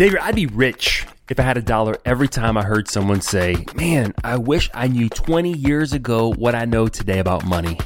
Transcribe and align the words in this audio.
Xavier, 0.00 0.18
I'd 0.22 0.34
be 0.34 0.46
rich 0.46 1.06
if 1.28 1.38
I 1.38 1.42
had 1.42 1.58
a 1.58 1.60
dollar 1.60 1.94
every 2.06 2.26
time 2.26 2.56
I 2.56 2.62
heard 2.62 2.88
someone 2.88 3.20
say, 3.20 3.66
Man, 3.74 4.14
I 4.24 4.38
wish 4.38 4.70
I 4.72 4.88
knew 4.88 5.10
20 5.10 5.52
years 5.52 5.92
ago 5.92 6.32
what 6.32 6.54
I 6.54 6.64
know 6.64 6.88
today 6.88 7.18
about 7.18 7.44
money. 7.44 7.78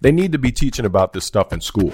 They 0.00 0.10
need 0.10 0.32
to 0.32 0.38
be 0.38 0.50
teaching 0.50 0.84
about 0.84 1.12
this 1.12 1.24
stuff 1.24 1.52
in 1.52 1.60
school. 1.60 1.92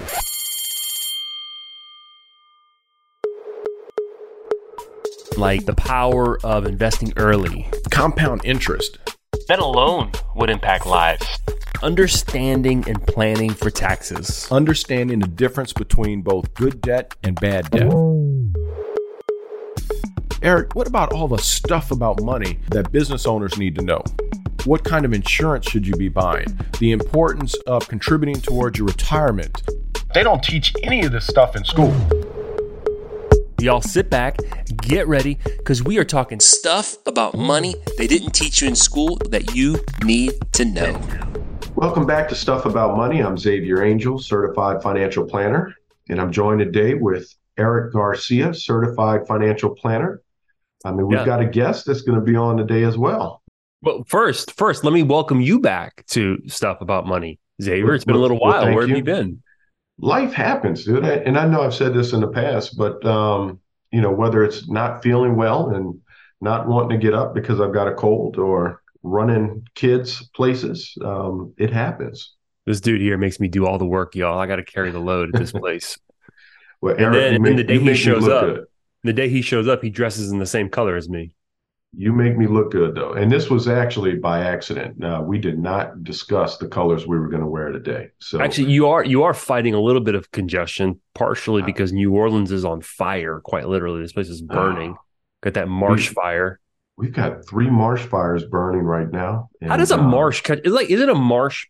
Like 5.37 5.67
the 5.67 5.75
power 5.77 6.43
of 6.43 6.65
investing 6.65 7.13
early, 7.15 7.69
Compound 7.91 8.41
interest. 8.45 8.97
that 9.49 9.59
alone 9.59 10.13
would 10.33 10.49
impact 10.49 10.87
lives. 10.87 11.27
Understanding 11.83 12.85
and 12.87 13.05
planning 13.05 13.51
for 13.51 13.69
taxes. 13.69 14.51
Understanding 14.51 15.19
the 15.19 15.27
difference 15.27 15.73
between 15.73 16.23
both 16.23 16.55
good 16.55 16.81
debt 16.81 17.13
and 17.23 17.39
bad 17.39 17.69
debt. 17.69 17.91
Erik, 20.41 20.73
what 20.73 20.87
about 20.87 21.11
all 21.11 21.27
the 21.27 21.37
stuff 21.37 21.91
about 21.91 22.21
money 22.21 22.59
that 22.69 22.93
business 22.93 23.27
owners 23.27 23.57
need 23.57 23.75
to 23.75 23.81
know? 23.81 24.01
What 24.63 24.85
kind 24.85 25.03
of 25.03 25.11
insurance 25.11 25.69
should 25.69 25.85
you 25.85 25.93
be 25.95 26.07
buying? 26.07 26.57
The 26.79 26.93
importance 26.93 27.55
of 27.67 27.89
contributing 27.89 28.39
towards 28.41 28.79
your 28.79 28.87
retirement. 28.87 29.61
They 30.13 30.23
don't 30.23 30.41
teach 30.41 30.73
any 30.81 31.03
of 31.03 31.11
this 31.11 31.27
stuff 31.27 31.57
in 31.57 31.65
school. 31.65 31.93
Y'all 33.59 33.81
sit 33.81 34.09
back, 34.09 34.37
get 34.77 35.09
ready, 35.09 35.37
because 35.57 35.83
we 35.83 35.97
are 35.97 36.05
talking 36.05 36.39
stuff 36.39 36.95
about 37.05 37.35
money 37.35 37.75
they 37.97 38.07
didn't 38.07 38.31
teach 38.31 38.61
you 38.61 38.69
in 38.69 38.75
school 38.75 39.17
that 39.31 39.53
you 39.53 39.83
need 40.05 40.31
to 40.53 40.63
know. 40.63 41.01
Welcome 41.75 42.05
back 42.05 42.29
to 42.29 42.35
Stuff 42.35 42.65
About 42.65 42.95
Money. 42.95 43.21
I'm 43.21 43.37
Xavier 43.37 43.83
Angel, 43.83 44.17
certified 44.17 44.81
financial 44.81 45.25
planner, 45.25 45.75
and 46.07 46.21
I'm 46.21 46.31
joined 46.31 46.59
today 46.59 46.93
with 46.93 47.35
Erik 47.57 47.91
Garcia, 47.91 48.53
certified 48.53 49.27
financial 49.27 49.71
planner. 49.71 50.21
I 50.85 50.91
mean, 50.91 51.07
we've 51.07 51.19
Yeah. 51.19 51.25
got 51.25 51.41
a 51.41 51.45
guest 51.45 51.85
that's 51.85 52.01
going 52.01 52.19
to 52.19 52.23
be 52.25 52.35
on 52.35 52.57
today 52.57 52.83
as 52.83 52.97
well. 52.97 53.41
Well, 53.81 54.03
first, 54.07 54.57
first, 54.57 54.83
let 54.83 54.93
me 54.93 55.03
welcome 55.03 55.41
you 55.41 55.59
back 55.59 56.05
to 56.07 56.37
stuff 56.47 56.81
about 56.81 57.05
money, 57.07 57.39
Xavier. 57.61 57.93
It's 57.95 58.05
been 58.05 58.15
a 58.15 58.19
little 58.19 58.39
while. 58.39 58.63
thank 58.63 58.75
Where 58.75 58.83
have 58.83 58.89
you. 58.89 58.97
you 58.97 59.03
been? 59.03 59.41
Life 59.99 60.33
happens, 60.33 60.85
dude. 60.85 61.03
And 61.03 61.37
I 61.37 61.45
know 61.47 61.61
I've 61.61 61.73
said 61.73 61.93
this 61.93 62.13
in 62.13 62.21
the 62.21 62.27
past, 62.29 62.77
but, 62.77 63.03
um, 63.05 63.59
you 63.91 64.01
know, 64.01 64.11
whether 64.11 64.43
it's 64.43 64.69
not 64.69 65.01
feeling 65.03 65.35
well 65.35 65.69
and 65.69 65.99
not 66.41 66.67
wanting 66.67 66.97
to 66.99 67.05
get 67.05 67.13
up 67.13 67.33
because 67.33 67.59
I've 67.59 67.73
got 67.73 67.87
a 67.87 67.93
cold 67.93 68.37
or 68.37 68.81
running 69.03 69.65
kids 69.75 70.29
places, 70.35 70.93
um, 71.03 71.53
it 71.57 71.71
happens. 71.71 72.33
This 72.65 72.79
dude 72.81 73.01
here 73.01 73.17
makes 73.17 73.39
me 73.39 73.47
do 73.47 73.65
all 73.65 73.77
the 73.77 73.85
work, 73.85 74.15
y'all. 74.15 74.39
I 74.39 74.45
got 74.45 74.57
to 74.57 74.63
carry 74.63 74.91
the 74.91 74.99
load 74.99 75.33
at 75.33 75.39
this 75.39 75.51
place. 75.63 75.97
Well, 76.81 76.95
And 76.97 77.13
then- 77.13 77.31
you 77.31 77.35
and 77.37 77.45
then 77.45 77.55
the 77.57 77.63
day 77.63 77.79
he 77.79 77.93
shows 77.95 78.27
up- 78.27 78.45
good. 78.45 78.65
The 79.03 79.13
day 79.13 79.29
he 79.29 79.41
shows 79.41 79.67
up, 79.67 79.81
he 79.81 79.89
dresses 79.89 80.31
in 80.31 80.39
the 80.39 80.45
same 80.45 80.69
color 80.69 80.95
as 80.95 81.09
me. 81.09 81.33
You 81.95 82.13
make 82.13 82.37
me 82.37 82.45
look 82.45 82.71
good 82.71 82.93
though. 82.93 83.13
And 83.13 83.31
this 83.31 83.49
was 83.49 83.67
actually 83.67 84.15
by 84.15 84.43
accident. 84.43 85.03
Uh, 85.03 85.23
we 85.25 85.39
did 85.39 85.57
not 85.57 86.03
discuss 86.03 86.57
the 86.57 86.67
colors 86.67 87.07
we 87.07 87.17
were 87.17 87.29
going 87.29 87.41
to 87.41 87.47
wear 87.47 87.71
today. 87.71 88.09
So 88.19 88.39
Actually, 88.39 88.71
you 88.71 88.87
are 88.89 89.03
you 89.03 89.23
are 89.23 89.33
fighting 89.33 89.73
a 89.73 89.79
little 89.81 90.01
bit 90.01 90.13
of 90.13 90.29
congestion, 90.31 90.99
partially 91.15 91.63
Ah. 91.63 91.65
because 91.65 91.91
New 91.91 92.13
Orleans 92.13 92.51
is 92.51 92.63
on 92.63 92.81
fire. 92.81 93.39
Quite 93.43 93.67
literally, 93.67 94.01
this 94.03 94.13
place 94.13 94.29
is 94.29 94.41
burning. 94.43 94.95
Ah. 94.97 95.01
Got 95.41 95.53
that 95.55 95.67
marsh 95.67 96.09
We- 96.09 96.13
fire. 96.13 96.59
we've 96.95 97.13
got 97.13 97.47
three 97.47 97.69
marsh 97.71 98.05
fires 98.05 98.43
burning 98.45 98.81
right 98.83 99.09
now. 99.11 99.49
How 99.65 99.77
does 99.77 99.89
a 99.91 99.97
uh, 99.97 100.03
marsh 100.03 100.41
catch? 100.41 100.59
Is 100.65 100.73
like 100.73 100.91
is 100.91 101.01
it 101.01 101.09
a 101.09 101.15
marsh 101.15 101.65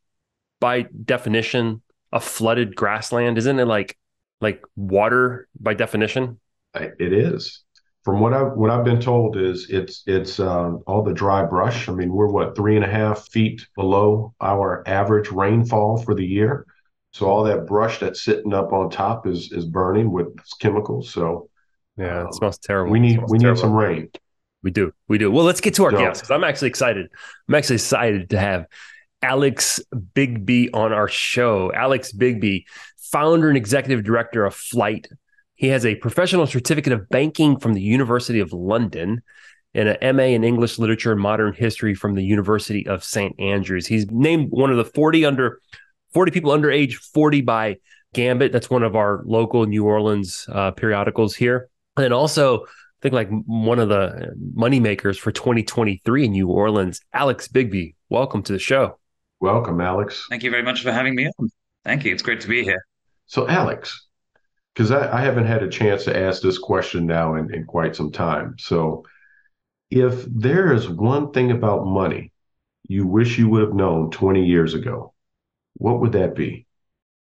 by 0.59 0.87
definition 1.05 1.81
a 2.11 2.19
flooded 2.19 2.75
grassland? 2.75 3.37
Isn't 3.37 3.57
it 3.59 3.65
like 3.65 3.97
like 4.41 4.63
water 4.75 5.47
by 5.57 5.75
definition? 5.75 6.41
It 6.75 7.13
is. 7.13 7.63
From 8.03 8.19
what 8.21 8.33
I've 8.33 8.53
what 8.53 8.69
I've 8.69 8.85
been 8.85 9.01
told 9.01 9.37
is 9.37 9.67
it's 9.69 10.03
it's 10.07 10.39
uh, 10.39 10.71
all 10.87 11.03
the 11.03 11.13
dry 11.13 11.45
brush. 11.45 11.89
I 11.89 11.93
mean, 11.93 12.11
we're 12.13 12.27
what 12.27 12.55
three 12.55 12.75
and 12.75 12.85
a 12.85 12.89
half 12.89 13.27
feet 13.29 13.65
below 13.75 14.33
our 14.39 14.83
average 14.87 15.29
rainfall 15.31 15.97
for 16.01 16.15
the 16.15 16.25
year. 16.25 16.65
So 17.11 17.27
all 17.27 17.43
that 17.43 17.65
brush 17.65 17.99
that's 17.99 18.23
sitting 18.23 18.53
up 18.53 18.71
on 18.71 18.89
top 18.89 19.27
is 19.27 19.51
is 19.51 19.65
burning 19.65 20.11
with 20.11 20.27
chemicals. 20.61 21.11
So 21.11 21.49
Yeah, 21.97 22.21
Um, 22.21 22.27
it 22.27 22.35
smells 22.35 22.57
terrible. 22.59 22.91
we 22.91 22.99
need 22.99 23.19
we 23.27 23.37
need 23.37 23.43
terrible. 23.43 23.61
some 23.61 23.73
rain. 23.73 24.09
We 24.63 24.71
do. 24.71 24.93
We 25.07 25.17
do. 25.17 25.31
Well, 25.31 25.45
let's 25.45 25.61
get 25.61 25.73
to 25.75 25.85
our 25.85 25.91
guest 25.91 26.21
because 26.21 26.31
I'm 26.31 26.43
actually 26.43 26.69
excited. 26.69 27.07
I'm 27.47 27.55
actually 27.55 27.75
excited 27.77 28.29
to 28.31 28.39
have 28.39 28.65
Alex 29.21 29.81
Bigbie 29.93 30.69
on 30.73 30.93
our 30.93 31.07
show. 31.07 31.71
Alex 31.73 32.11
Bigbie, 32.13 32.63
founder 32.97 33.49
and 33.49 33.57
executive 33.57 34.03
director 34.05 34.45
of 34.45 34.53
Flyte. 34.55 35.07
He 35.59 35.67
has 35.67 35.85
a 35.85 35.95
professional 35.95 36.47
certificate 36.47 36.93
of 36.93 37.09
banking 37.09 37.59
from 37.59 37.73
the 37.73 37.81
University 37.81 38.39
of 38.39 38.53
London 38.53 39.21
and 39.73 39.89
an 39.89 40.15
MA 40.15 40.23
in 40.23 40.45
English 40.45 40.79
literature 40.79 41.11
and 41.11 41.19
modern 41.19 41.51
history 41.51 41.93
from 41.93 42.15
the 42.15 42.23
University 42.23 42.87
of 42.87 43.03
St. 43.03 43.37
Andrews. 43.37 43.85
He's 43.85 44.09
named 44.09 44.51
one 44.51 44.71
of 44.71 44.77
the 44.77 44.85
40 44.85 45.25
under 45.25 45.59
40 46.13 46.31
people 46.31 46.51
under 46.51 46.71
age 46.71 46.95
40 46.95 47.41
by 47.41 47.75
Gambit. 48.13 48.53
That's 48.53 48.69
one 48.69 48.83
of 48.83 48.95
our 48.95 49.21
local 49.25 49.65
New 49.65 49.83
Orleans 49.83 50.47
uh, 50.49 50.71
periodicals 50.71 51.35
here. 51.35 51.69
And 51.97 52.13
also, 52.13 52.61
I 52.61 52.67
think 53.01 53.13
like 53.13 53.29
one 53.45 53.79
of 53.79 53.89
the 53.89 54.33
money 54.53 54.79
makers 54.79 55.17
for 55.17 55.33
2023 55.33 56.23
in 56.23 56.31
New 56.31 56.47
Orleans, 56.47 57.01
Alex 57.11 57.49
Bigbie. 57.49 57.95
Welcome 58.07 58.43
to 58.43 58.53
the 58.53 58.59
show. 58.59 58.97
Welcome, 59.41 59.81
Alex. 59.81 60.25
Thank 60.29 60.43
you 60.43 60.51
very 60.51 60.63
much 60.63 60.83
for 60.83 60.93
having 60.93 61.15
me 61.15 61.29
on. 61.37 61.49
Thank 61.83 62.05
you. 62.05 62.13
It's 62.13 62.23
great 62.23 62.39
to 62.39 62.47
be 62.47 62.63
here. 62.63 62.81
So, 63.25 63.45
Alex, 63.49 64.07
because 64.79 64.91
I, 64.91 65.19
I 65.19 65.21
haven't 65.23 65.45
had 65.45 65.61
a 65.61 65.67
chance 65.67 66.05
to 66.05 66.17
ask 66.17 66.41
this 66.41 66.57
question 66.57 67.05
now 67.05 67.35
in, 67.35 67.53
in 67.53 67.65
quite 67.65 67.97
some 67.97 68.13
time. 68.13 68.55
So, 68.57 69.03
if 69.91 70.23
there 70.23 70.71
is 70.71 70.87
one 70.87 71.33
thing 71.33 71.51
about 71.51 71.85
money 71.85 72.31
you 72.87 73.05
wish 73.05 73.37
you 73.37 73.49
would 73.49 73.61
have 73.61 73.73
known 73.73 74.09
20 74.09 74.45
years 74.45 74.73
ago, 74.73 75.13
what 75.73 75.99
would 75.99 76.13
that 76.13 76.33
be? 76.33 76.65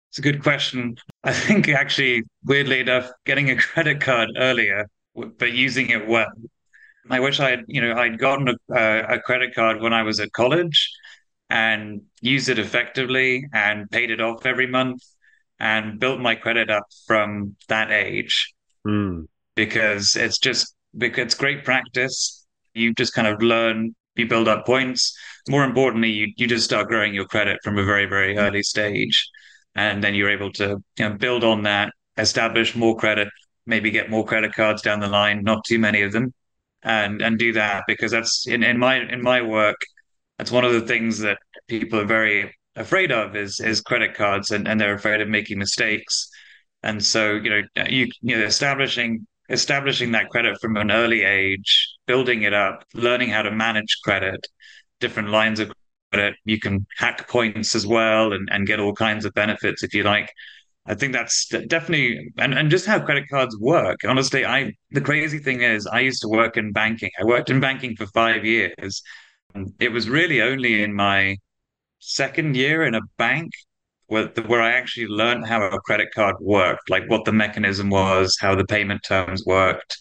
It's 0.09 0.17
a 0.17 0.21
good 0.21 0.41
question. 0.41 0.95
I 1.25 1.33
think 1.33 1.67
actually, 1.67 2.23
weirdly 2.45 2.79
enough, 2.79 3.11
getting 3.25 3.49
a 3.49 3.57
credit 3.57 3.99
card 3.99 4.29
earlier, 4.37 4.87
but 5.13 5.51
using 5.51 5.89
it 5.89 6.07
well. 6.07 6.31
I 7.09 7.19
wish 7.19 7.41
I 7.41 7.49
had, 7.49 7.65
you 7.67 7.81
know, 7.81 7.95
I'd 7.95 8.17
gotten 8.17 8.47
a, 8.47 8.73
a, 8.73 9.15
a 9.15 9.19
credit 9.19 9.53
card 9.53 9.81
when 9.81 9.91
I 9.91 10.03
was 10.03 10.21
at 10.21 10.31
college 10.31 10.89
and 11.49 12.03
used 12.21 12.47
it 12.47 12.59
effectively 12.59 13.45
and 13.51 13.91
paid 13.91 14.09
it 14.09 14.21
off 14.21 14.45
every 14.45 14.67
month 14.67 15.03
and 15.61 15.99
built 15.99 16.19
my 16.19 16.35
credit 16.35 16.69
up 16.71 16.87
from 17.07 17.55
that 17.69 17.91
age. 17.91 18.53
Hmm. 18.83 19.25
because 19.55 20.15
it's 20.15 20.39
just 20.39 20.75
because 20.97 21.25
it's 21.25 21.35
great 21.35 21.63
practice. 21.63 22.45
You 22.73 22.93
just 22.95 23.13
kind 23.13 23.27
of 23.27 23.41
learn, 23.43 23.95
you 24.15 24.27
build 24.27 24.47
up 24.47 24.65
points. 24.65 25.15
More 25.49 25.63
importantly, 25.63 26.09
you 26.09 26.27
you 26.37 26.47
just 26.47 26.65
start 26.65 26.87
growing 26.87 27.13
your 27.13 27.25
credit 27.25 27.59
from 27.63 27.77
a 27.77 27.83
very, 27.83 28.07
very 28.07 28.37
early 28.37 28.63
stage. 28.63 29.29
And 29.75 30.03
then 30.03 30.15
you're 30.15 30.31
able 30.31 30.51
to 30.53 30.83
you 30.97 31.09
know, 31.09 31.13
build 31.15 31.43
on 31.43 31.63
that, 31.63 31.93
establish 32.17 32.75
more 32.75 32.95
credit, 32.97 33.29
maybe 33.65 33.91
get 33.91 34.09
more 34.09 34.25
credit 34.25 34.53
cards 34.53 34.81
down 34.81 34.99
the 34.99 35.07
line, 35.07 35.43
not 35.43 35.63
too 35.65 35.79
many 35.79 36.01
of 36.01 36.11
them, 36.11 36.33
and 36.83 37.21
and 37.21 37.37
do 37.37 37.53
that 37.53 37.83
because 37.87 38.11
that's 38.11 38.47
in, 38.47 38.63
in 38.63 38.77
my 38.79 38.95
in 38.97 39.21
my 39.21 39.41
work, 39.41 39.79
that's 40.37 40.51
one 40.51 40.65
of 40.65 40.73
the 40.73 40.87
things 40.87 41.19
that 41.19 41.37
people 41.67 41.99
are 41.99 42.05
very 42.05 42.51
afraid 42.75 43.11
of 43.11 43.35
is 43.35 43.59
is 43.59 43.79
mm-hmm. 43.79 43.87
credit 43.87 44.13
cards 44.15 44.51
and, 44.51 44.67
and 44.67 44.79
they're 44.79 44.93
afraid 44.93 45.21
of 45.21 45.29
making 45.29 45.59
mistakes. 45.59 46.29
And 46.83 47.03
so, 47.03 47.33
you 47.33 47.49
know, 47.49 47.61
uh, 47.77 47.85
you 47.89 48.07
you 48.21 48.37
know, 48.37 48.45
establishing 48.45 49.27
establishing 49.49 50.11
that 50.13 50.29
credit 50.29 50.59
from 50.61 50.77
an 50.77 50.91
early 50.91 51.23
age, 51.23 51.89
building 52.07 52.43
it 52.43 52.53
up, 52.53 52.85
learning 52.93 53.29
how 53.29 53.41
to 53.41 53.51
manage 53.51 53.97
credit, 54.03 54.47
different 54.99 55.29
lines 55.29 55.59
of 55.59 55.71
credit. 56.11 56.35
You 56.45 56.59
can 56.59 56.85
hack 56.97 57.27
points 57.27 57.75
as 57.75 57.85
well 57.85 58.33
and, 58.33 58.47
and 58.51 58.65
get 58.67 58.79
all 58.79 58.93
kinds 58.93 59.25
of 59.25 59.33
benefits 59.33 59.83
if 59.83 59.93
you 59.93 60.03
like. 60.03 60.29
I 60.87 60.95
think 60.95 61.13
that's 61.13 61.47
definitely 61.47 62.31
and, 62.37 62.53
and 62.55 62.71
just 62.71 62.87
how 62.87 62.99
credit 62.99 63.25
cards 63.29 63.55
work. 63.59 63.99
Honestly, 64.07 64.45
I 64.45 64.73
the 64.91 65.01
crazy 65.01 65.37
thing 65.39 65.61
is 65.61 65.85
I 65.85 65.99
used 65.99 66.21
to 66.23 66.27
work 66.29 66.57
in 66.57 66.71
banking. 66.71 67.11
I 67.19 67.25
worked 67.25 67.49
in 67.49 67.59
banking 67.59 67.95
for 67.95 68.07
five 68.07 68.45
years. 68.45 69.03
And 69.53 69.73
it 69.79 69.91
was 69.91 70.09
really 70.09 70.41
only 70.41 70.81
in 70.81 70.93
my 70.93 71.37
second 72.01 72.57
year 72.57 72.85
in 72.85 72.95
a 72.95 73.01
bank 73.17 73.51
where 74.07 74.27
where 74.47 74.61
I 74.61 74.73
actually 74.73 75.07
learned 75.07 75.47
how 75.47 75.63
a 75.63 75.79
credit 75.81 76.09
card 76.15 76.37
worked, 76.41 76.89
like 76.91 77.09
what 77.09 77.25
the 77.25 77.33
mechanism 77.33 77.89
was, 77.89 78.37
how 78.41 78.55
the 78.55 78.65
payment 78.65 79.03
terms 79.07 79.45
worked. 79.45 79.97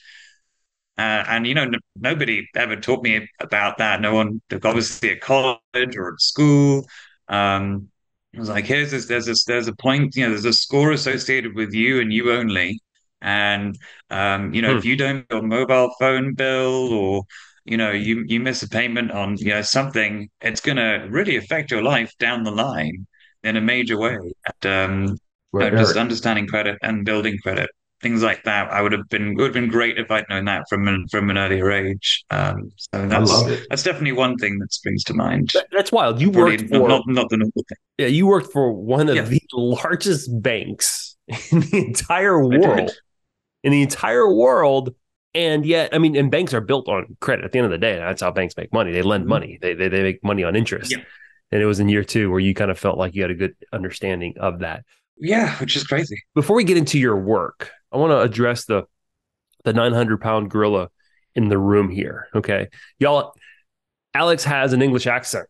Uh, 0.99 1.25
and 1.29 1.47
you 1.47 1.55
know, 1.55 1.63
n- 1.63 1.75
nobody 1.97 2.47
ever 2.55 2.77
taught 2.77 3.03
me 3.03 3.27
about 3.41 3.79
that. 3.79 4.01
No 4.01 4.15
one, 4.15 4.41
obviously, 4.65 5.11
at 5.11 5.21
college 5.21 5.97
or 5.97 6.13
at 6.15 6.21
school. 6.21 6.85
Um, 7.29 7.89
it 8.33 8.39
was 8.41 8.49
like, 8.49 8.67
here's 8.67 8.91
this, 8.91 9.07
there's 9.07 9.27
this, 9.27 9.45
there's 9.45 9.67
a 9.69 9.75
point, 9.77 10.15
you 10.15 10.25
know, 10.25 10.31
there's 10.31 10.45
a 10.45 10.53
score 10.53 10.93
associated 10.93 11.55
with 11.57 11.73
you 11.73 12.01
and 12.01 12.13
you 12.13 12.33
only. 12.33 12.81
And 13.23 13.77
um, 14.11 14.55
you 14.55 14.63
know, 14.63 14.73
Hmm. 14.73 14.79
if 14.79 14.85
you 14.85 14.97
don't 14.97 15.27
your 15.31 15.43
mobile 15.43 15.91
phone 15.99 16.35
bill 16.35 16.93
or 16.93 17.23
you 17.65 17.77
know, 17.77 17.91
you 17.91 18.25
you 18.27 18.41
miss 18.41 18.63
a 18.63 18.69
payment 18.69 19.11
on 19.13 19.37
you 19.39 19.51
know 19.51 19.63
something, 19.63 20.29
it's 20.41 20.61
gonna 20.61 21.07
really 21.11 21.37
affect 21.37 21.71
your 21.71 21.83
life 21.83 22.13
down 22.19 22.45
the 22.45 22.51
line 22.53 23.07
in 23.43 23.57
a 23.57 23.61
major 23.61 23.99
way. 23.99 24.17
And 24.63 24.67
um, 25.11 25.19
Well, 25.53 25.67
uh, 25.67 25.71
just 25.71 25.97
understanding 25.97 26.47
credit 26.47 26.79
and 26.83 27.05
building 27.05 27.39
credit. 27.43 27.71
things 28.03 28.23
like 28.23 28.43
that. 28.45 28.71
I 28.73 28.81
would 28.81 28.93
have 28.93 29.07
been 29.11 29.33
it 29.33 29.37
would 29.37 29.45
have 29.45 29.53
been 29.53 29.69
great 29.69 29.99
if 29.99 30.11
I'd 30.11 30.25
known 30.31 30.47
that 30.47 30.65
from 30.71 30.89
an, 30.89 31.07
from 31.11 31.29
an 31.29 31.37
earlier 31.37 31.71
age. 31.71 32.25
Um, 32.31 32.71
so 32.77 33.07
that's, 33.07 33.31
I 33.31 33.35
love 33.35 33.51
it. 33.51 33.67
That's 33.69 33.83
definitely 33.83 34.13
one 34.13 34.37
thing 34.39 34.59
that 34.61 34.73
springs 34.73 35.05
to 35.05 35.15
mind. 35.15 35.51
That, 35.53 35.67
that's 35.71 35.93
wild. 35.93 36.19
You 36.21 36.31
Probably 36.33 36.57
worked 36.57 36.71
not, 36.71 36.79
for 36.81 36.89
not, 36.89 37.03
not 37.07 37.29
the 37.29 37.37
normal 37.37 37.53
thing. 37.69 37.77
yeah, 37.99 38.07
you 38.07 38.27
worked 38.27 38.53
for 38.53 38.73
one 38.73 39.09
of 39.11 39.17
Yeah. 39.17 39.23
the 39.25 39.41
largest 39.53 40.31
banks 40.43 41.15
in 41.53 41.61
the 41.61 41.85
entire 41.89 42.39
world. 42.43 42.91
In 43.63 43.73
the 43.73 43.83
entire 43.83 44.35
world. 44.35 44.95
And 45.35 45.65
yet, 45.65 45.95
I 45.95 45.99
mean, 45.99 46.17
and 46.17 46.31
banks 46.31 46.53
are 46.55 46.61
built 46.61 46.89
on 46.89 47.17
credit. 47.21 47.45
At 47.45 47.53
the 47.53 47.59
end 47.59 47.67
of 47.67 47.71
the 47.71 47.79
day, 47.79 47.97
that's 47.97 48.21
how 48.23 48.33
banks 48.33 48.57
make 48.57 48.73
money. 48.73 48.91
They 48.93 49.03
lend 49.03 49.25
Mhm. 49.25 49.29
money. 49.29 49.59
They, 49.61 49.75
they 49.75 49.89
they 49.89 50.03
make 50.03 50.25
money 50.25 50.43
on 50.45 50.57
interest. 50.57 50.91
Yeah. 50.91 51.03
And 51.53 51.63
it 51.63 51.67
was 51.67 51.81
in 51.81 51.89
year 51.89 52.05
two 52.05 52.31
where 52.31 52.41
you 52.41 52.55
kind 52.55 52.71
of 52.71 52.79
felt 52.79 52.99
like 52.99 53.15
you 53.15 53.23
had 53.23 53.31
a 53.31 53.35
good 53.35 53.55
understanding 53.73 54.35
of 54.39 54.61
that. 54.61 54.85
Yeah, 55.19 55.55
which 55.57 55.77
is 55.77 55.85
crazy. 55.87 56.17
before 56.35 56.57
we 56.57 56.65
get 56.65 56.77
into 56.79 56.99
your 56.99 57.17
work, 57.17 57.71
I 57.93 57.97
want 57.99 58.11
to 58.13 58.21
address 58.21 58.65
the 58.65 58.85
the 59.65 59.73
900 59.73 60.21
pound 60.21 60.51
gorilla 60.51 60.89
in 61.35 61.49
the 61.49 61.59
room 61.59 61.91
here. 61.91 62.29
Okay, 62.35 62.69
y'all. 62.99 63.35
Alex 64.15 64.43
has 64.45 64.73
an 64.73 64.83
English 64.83 65.07
accent. 65.07 65.47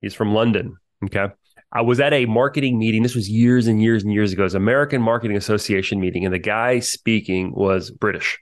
He's 0.00 0.14
from 0.14 0.32
London. 0.34 0.76
Okay. 1.04 1.28
I 1.72 1.80
was 1.80 1.98
at 1.98 2.12
a 2.12 2.26
marketing 2.26 2.78
meeting. 2.78 3.02
This 3.02 3.16
was 3.16 3.28
years 3.28 3.66
and 3.66 3.82
years 3.82 4.04
and 4.04 4.12
years 4.12 4.32
ago. 4.32 4.42
It 4.42 4.44
was 4.44 4.54
American 4.54 5.02
Marketing 5.02 5.36
Association 5.36 5.98
meeting, 5.98 6.24
and 6.24 6.32
the 6.32 6.38
guy 6.38 6.78
speaking 6.78 7.52
was 7.52 7.90
British. 7.90 8.38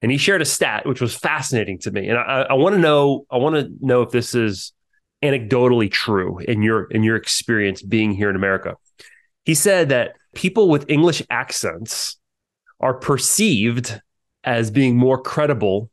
And 0.00 0.12
he 0.12 0.18
shared 0.18 0.42
a 0.42 0.44
stat 0.44 0.86
which 0.86 1.00
was 1.00 1.14
fascinating 1.14 1.78
to 1.80 1.90
me. 1.90 2.08
And 2.08 2.18
I, 2.18 2.46
I 2.50 2.54
want 2.54 2.74
to 2.74 2.80
know, 2.80 3.26
I 3.30 3.36
want 3.38 3.56
to 3.56 3.70
know 3.80 4.02
if 4.02 4.10
this 4.10 4.34
is 4.34 4.72
anecdotally 5.22 5.90
true 5.90 6.38
in 6.38 6.62
your 6.62 6.84
in 6.84 7.02
your 7.02 7.16
experience 7.16 7.82
being 7.82 8.12
here 8.12 8.30
in 8.30 8.36
America. 8.36 8.76
He 9.44 9.54
said 9.54 9.88
that 9.88 10.14
people 10.34 10.68
with 10.68 10.88
English 10.88 11.22
accents 11.30 12.16
are 12.80 12.94
perceived 12.94 14.00
as 14.44 14.70
being 14.70 14.96
more 14.96 15.20
credible 15.20 15.90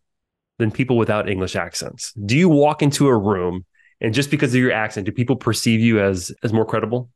than 0.60 0.72
people 0.72 0.98
without 0.98 1.28
English 1.28 1.56
accents. 1.56 2.14
Do 2.14 2.38
you 2.38 2.48
walk 2.48 2.84
into 2.84 3.08
a 3.08 3.18
room 3.18 3.66
and 4.02 4.14
just 4.14 4.30
because 4.30 4.54
of 4.54 4.62
your 4.62 4.72
accent, 4.72 5.06
do 5.06 5.12
people 5.12 5.36
perceive 5.36 5.80
you 5.80 6.00
as 6.00 6.32
as 6.44 6.54
more 6.54 6.66
credible? 6.66 7.10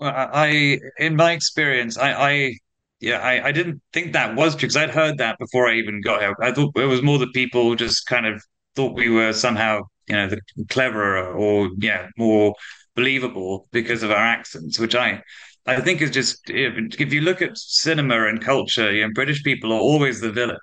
Well, 0.00 0.12
I, 0.14 0.80
in 0.98 1.16
my 1.16 1.32
experience, 1.32 1.96
I, 1.96 2.12
I 2.12 2.54
yeah, 3.00 3.18
I, 3.18 3.48
I 3.48 3.52
didn't 3.52 3.82
think 3.92 4.12
that 4.12 4.34
was 4.34 4.54
because 4.54 4.76
I'd 4.76 4.90
heard 4.90 5.18
that 5.18 5.38
before 5.38 5.68
I 5.68 5.74
even 5.74 6.00
got 6.00 6.20
here. 6.22 6.34
I 6.40 6.52
thought 6.52 6.72
it 6.76 6.86
was 6.86 7.02
more 7.02 7.18
that 7.18 7.32
people 7.34 7.74
just 7.74 8.06
kind 8.06 8.26
of 8.26 8.42
thought 8.76 8.94
we 8.96 9.10
were 9.10 9.32
somehow, 9.32 9.80
you 10.08 10.16
know, 10.16 10.28
the 10.28 10.40
cleverer 10.70 11.32
or 11.34 11.70
yeah, 11.78 12.08
more 12.16 12.54
believable 12.96 13.68
because 13.72 14.02
of 14.02 14.10
our 14.10 14.16
accents, 14.16 14.78
which 14.78 14.94
I 14.94 15.22
I 15.66 15.80
think 15.80 16.00
is 16.02 16.10
just 16.10 16.38
if, 16.50 16.98
if 17.00 17.12
you 17.12 17.20
look 17.22 17.42
at 17.42 17.58
cinema 17.58 18.26
and 18.26 18.42
culture, 18.42 18.90
you 18.92 19.02
know, 19.06 19.12
British 19.14 19.42
people 19.42 19.72
are 19.72 19.80
always 19.80 20.20
the 20.20 20.32
villain. 20.32 20.58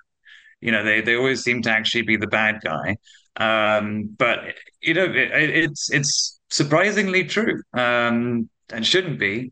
You 0.60 0.72
know, 0.72 0.84
they 0.84 1.00
they 1.00 1.16
always 1.16 1.42
seem 1.42 1.62
to 1.62 1.70
actually 1.70 2.02
be 2.02 2.16
the 2.16 2.26
bad 2.28 2.60
guy. 2.62 2.96
Um, 3.36 4.14
but 4.18 4.40
you 4.82 4.94
know, 4.94 5.04
it, 5.04 5.32
it's 5.50 5.90
it's 5.92 6.40
surprisingly 6.50 7.24
true, 7.24 7.62
um, 7.74 8.48
and 8.72 8.86
shouldn't 8.86 9.18
be. 9.18 9.50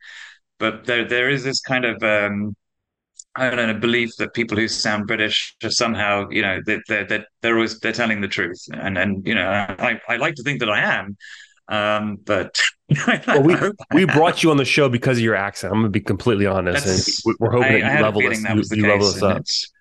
But 0.58 0.84
there 0.86 1.06
there 1.08 1.30
is 1.30 1.44
this 1.44 1.60
kind 1.60 1.84
of 1.84 2.02
um, 2.02 2.54
I 3.36 3.48
don't 3.50 3.68
know 3.68 3.78
belief 3.78 4.10
that 4.18 4.34
people 4.34 4.56
who 4.56 4.66
sound 4.68 5.06
British 5.06 5.54
are 5.62 5.70
somehow 5.70 6.28
you 6.30 6.42
know 6.42 6.60
that 6.66 6.80
they're, 6.88 7.06
they're 7.06 7.26
they're 7.42 7.54
always 7.54 7.78
they're 7.78 7.92
telling 7.92 8.20
the 8.20 8.28
truth, 8.28 8.60
and 8.72 8.98
and 8.98 9.26
you 9.26 9.34
know 9.34 9.48
I 9.48 10.00
I 10.08 10.16
like 10.16 10.34
to 10.36 10.42
think 10.42 10.60
that 10.60 10.70
I 10.70 10.80
am, 10.80 11.16
um, 11.68 12.16
but 12.24 12.60
Well, 13.26 13.42
we 13.42 13.54
I 13.54 13.58
hope 13.58 13.76
I 13.92 13.94
we 13.94 14.04
brought 14.04 14.42
you 14.42 14.50
on 14.50 14.56
the 14.56 14.64
show 14.64 14.88
because 14.88 15.18
of 15.18 15.24
your 15.24 15.36
accent. 15.36 15.72
I'm 15.72 15.80
going 15.80 15.92
to 15.92 15.98
be 15.98 16.00
completely 16.00 16.46
honest, 16.46 16.84
That's- 16.84 17.24
and 17.24 17.32
we- 17.32 17.36
we're 17.38 17.52
hoping 17.52 17.82
I, 17.84 17.88
that 17.88 17.98
you 17.98 18.02
level 18.02 18.26
us, 18.26 18.42
that 18.42 18.76
you, 18.76 18.82
you 18.82 18.88
level 18.88 19.06
us 19.06 19.22
up. 19.22 19.36
it's 19.38 19.72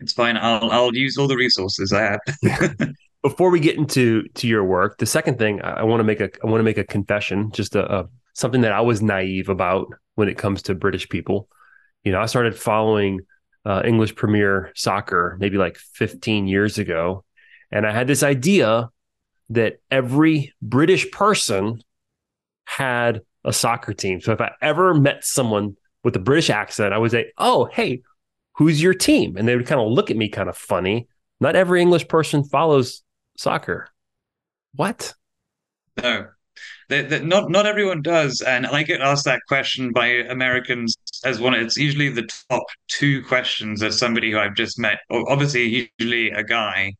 it's 0.00 0.12
fine. 0.12 0.36
I'll 0.36 0.70
I'll 0.70 0.94
use 0.94 1.16
all 1.16 1.28
the 1.28 1.36
resources 1.36 1.92
I 1.92 2.02
have. 2.02 2.20
before 3.22 3.50
we 3.50 3.60
get 3.60 3.76
into 3.76 4.24
to 4.34 4.46
your 4.48 4.64
work, 4.64 4.98
the 4.98 5.06
second 5.06 5.38
thing 5.38 5.62
I, 5.62 5.80
I 5.80 5.82
want 5.84 6.00
to 6.00 6.04
make 6.04 6.20
a 6.20 6.28
I 6.42 6.46
want 6.48 6.58
to 6.58 6.64
make 6.64 6.78
a 6.78 6.84
confession, 6.84 7.52
just 7.52 7.76
a, 7.76 8.00
a 8.00 8.08
something 8.34 8.62
that 8.62 8.72
I 8.72 8.80
was 8.80 9.00
naive 9.00 9.48
about 9.48 9.86
when 10.16 10.28
it 10.28 10.36
comes 10.36 10.62
to 10.62 10.74
British 10.74 11.08
people. 11.08 11.48
You 12.04 12.12
know, 12.12 12.20
I 12.20 12.26
started 12.26 12.56
following 12.56 13.20
uh, 13.64 13.82
English 13.84 14.14
Premier 14.14 14.70
Soccer 14.74 15.36
maybe 15.40 15.56
like 15.56 15.76
15 15.76 16.46
years 16.46 16.78
ago, 16.78 17.24
and 17.72 17.86
I 17.86 17.92
had 17.92 18.06
this 18.06 18.22
idea 18.22 18.90
that 19.50 19.80
every 19.90 20.52
British 20.62 21.10
person 21.10 21.82
had 22.66 23.22
a 23.44 23.52
soccer 23.52 23.92
team. 23.92 24.20
So 24.20 24.32
if 24.32 24.40
I 24.40 24.52
ever 24.60 24.94
met 24.94 25.24
someone 25.24 25.76
with 26.02 26.16
a 26.16 26.20
British 26.20 26.50
accent, 26.50 26.92
I 26.92 26.98
would 26.98 27.10
say, 27.10 27.32
"Oh, 27.38 27.66
hey, 27.66 28.02
who's 28.54 28.82
your 28.82 28.94
team?" 28.94 29.36
And 29.36 29.48
they 29.48 29.56
would 29.56 29.66
kind 29.66 29.80
of 29.80 29.88
look 29.88 30.10
at 30.10 30.16
me 30.16 30.28
kind 30.28 30.48
of 30.48 30.56
funny. 30.56 31.08
Not 31.40 31.56
every 31.56 31.80
English 31.80 32.08
person 32.08 32.44
follows 32.44 33.02
soccer. 33.36 33.88
What? 34.74 35.14
No, 36.02 36.26
not 36.90 37.50
not 37.50 37.66
everyone 37.66 38.02
does, 38.02 38.40
and 38.40 38.66
I 38.66 38.82
get 38.82 39.00
asked 39.00 39.24
that 39.24 39.40
question 39.48 39.92
by 39.92 40.06
Americans 40.06 40.96
as 41.24 41.40
one. 41.40 41.54
It's 41.54 41.76
usually 41.76 42.08
the 42.08 42.28
top 42.50 42.64
two 42.88 43.22
questions 43.24 43.82
of 43.82 43.94
somebody 43.94 44.30
who 44.30 44.38
I've 44.38 44.54
just 44.54 44.78
met. 44.78 44.98
Or 45.10 45.30
Obviously, 45.30 45.88
usually 45.98 46.30
a 46.30 46.42
guy, 46.42 46.94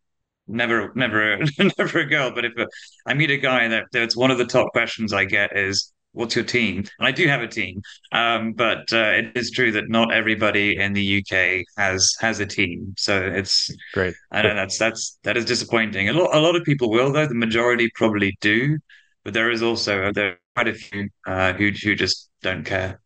never 0.47 0.93
never 0.95 1.39
never 1.79 1.99
a 2.01 2.07
girl. 2.07 2.31
But 2.31 2.45
if 2.45 2.57
a, 2.59 2.67
I 3.07 3.15
meet 3.15 3.31
a 3.31 3.39
guy, 3.39 3.69
that 3.69 3.85
that's 3.93 4.17
one 4.17 4.31
of 4.31 4.39
the 4.39 4.47
top 4.47 4.73
questions 4.73 5.13
I 5.13 5.25
get 5.25 5.57
is, 5.57 5.93
"What's 6.13 6.37
your 6.37 6.45
team?" 6.45 6.79
And 6.99 7.07
I 7.09 7.13
do 7.13 7.27
have 7.29 7.43
a 7.43 7.49
team, 7.49 7.81
um, 8.13 8.53
but 8.53 8.93
uh, 8.93 9.13
it 9.19 9.33
is 9.37 9.51
true 9.51 9.73
that 9.73 9.89
not 9.89 10.13
everybody 10.13 10.77
in 10.77 10.93
the 10.93 11.19
UK 11.19 11.65
has 11.77 12.13
has 12.21 12.41
a 12.41 12.47
team. 12.47 12.95
So 12.97 13.21
it's 13.21 13.71
Great. 13.93 14.15
I 14.31 14.43
know 14.43 14.55
that's 14.55 14.79
that's 14.79 15.19
that 15.25 15.37
is 15.37 15.45
disappointing. 15.45 16.09
A 16.09 16.13
lot 16.13 16.35
a 16.35 16.41
lot 16.41 16.57
of 16.57 16.65
people 16.65 16.91
will 16.91 17.13
though. 17.13 17.27
The 17.27 17.35
majority 17.35 17.91
probably 17.95 18.37
do, 18.41 18.79
but 19.25 19.35
there 19.35 19.51
is 19.51 19.63
also 19.63 20.13
there 20.13 20.33
are 20.33 20.39
quite 20.55 20.69
a 20.69 20.75
few 20.75 21.09
uh, 21.27 21.53
who 21.55 21.71
who 21.71 21.95
just 21.95 22.31
don't 22.43 22.65
care. 22.65 23.01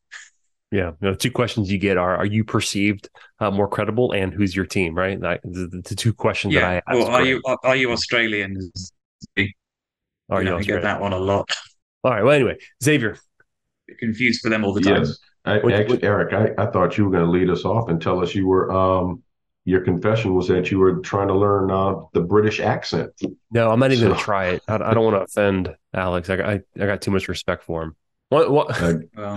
Yeah. 0.70 0.92
You 1.00 1.08
know, 1.08 1.14
two 1.14 1.30
questions 1.30 1.70
you 1.72 1.78
get 1.78 1.96
are: 1.96 2.16
Are 2.16 2.26
you 2.26 2.44
perceived 2.44 3.08
uh, 3.40 3.50
more 3.50 3.68
credible, 3.68 4.12
and 4.12 4.32
who's 4.34 4.54
your 4.54 4.66
team? 4.66 4.94
Right. 4.94 5.18
Like, 5.20 5.40
the, 5.42 5.66
the, 5.66 5.82
the 5.82 5.94
two 5.94 6.12
questions 6.12 6.52
Yeah. 6.54 6.60
that 6.60 6.68
I 6.70 6.74
ask. 6.76 6.98
Well, 6.98 7.06
are 7.08 7.20
Great. 7.22 7.28
you 7.30 7.42
are, 7.46 7.58
are 7.64 7.76
you 7.76 7.90
Australian? 7.92 8.70
Are 10.30 10.42
you 10.42 10.50
know, 10.50 10.58
I 10.58 10.62
get 10.62 10.82
that 10.82 11.00
one 11.00 11.12
a 11.12 11.18
lot. 11.18 11.50
All 12.04 12.10
right. 12.12 12.22
Well, 12.22 12.34
anyway, 12.34 12.58
Xavier. 12.82 13.16
Confused 13.98 14.42
for 14.42 14.50
them 14.50 14.64
all 14.64 14.74
the 14.74 14.82
time. 14.82 15.02
Yes. 15.04 15.18
I, 15.44 15.58
What- 15.58 15.72
actually, 15.72 15.96
what- 15.96 16.04
Erik, 16.04 16.34
I, 16.58 16.62
I 16.62 16.70
thought 16.70 16.98
you 16.98 17.04
were 17.06 17.10
going 17.10 17.24
to 17.24 17.30
lead 17.30 17.48
us 17.48 17.64
off 17.64 17.88
and 17.88 18.00
tell 18.00 18.20
us 18.22 18.34
you 18.34 18.46
were, 18.46 18.70
um, 18.70 19.22
your 19.64 19.80
confession 19.80 20.34
was 20.34 20.48
that 20.48 20.70
you 20.70 20.78
were 20.78 20.98
trying 21.00 21.28
to 21.28 21.34
learn 21.34 21.70
uh, 21.70 21.94
the 22.12 22.20
British 22.20 22.60
accent. 22.60 23.10
No, 23.50 23.70
I'm 23.70 23.80
not 23.80 23.92
even 23.92 24.04
going 24.08 24.18
to 24.18 24.22
try 24.22 24.48
it. 24.48 24.62
I, 24.68 24.75
I 24.75 24.92
don't 24.94 25.04
want 25.04 25.16
to 25.16 25.22
offend 25.22 25.75
Alex. 25.94 26.28
I, 26.28 26.37
got- 26.37 26.46
I 26.50 26.60
I 26.76 26.87
got 26.87 27.00
too 27.00 27.10
much 27.10 27.28
respect 27.28 27.64
for 27.64 27.82
him. 27.82 27.96
What? 28.28 28.50
What? 28.50 28.82
Uh, 28.82 28.94
Well, 29.16 29.37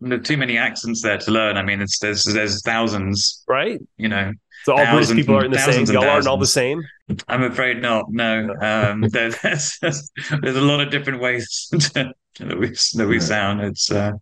there 0.00 0.18
are 0.18 0.22
too 0.22 0.36
many 0.36 0.56
accents 0.56 1.02
there 1.02 1.18
to 1.18 1.30
learn. 1.30 1.56
I 1.56 1.62
mean, 1.62 1.80
it's 1.80 1.98
there's 1.98 2.24
there's 2.24 2.62
thousands. 2.62 3.44
right. 3.48 3.80
You 3.96 4.08
know, 4.08 4.32
So 4.64 4.76
all 4.76 4.86
British 4.92 5.14
people 5.14 5.34
aren't 5.36 5.52
the 5.52 5.58
same. 5.58 5.84
Y'all 5.86 6.04
aren't 6.08 6.26
all 6.26 6.36
the 6.38 6.46
same. 6.46 6.82
I'm 7.28 7.42
afraid 7.42 7.82
not. 7.82 8.06
No, 8.10 8.54
um, 8.60 9.00
there- 9.10 9.30
there's 9.30 9.78
there's 9.80 10.10
a 10.56 10.60
lot 10.60 10.80
of 10.80 10.90
different 10.90 11.20
ways 11.20 11.68
to, 11.94 12.12
that 12.40 12.58
we 12.58 12.68
that 12.94 13.06
we 13.08 13.20
sound. 13.20 13.60
It's 13.60 13.90
uh, 13.90 14.12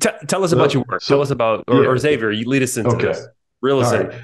T- 0.00 0.10
tell 0.26 0.42
us 0.42 0.52
about 0.52 0.74
your 0.74 0.84
work. 0.88 1.00
So- 1.02 1.14
tell 1.14 1.22
us 1.22 1.30
about, 1.30 1.64
or, 1.68 1.82
yeah. 1.84 1.88
or 1.88 1.96
Xavier, 1.96 2.30
you 2.32 2.48
lead 2.48 2.62
us 2.62 2.76
into 2.76 2.90
Okay. 2.90 3.06
this. 3.06 3.26
Reel 3.62 3.78
us 3.78 3.92
All 3.92 4.00
in. 4.00 4.08
right. 4.08 4.20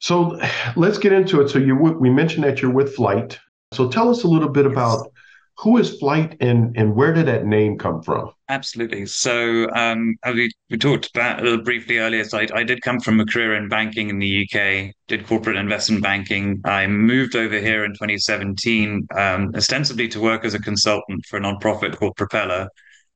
So 0.00 0.38
let's 0.76 0.98
get 0.98 1.12
into 1.12 1.40
it. 1.40 1.48
So 1.48 1.58
you 1.58 1.74
we 1.74 2.10
mentioned 2.10 2.44
that 2.44 2.60
you're 2.62 2.70
with 2.70 2.94
Flyte. 2.94 3.38
So 3.72 3.88
tell 3.88 4.08
us 4.10 4.22
a 4.24 4.28
little 4.28 4.48
bit 4.50 4.64
about 4.66 5.10
who 5.58 5.76
is 5.76 6.00
Flyte 6.00 6.36
and 6.40 6.76
and 6.76 6.94
where 6.94 7.12
did 7.12 7.26
that 7.26 7.44
name 7.44 7.78
come 7.78 8.00
from? 8.02 8.30
Absolutely. 8.48 9.06
So, 9.06 9.68
um, 9.74 10.16
as 10.24 10.34
we, 10.34 10.50
we 10.70 10.78
talked 10.78 11.10
about 11.10 11.40
a 11.40 11.42
little 11.42 11.62
briefly 11.62 11.98
earlier, 11.98 12.24
so 12.24 12.38
I, 12.38 12.46
I 12.54 12.62
did 12.62 12.80
come 12.82 13.00
from 13.00 13.18
a 13.20 13.26
career 13.26 13.56
in 13.56 13.68
banking 13.68 14.08
in 14.08 14.20
the 14.20 14.46
UK, 14.46 14.94
did 15.08 15.26
corporate 15.26 15.56
investment 15.56 16.02
banking. 16.02 16.60
I 16.64 16.86
moved 16.86 17.34
over 17.34 17.58
here 17.58 17.84
in 17.84 17.90
2017, 17.92 19.08
um, 19.16 19.52
ostensibly 19.56 20.06
to 20.08 20.20
work 20.20 20.44
as 20.44 20.54
a 20.54 20.60
consultant 20.60 21.26
for 21.26 21.38
a 21.38 21.40
nonprofit 21.40 21.96
called 21.96 22.16
Propeller 22.16 22.68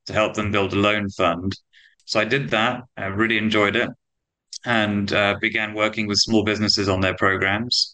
to 0.06 0.12
help 0.12 0.34
them 0.34 0.50
build 0.50 0.72
a 0.72 0.76
loan 0.76 1.08
fund. 1.10 1.56
So 2.06 2.18
I 2.18 2.24
did 2.24 2.50
that. 2.50 2.82
I 2.96 3.04
really 3.06 3.38
enjoyed 3.38 3.76
it 3.76 3.88
and 4.64 5.12
uh, 5.12 5.36
began 5.40 5.74
working 5.74 6.06
with 6.08 6.18
small 6.18 6.42
businesses 6.44 6.88
on 6.88 7.00
their 7.00 7.14
programs. 7.14 7.91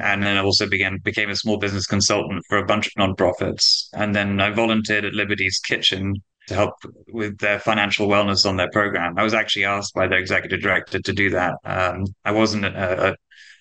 And 0.00 0.22
then 0.22 0.36
I 0.36 0.42
also 0.42 0.68
began 0.68 0.98
became 1.04 1.30
a 1.30 1.36
small 1.36 1.58
business 1.58 1.86
consultant 1.86 2.44
for 2.48 2.58
a 2.58 2.66
bunch 2.66 2.86
of 2.88 2.92
nonprofits. 2.94 3.88
And 3.92 4.14
then 4.14 4.40
I 4.40 4.50
volunteered 4.50 5.04
at 5.04 5.14
Liberty's 5.14 5.58
Kitchen 5.58 6.14
to 6.48 6.54
help 6.54 6.74
with 7.12 7.38
their 7.38 7.60
financial 7.60 8.08
wellness 8.08 8.44
on 8.44 8.56
their 8.56 8.70
program. 8.70 9.18
I 9.18 9.22
was 9.22 9.34
actually 9.34 9.64
asked 9.64 9.94
by 9.94 10.08
their 10.08 10.18
executive 10.18 10.60
director 10.60 11.00
to 11.00 11.12
do 11.12 11.30
that. 11.30 11.54
Um, 11.64 12.06
I 12.24 12.32
wasn't 12.32 12.64
a, 12.64 13.10
a, 13.10 13.16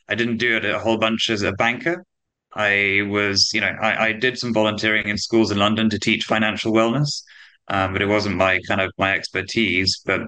I 0.08 0.15
didn't 0.15 0.38
do 0.38 0.58
it 0.58 0.65
a 0.65 0.79
whole 0.79 0.98
bunch 0.98 1.29
as 1.29 1.43
a 1.43 1.51
banker. 1.53 2.03
I 2.55 3.08
was, 3.08 3.51
you 3.53 3.62
know, 3.62 3.75
I, 3.79 4.08
I 4.08 4.12
did 4.13 4.39
some 4.39 4.53
volunteering 4.53 5.08
in 5.08 5.17
schools 5.17 5.51
in 5.51 5.60
London 5.60 5.89
to 5.91 6.00
teach 6.00 6.25
financial 6.25 6.74
wellness, 6.74 7.22
um, 7.67 7.93
but 7.93 8.01
it 8.01 8.08
wasn't 8.08 8.38
my 8.38 8.60
kind 8.67 8.81
of 8.81 8.91
my 8.98 9.13
expertise. 9.13 10.01
But 10.03 10.22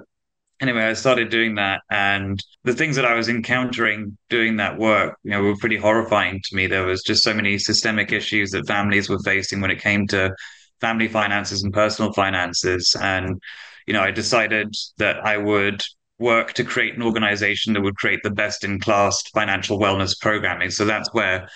anyway, 0.62 0.84
I 0.84 0.94
started 0.94 1.30
doing 1.30 1.56
that, 1.56 1.82
and 1.90 2.42
the 2.64 2.74
things 2.74 2.96
that 2.96 3.06
I 3.06 3.16
was 3.16 3.28
encountering 3.28 4.18
doing 4.30 4.58
that 4.58 4.78
work, 4.78 5.18
you 5.24 5.32
know, 5.32 5.42
were 5.42 5.58
pretty 5.58 5.78
horrifying 5.78 6.40
to 6.44 6.56
me. 6.56 6.68
There 6.68 6.86
was 6.86 7.04
just 7.04 7.24
so 7.24 7.34
many 7.34 7.58
systemic 7.58 8.12
issues 8.12 8.52
that 8.52 8.68
families 8.68 9.10
were 9.10 9.20
facing 9.20 9.62
when 9.62 9.72
it 9.72 9.82
came 9.82 10.08
to 10.08 10.34
family 10.80 11.08
finances 11.08 11.64
and 11.64 11.74
personal 11.74 12.14
finances, 12.14 12.96
and 13.02 13.42
you 13.88 13.94
know, 13.94 14.02
I 14.02 14.12
decided 14.12 14.74
that 14.98 15.18
I 15.26 15.38
would 15.38 15.82
work 16.20 16.54
to 16.54 16.64
create 16.64 16.96
an 16.96 17.02
organization 17.02 17.74
that 17.74 17.82
would 17.82 17.96
create 17.96 18.20
the 18.24 18.30
best 18.30 18.64
in 18.64 18.80
class 18.80 19.22
financial 19.34 19.80
wellness 19.80 20.18
programming. 20.20 20.70
So 20.70 20.86
that's 20.86 21.12
where 21.14 21.50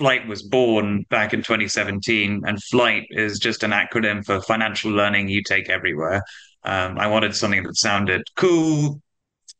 Flyte 0.00 0.28
was 0.28 0.42
born 0.42 1.04
back 1.10 1.34
in 1.34 1.40
2017, 1.40 2.42
and 2.46 2.58
Flyte 2.72 3.06
is 3.10 3.38
just 3.38 3.62
an 3.62 3.72
acronym 3.72 4.24
for 4.24 4.40
financial 4.40 4.92
learning 4.92 5.28
you 5.28 5.42
take 5.42 5.68
everywhere. 5.68 6.22
Um, 6.64 6.98
I 6.98 7.06
wanted 7.08 7.34
something 7.34 7.62
that 7.64 7.76
sounded 7.76 8.22
cool 8.36 9.00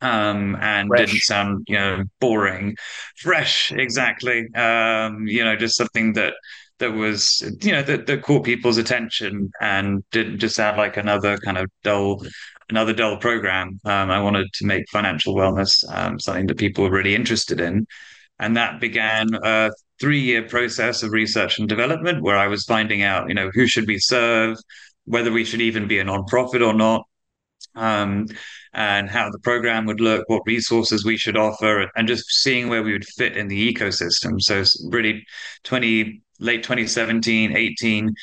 um, 0.01 0.57
and 0.61 0.89
fresh. 0.89 1.07
didn't 1.07 1.23
sound, 1.23 1.65
you 1.69 1.77
know, 1.77 2.05
boring. 2.21 2.77
Fresh, 3.17 3.73
exactly. 3.73 4.53
Um, 4.55 5.27
you 5.27 5.45
know, 5.45 5.57
just 5.57 5.77
something 5.77 6.13
that 6.15 6.35
that 6.79 6.93
was, 6.93 7.43
you 7.63 7.71
know, 7.71 7.83
that, 7.83 8.07
that 8.07 8.23
caught 8.23 8.45
people's 8.45 8.77
attention 8.77 9.51
and 9.61 10.03
didn't 10.11 10.39
just 10.39 10.57
sound 10.57 10.77
like 10.77 10.97
another 10.97 11.39
kind 11.39 11.57
of 11.57 11.71
dull 11.85 12.25
another 12.69 12.93
dull 12.93 13.19
program. 13.19 13.79
Um, 13.85 14.11
I 14.11 14.21
wanted 14.21 14.53
to 14.55 14.67
make 14.67 14.89
financial 14.91 15.35
wellness 15.35 15.85
um, 15.95 16.19
something 16.19 16.47
that 16.47 16.57
people 16.57 16.85
were 16.85 16.91
really 16.91 17.15
interested 17.15 17.61
in. 17.61 17.87
And 18.39 18.57
that 18.57 18.81
began 18.81 19.29
a 19.43 19.71
three 20.01 20.21
year 20.21 20.43
process 20.43 21.03
of 21.03 21.13
research 21.13 21.59
and 21.59 21.69
development 21.69 22.23
where 22.23 22.37
I 22.37 22.49
was 22.49 22.65
finding 22.65 23.03
out, 23.03 23.29
you 23.29 23.35
know, 23.35 23.51
who 23.55 23.69
should 23.69 23.87
we 23.87 23.99
serve, 23.99 24.57
whether 25.05 25.33
we 25.33 25.45
should 25.45 25.61
even 25.61 25.87
be 25.87 25.99
a 25.99 26.05
nonprofit 26.05 26.67
or 26.67 26.75
not, 26.75 27.03
um, 27.75 28.27
and 28.73 29.09
how 29.11 29.31
the 29.31 29.39
program 29.41 29.87
would 29.87 30.01
look, 30.01 30.29
what 30.29 30.43
resources 30.47 31.05
we 31.05 31.17
should 31.17 31.37
offer, 31.37 31.91
and 31.97 32.09
just 32.09 32.25
seeing 32.31 32.69
where 32.69 32.83
we 32.83 32.93
would 32.93 33.05
fit 33.05 33.37
in 33.37 33.49
the 33.49 33.73
ecosystem. 33.73 34.41
So 34.41 34.65
really 34.91 35.25
20, 35.65 36.23
late 36.41 36.63
2017, 36.63 37.57
18, 37.57 38.15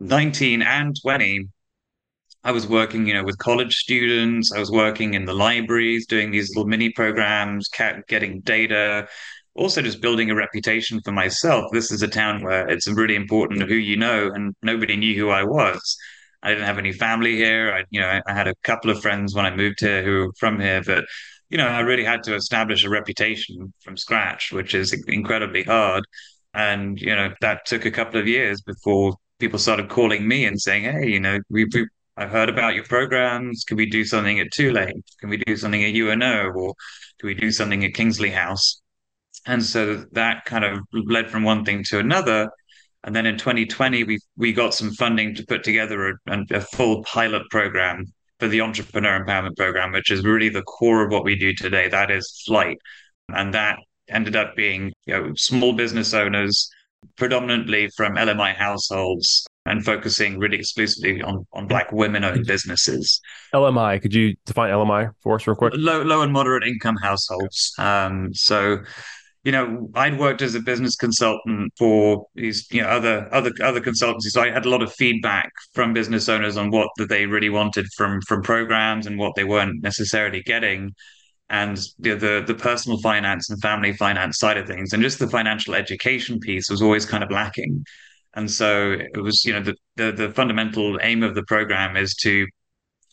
19, 0.00 0.62
and 0.62 0.96
20, 1.00 1.48
I 2.44 2.50
was 2.50 2.66
working, 2.66 3.06
you 3.06 3.14
know, 3.14 3.22
with 3.22 3.38
college 3.38 3.76
students. 3.76 4.52
I 4.52 4.58
was 4.58 4.70
working 4.70 5.14
in 5.14 5.24
the 5.24 5.34
libraries, 5.34 6.06
doing 6.06 6.30
these 6.32 6.48
little 6.50 6.66
mini 6.66 6.90
programs, 6.90 7.68
getting 8.08 8.40
data, 8.40 9.06
also 9.54 9.82
just 9.82 10.00
building 10.00 10.30
a 10.30 10.34
reputation 10.34 11.00
for 11.02 11.12
myself. 11.12 11.66
This 11.72 11.90
is 11.90 12.02
a 12.02 12.08
town 12.08 12.42
where 12.42 12.68
it's 12.68 12.88
really 12.88 13.16
important 13.16 13.68
who 13.68 13.74
you 13.74 13.96
know, 13.96 14.30
and 14.32 14.54
nobody 14.62 14.96
knew 14.96 15.14
who 15.18 15.30
I 15.30 15.44
was. 15.44 15.96
I 16.42 16.50
didn't 16.50 16.66
have 16.66 16.78
any 16.78 16.92
family 16.92 17.36
here. 17.36 17.72
I, 17.72 17.84
you 17.90 18.00
know, 18.00 18.20
I, 18.26 18.32
had 18.32 18.48
a 18.48 18.54
couple 18.64 18.90
of 18.90 19.00
friends 19.00 19.34
when 19.34 19.46
I 19.46 19.54
moved 19.54 19.80
here 19.80 20.02
who 20.02 20.26
were 20.26 20.32
from 20.38 20.58
here, 20.58 20.82
but 20.84 21.04
you 21.50 21.58
know, 21.58 21.68
I 21.68 21.80
really 21.80 22.04
had 22.04 22.22
to 22.24 22.34
establish 22.34 22.84
a 22.84 22.90
reputation 22.90 23.72
from 23.84 23.96
scratch, 23.96 24.52
which 24.52 24.74
is 24.74 24.92
incredibly 25.06 25.62
hard. 25.62 26.04
And 26.54 27.00
you 27.00 27.14
know, 27.14 27.32
that 27.40 27.66
took 27.66 27.84
a 27.84 27.90
couple 27.90 28.18
of 28.20 28.26
years 28.26 28.60
before 28.62 29.14
people 29.38 29.58
started 29.58 29.88
calling 29.88 30.26
me 30.26 30.46
and 30.46 30.60
saying, 30.60 30.84
"Hey, 30.84 31.08
you 31.08 31.20
know, 31.20 31.38
we, 31.50 31.66
we 31.72 31.86
I've 32.16 32.30
heard 32.30 32.48
about 32.48 32.74
your 32.74 32.84
programs. 32.84 33.64
Can 33.64 33.76
we 33.76 33.86
do 33.86 34.04
something 34.04 34.38
at 34.38 34.52
Tulane? 34.52 35.02
Can 35.20 35.30
we 35.30 35.38
do 35.38 35.56
something 35.56 35.82
at 35.82 35.94
UNO? 35.94 36.50
Or 36.50 36.74
can 37.18 37.26
we 37.26 37.34
do 37.34 37.50
something 37.50 37.84
at 37.84 37.94
Kingsley 37.94 38.30
House? 38.30 38.81
And 39.46 39.64
so 39.64 40.04
that 40.12 40.44
kind 40.44 40.64
of 40.64 40.80
led 40.92 41.30
from 41.30 41.42
one 41.42 41.64
thing 41.64 41.82
to 41.84 41.98
another. 41.98 42.50
And 43.04 43.16
then 43.16 43.26
in 43.26 43.36
2020, 43.36 44.04
we 44.04 44.18
we 44.36 44.52
got 44.52 44.74
some 44.74 44.92
funding 44.92 45.34
to 45.34 45.44
put 45.46 45.64
together 45.64 46.18
a, 46.28 46.44
a 46.52 46.60
full 46.60 47.02
pilot 47.04 47.42
program 47.50 48.04
for 48.38 48.48
the 48.48 48.60
Entrepreneur 48.60 49.24
Empowerment 49.24 49.56
Program, 49.56 49.92
which 49.92 50.10
is 50.10 50.24
really 50.24 50.48
the 50.48 50.62
core 50.62 51.04
of 51.04 51.10
what 51.10 51.24
we 51.24 51.36
do 51.36 51.52
today. 51.54 51.88
That 51.88 52.10
is 52.10 52.44
Flyte, 52.46 52.78
and 53.28 53.52
that 53.54 53.78
ended 54.08 54.36
up 54.36 54.54
being 54.54 54.92
you 55.06 55.14
know, 55.14 55.32
small 55.34 55.72
business 55.72 56.14
owners, 56.14 56.70
predominantly 57.16 57.88
from 57.96 58.14
LMI 58.14 58.54
households, 58.54 59.46
and 59.66 59.84
focusing 59.84 60.38
really 60.38 60.58
exclusively 60.58 61.22
on 61.22 61.44
on 61.52 61.66
Black 61.66 61.90
women-owned 61.90 62.46
businesses. 62.46 63.20
LMI, 63.52 64.00
could 64.00 64.14
you 64.14 64.34
define 64.46 64.70
LMI 64.70 65.10
for 65.22 65.34
us 65.34 65.46
real 65.46 65.56
quick? 65.56 65.72
Low, 65.76 66.02
low 66.02 66.22
and 66.22 66.32
moderate 66.32 66.62
income 66.62 66.96
households. 67.02 67.72
Um, 67.78 68.32
so 68.32 68.78
you 69.44 69.50
know, 69.50 69.90
I'd 69.94 70.18
worked 70.18 70.40
as 70.40 70.54
a 70.54 70.60
business 70.60 70.94
consultant 70.94 71.72
for 71.76 72.26
these, 72.34 72.66
you 72.70 72.82
know, 72.82 72.88
other 72.88 73.28
other 73.34 73.50
other 73.62 73.80
consultancies. 73.80 74.30
So 74.30 74.42
I 74.42 74.50
had 74.50 74.66
a 74.66 74.70
lot 74.70 74.82
of 74.82 74.92
feedback 74.92 75.50
from 75.74 75.92
business 75.92 76.28
owners 76.28 76.56
on 76.56 76.70
what 76.70 76.88
that 76.96 77.08
they 77.08 77.26
really 77.26 77.48
wanted 77.48 77.86
from 77.96 78.20
from 78.22 78.42
programs 78.42 79.06
and 79.06 79.18
what 79.18 79.34
they 79.34 79.44
weren't 79.44 79.82
necessarily 79.82 80.42
getting, 80.42 80.92
and 81.50 81.76
the 81.98 82.14
the, 82.14 82.44
the 82.46 82.54
personal 82.54 83.00
finance 83.00 83.50
and 83.50 83.60
family 83.60 83.92
finance 83.94 84.38
side 84.38 84.58
of 84.58 84.66
things, 84.68 84.92
and 84.92 85.02
just 85.02 85.18
the 85.18 85.28
financial 85.28 85.74
education 85.74 86.38
piece 86.38 86.70
was 86.70 86.82
always 86.82 87.04
kind 87.04 87.24
of 87.24 87.30
lacking. 87.30 87.84
And 88.34 88.50
so 88.50 88.92
it 88.92 89.20
was, 89.20 89.44
you 89.44 89.52
know, 89.52 89.62
the 89.62 89.74
the, 89.96 90.12
the 90.12 90.30
fundamental 90.30 90.98
aim 91.02 91.22
of 91.24 91.34
the 91.34 91.44
program 91.44 91.96
is 91.96 92.14
to 92.22 92.46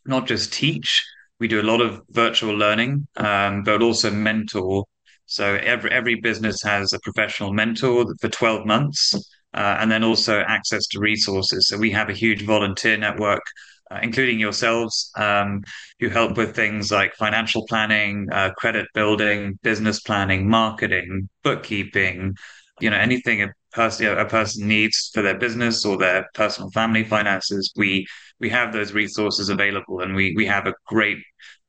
not 0.05 0.27
just 0.27 0.53
teach. 0.53 1.03
We 1.39 1.47
do 1.47 1.61
a 1.61 1.63
lot 1.63 1.81
of 1.81 2.01
virtual 2.09 2.53
learning, 2.55 3.07
um, 3.17 3.63
but 3.63 3.81
also 3.81 4.11
mentor 4.11 4.85
so 5.29 5.55
every 5.55 5.91
every 5.91 6.15
business 6.15 6.61
has 6.63 6.91
a 6.91 6.99
professional 7.03 7.53
mentor 7.53 8.05
for 8.19 8.29
12 8.29 8.65
months, 8.65 9.13
uh, 9.53 9.77
and 9.79 9.91
then 9.91 10.03
also 10.03 10.39
access 10.41 10.87
to 10.87 10.99
resources. 10.99 11.67
So 11.67 11.77
we 11.77 11.91
have 11.91 12.09
a 12.09 12.13
huge 12.13 12.43
volunteer 12.45 12.97
network, 12.97 13.43
uh, 13.91 13.99
including 14.01 14.39
yourselves, 14.39 15.11
um, 15.15 15.61
who 15.99 16.09
help 16.09 16.35
with 16.35 16.55
things 16.55 16.91
like 16.91 17.13
financial 17.15 17.65
planning, 17.67 18.27
uh, 18.31 18.51
credit 18.57 18.87
building, 18.95 19.59
business 19.61 19.99
planning, 19.99 20.49
marketing, 20.49 21.29
bookkeeping. 21.43 22.33
You 22.81 22.89
know 22.89 22.97
anything 22.97 23.43
a 23.43 23.49
person 23.73 24.07
a 24.17 24.25
person 24.25 24.67
needs 24.67 25.11
for 25.13 25.21
their 25.21 25.37
business 25.37 25.85
or 25.85 25.97
their 25.97 26.27
personal 26.33 26.71
family 26.71 27.03
finances. 27.03 27.71
We 27.75 28.07
we 28.39 28.49
have 28.49 28.73
those 28.73 28.93
resources 28.93 29.49
available, 29.49 29.99
and 30.01 30.15
we 30.15 30.33
we 30.35 30.45
have 30.47 30.65
a 30.65 30.73
great 30.87 31.19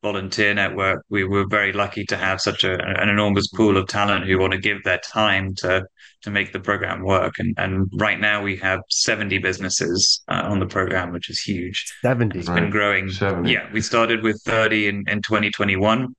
volunteer 0.02 0.54
network, 0.54 1.04
we 1.10 1.24
were 1.24 1.46
very 1.46 1.72
lucky 1.72 2.04
to 2.06 2.16
have 2.16 2.40
such 2.40 2.64
a, 2.64 2.72
an 3.00 3.08
enormous 3.08 3.48
pool 3.48 3.76
of 3.76 3.86
talent 3.86 4.26
who 4.26 4.38
want 4.38 4.52
to 4.52 4.58
give 4.58 4.82
their 4.84 4.98
time 4.98 5.54
to 5.56 5.84
to 6.22 6.30
make 6.30 6.52
the 6.52 6.60
program 6.60 7.02
work. 7.02 7.34
And 7.38 7.54
and 7.58 7.88
right 7.94 8.18
now 8.18 8.42
we 8.42 8.56
have 8.56 8.80
70 8.88 9.38
businesses 9.38 10.22
uh, 10.28 10.42
on 10.44 10.58
the 10.58 10.66
program, 10.66 11.12
which 11.12 11.30
is 11.30 11.40
huge. 11.40 11.84
70. 12.02 12.38
It's 12.38 12.48
right. 12.48 12.60
been 12.60 12.70
growing. 12.70 13.10
70. 13.10 13.50
Yeah, 13.50 13.70
we 13.72 13.80
started 13.80 14.22
with 14.22 14.40
30 14.44 14.88
in, 14.88 15.04
in 15.08 15.22
2021 15.22 16.14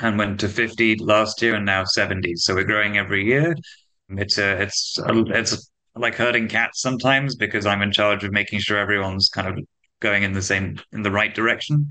and 0.00 0.18
went 0.18 0.40
to 0.40 0.48
50 0.48 0.96
last 0.96 1.40
year 1.42 1.54
and 1.54 1.66
now 1.66 1.84
70. 1.84 2.36
So 2.36 2.54
we're 2.54 2.64
growing 2.64 2.98
every 2.98 3.24
year. 3.24 3.54
It's 4.10 4.38
a, 4.38 4.62
it's 4.62 4.98
a, 4.98 5.24
it's 5.28 5.70
like 5.94 6.14
herding 6.14 6.48
cats 6.48 6.80
sometimes 6.80 7.36
because 7.36 7.66
I'm 7.66 7.82
in 7.82 7.92
charge 7.92 8.24
of 8.24 8.32
making 8.32 8.60
sure 8.60 8.78
everyone's 8.78 9.28
kind 9.28 9.46
of 9.46 9.64
going 10.00 10.22
in 10.22 10.32
the 10.32 10.42
same 10.42 10.80
in 10.92 11.02
the 11.02 11.10
right 11.10 11.34
direction 11.34 11.86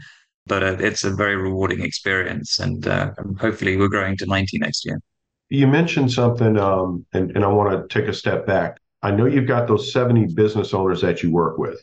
but 0.50 0.64
uh, 0.64 0.76
it's 0.80 1.06
a 1.06 1.12
very 1.12 1.38
rewarding 1.38 1.82
experience. 1.82 2.60
And 2.60 2.86
uh, 2.86 3.12
hopefully, 3.40 3.78
we're 3.78 3.88
growing 3.88 4.18
to 4.18 4.26
90 4.26 4.58
next 4.58 4.84
year. 4.84 5.00
You 5.50 5.68
mentioned 5.68 6.12
something, 6.12 6.58
um, 6.58 7.06
and, 7.14 7.32
and 7.32 7.46
I 7.46 7.48
want 7.48 7.72
to 7.72 8.00
take 8.00 8.10
a 8.10 8.14
step 8.14 8.46
back. 8.46 8.80
I 9.02 9.12
know 9.12 9.26
you've 9.26 9.48
got 9.48 9.68
those 9.68 9.94
70 9.94 10.34
business 10.34 10.74
owners 10.74 11.02
that 11.02 11.24
you 11.24 11.32
work 11.32 11.58
with. 11.58 11.80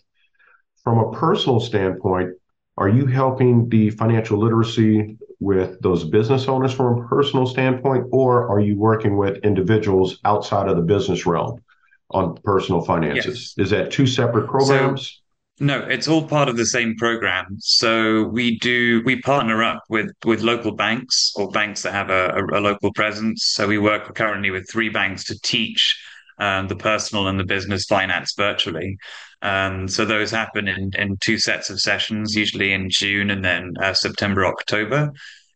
From 0.85 0.99
a 0.99 1.11
personal 1.13 1.61
standpoint, 1.61 2.35
are 2.77 2.89
you 2.89 3.07
helping 3.07 3.69
the 3.71 3.91
financial 3.91 4.39
literacy 4.39 5.17
with 5.41 5.81
those 5.81 6.05
business 6.05 6.47
owners 6.47 6.73
from 6.73 6.99
a 6.99 7.09
personal 7.09 7.47
standpoint, 7.47 8.07
or 8.11 8.49
are 8.49 8.61
you 8.61 8.77
working 8.77 9.17
with 9.17 9.39
individuals 9.39 10.19
outside 10.25 10.69
of 10.69 10.77
the 10.77 10.83
business 10.83 11.27
realm 11.27 11.63
on 12.11 12.37
personal 12.45 12.83
finances? 12.83 13.55
Yes. 13.57 13.67
Is 13.67 13.71
that 13.71 13.91
two 13.91 14.07
separate 14.07 14.47
programs? 14.47 15.09
So, 15.09 15.26
no, 15.59 15.81
it's 15.81 16.07
all 16.07 16.27
part 16.27 16.49
of 16.49 16.57
the 16.57 16.67
same 16.67 16.97
program. 16.97 17.57
So 17.61 18.25
we 18.25 18.59
do 18.59 19.03
we 19.05 19.21
partner 19.23 19.63
up 19.63 19.83
with 19.89 20.11
with 20.25 20.43
local 20.43 20.73
banks 20.73 21.33
or 21.37 21.51
banks 21.51 21.83
that 21.83 21.93
have 21.93 22.11
a, 22.11 22.29
a, 22.29 22.59
a 22.59 22.61
local 22.61 22.93
presence. 22.93 23.45
So 23.55 23.67
we 23.67 23.79
work 23.79 24.15
currently 24.15 24.51
with 24.51 24.69
three 24.71 24.91
banks 24.91 25.25
to 25.25 25.41
teach 25.41 25.99
um, 26.39 26.69
the 26.69 26.77
personal 26.77 27.29
and 27.29 27.41
the 27.41 27.45
business 27.45 27.87
finance 27.87 28.35
virtually. 28.37 28.99
Um, 29.41 29.89
so 29.89 30.05
those 30.05 30.31
happen 30.31 30.69
in 30.69 30.91
in 30.99 31.17
two 31.21 31.39
sets 31.39 31.71
of 31.71 31.81
sessions, 31.81 32.35
usually 32.35 32.73
in 32.73 32.91
June 32.91 33.31
and 33.31 33.45
then 33.45 33.73
uh, 33.81 33.95
September 33.95 34.45
October. 34.45 35.11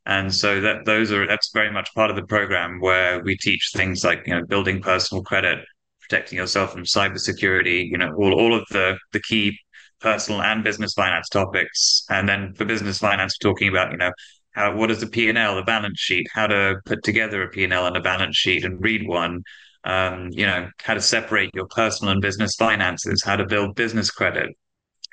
And 0.07 0.35
so 0.35 0.63
that 0.63 0.87
those 0.87 1.13
are 1.13 1.27
that's 1.27 1.51
very 1.53 1.71
much 1.71 1.93
part 1.95 2.09
of 2.09 2.17
the 2.17 2.25
program 2.25 2.81
where 2.81 3.23
we 3.23 3.37
teach 3.37 3.71
things 3.75 4.03
like 4.03 4.23
you 4.27 4.35
know 4.35 4.47
building 4.47 4.81
personal 4.81 5.23
credit, 5.23 5.59
protecting 6.01 6.39
yourself 6.39 6.73
from 6.73 6.85
cybersecurity, 6.85 7.87
you 7.91 7.99
know 7.99 8.15
all 8.17 8.33
all 8.33 8.55
of 8.55 8.65
the 8.71 8.97
the 9.13 9.21
key 9.21 9.59
personal 10.01 10.43
and 10.43 10.65
business 10.65 10.95
finance 10.95 11.29
topics. 11.29 12.05
And 12.09 12.29
then 12.29 12.55
for 12.55 12.65
business 12.65 12.99
finance, 12.99 13.37
we're 13.43 13.51
talking 13.51 13.69
about, 13.69 13.93
you 13.93 13.99
know, 13.99 14.13
how 14.53 14.75
what 14.75 14.91
is 14.91 15.01
the 15.01 15.07
P&L, 15.07 15.57
the 15.57 15.63
balance 15.63 15.99
sheet, 15.99 16.27
how 16.33 16.47
to 16.47 16.77
put 16.85 17.03
together 17.05 17.43
a 17.43 17.49
P&L 17.49 17.87
and 17.87 17.97
a 17.97 18.01
balance 18.01 18.37
sheet 18.37 18.65
and 18.65 18.83
read 18.83 19.07
one, 19.07 19.43
um, 19.85 20.29
you 20.33 20.47
know, 20.47 20.69
how 20.79 20.95
to 20.95 21.01
separate 21.01 21.51
your 21.55 21.67
personal 21.67 22.13
and 22.13 22.21
business 22.21 22.55
finances, 22.57 23.23
how 23.25 23.37
to 23.37 23.47
build 23.47 23.77
business 23.77 24.11
credit, 24.11 24.51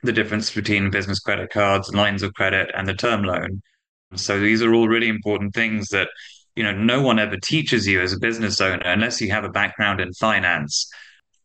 the 0.04 0.12
difference 0.12 0.54
between 0.54 0.90
business 0.90 1.20
credit 1.20 1.52
cards, 1.52 1.94
lines 1.94 2.24
of 2.24 2.34
credit, 2.34 2.72
and 2.76 2.88
the 2.88 2.94
term 2.94 3.24
loan. 3.24 3.62
So 4.16 4.40
these 4.40 4.62
are 4.62 4.74
all 4.74 4.88
really 4.88 5.10
important 5.10 5.54
things 5.54 5.90
that 5.90 6.08
you 6.56 6.64
know 6.64 6.72
no 6.72 7.02
one 7.02 7.20
ever 7.20 7.38
teaches 7.38 7.86
you 7.86 8.02
as 8.02 8.14
a 8.14 8.20
business 8.20 8.60
owner 8.62 8.82
unless 8.86 9.22
you 9.22 9.30
have 9.32 9.44
a 9.44 9.50
background 9.50 10.00
in 10.00 10.14
finance. 10.14 10.90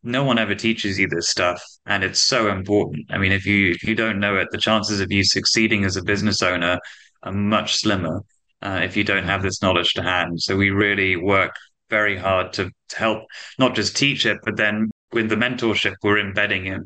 No 0.03 0.23
one 0.23 0.37
ever 0.37 0.55
teaches 0.55 0.99
you 0.99 1.07
this 1.07 1.29
stuff, 1.29 1.61
and 1.85 2.03
it's 2.03 2.19
so 2.19 2.51
important. 2.51 3.05
I 3.09 3.17
mean, 3.17 3.31
if 3.31 3.45
you 3.45 3.71
if 3.71 3.83
you 3.83 3.95
don't 3.95 4.19
know 4.19 4.35
it, 4.37 4.49
the 4.51 4.57
chances 4.57 4.99
of 4.99 5.11
you 5.11 5.23
succeeding 5.23 5.85
as 5.85 5.95
a 5.95 6.03
business 6.03 6.41
owner 6.41 6.79
are 7.23 7.31
much 7.31 7.75
slimmer 7.75 8.21
uh, 8.61 8.81
if 8.83 8.95
you 8.97 9.03
don't 9.03 9.25
have 9.25 9.43
this 9.43 9.61
knowledge 9.61 9.93
to 9.93 10.03
hand. 10.03 10.41
So 10.41 10.55
we 10.55 10.69
really 10.69 11.15
work 11.15 11.55
very 11.89 12.17
hard 12.17 12.53
to, 12.53 12.71
to 12.89 12.97
help 12.97 13.23
not 13.59 13.75
just 13.75 13.95
teach 13.95 14.25
it, 14.25 14.37
but 14.43 14.57
then 14.57 14.89
with 15.11 15.29
the 15.29 15.35
mentorship, 15.35 15.93
we're 16.01 16.19
embedding 16.19 16.67
it, 16.67 16.81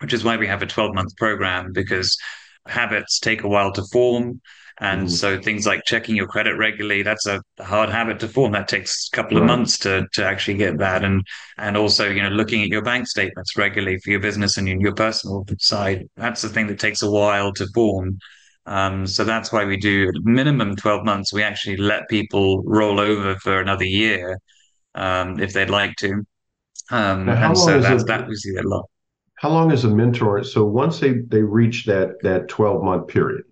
which 0.00 0.12
is 0.12 0.24
why 0.24 0.36
we 0.36 0.46
have 0.46 0.62
a 0.62 0.66
12 0.66 0.94
month 0.94 1.16
program 1.16 1.72
because 1.72 2.16
habits 2.66 3.18
take 3.18 3.42
a 3.42 3.48
while 3.48 3.72
to 3.72 3.82
form. 3.92 4.40
And 4.78 5.06
mm. 5.06 5.10
so 5.10 5.40
things 5.40 5.66
like 5.66 5.84
checking 5.84 6.16
your 6.16 6.26
credit 6.26 6.56
regularly, 6.56 7.02
that's 7.02 7.26
a 7.26 7.40
hard 7.60 7.88
habit 7.88 8.20
to 8.20 8.28
form. 8.28 8.52
That 8.52 8.68
takes 8.68 9.08
a 9.10 9.16
couple 9.16 9.38
of 9.38 9.44
months 9.44 9.78
to 9.80 10.06
to 10.12 10.24
actually 10.24 10.58
get 10.58 10.78
that. 10.78 11.02
And 11.02 11.26
and 11.56 11.76
also, 11.76 12.10
you 12.10 12.22
know, 12.22 12.28
looking 12.28 12.62
at 12.62 12.68
your 12.68 12.82
bank 12.82 13.06
statements 13.06 13.56
regularly 13.56 13.98
for 13.98 14.10
your 14.10 14.20
business 14.20 14.58
and 14.58 14.68
your 14.68 14.94
personal 14.94 15.46
side, 15.58 16.08
that's 16.16 16.42
the 16.42 16.50
thing 16.50 16.66
that 16.66 16.78
takes 16.78 17.02
a 17.02 17.10
while 17.10 17.52
to 17.54 17.66
form. 17.74 18.18
Um, 18.66 19.06
so 19.06 19.24
that's 19.24 19.52
why 19.52 19.64
we 19.64 19.76
do 19.76 20.10
minimum 20.24 20.76
12 20.76 21.04
months. 21.04 21.32
We 21.32 21.42
actually 21.42 21.76
let 21.76 22.08
people 22.08 22.62
roll 22.64 22.98
over 22.98 23.36
for 23.36 23.60
another 23.60 23.84
year 23.84 24.38
um, 24.94 25.38
if 25.40 25.52
they'd 25.52 25.70
like 25.70 25.94
to. 25.96 26.26
Um, 26.90 27.28
and 27.28 27.56
so 27.56 27.80
that's, 27.80 28.02
it, 28.02 28.06
that 28.08 28.28
we 28.28 28.34
see 28.34 28.56
a 28.56 28.62
lot. 28.62 28.84
How 29.36 29.50
long 29.50 29.70
is 29.70 29.84
a 29.84 29.88
mentor? 29.88 30.42
So 30.44 30.64
once 30.64 30.98
they, 30.98 31.14
they 31.28 31.42
reach 31.42 31.84
that 31.86 32.20
that 32.22 32.48
12 32.48 32.82
month 32.82 33.08
period, 33.08 33.44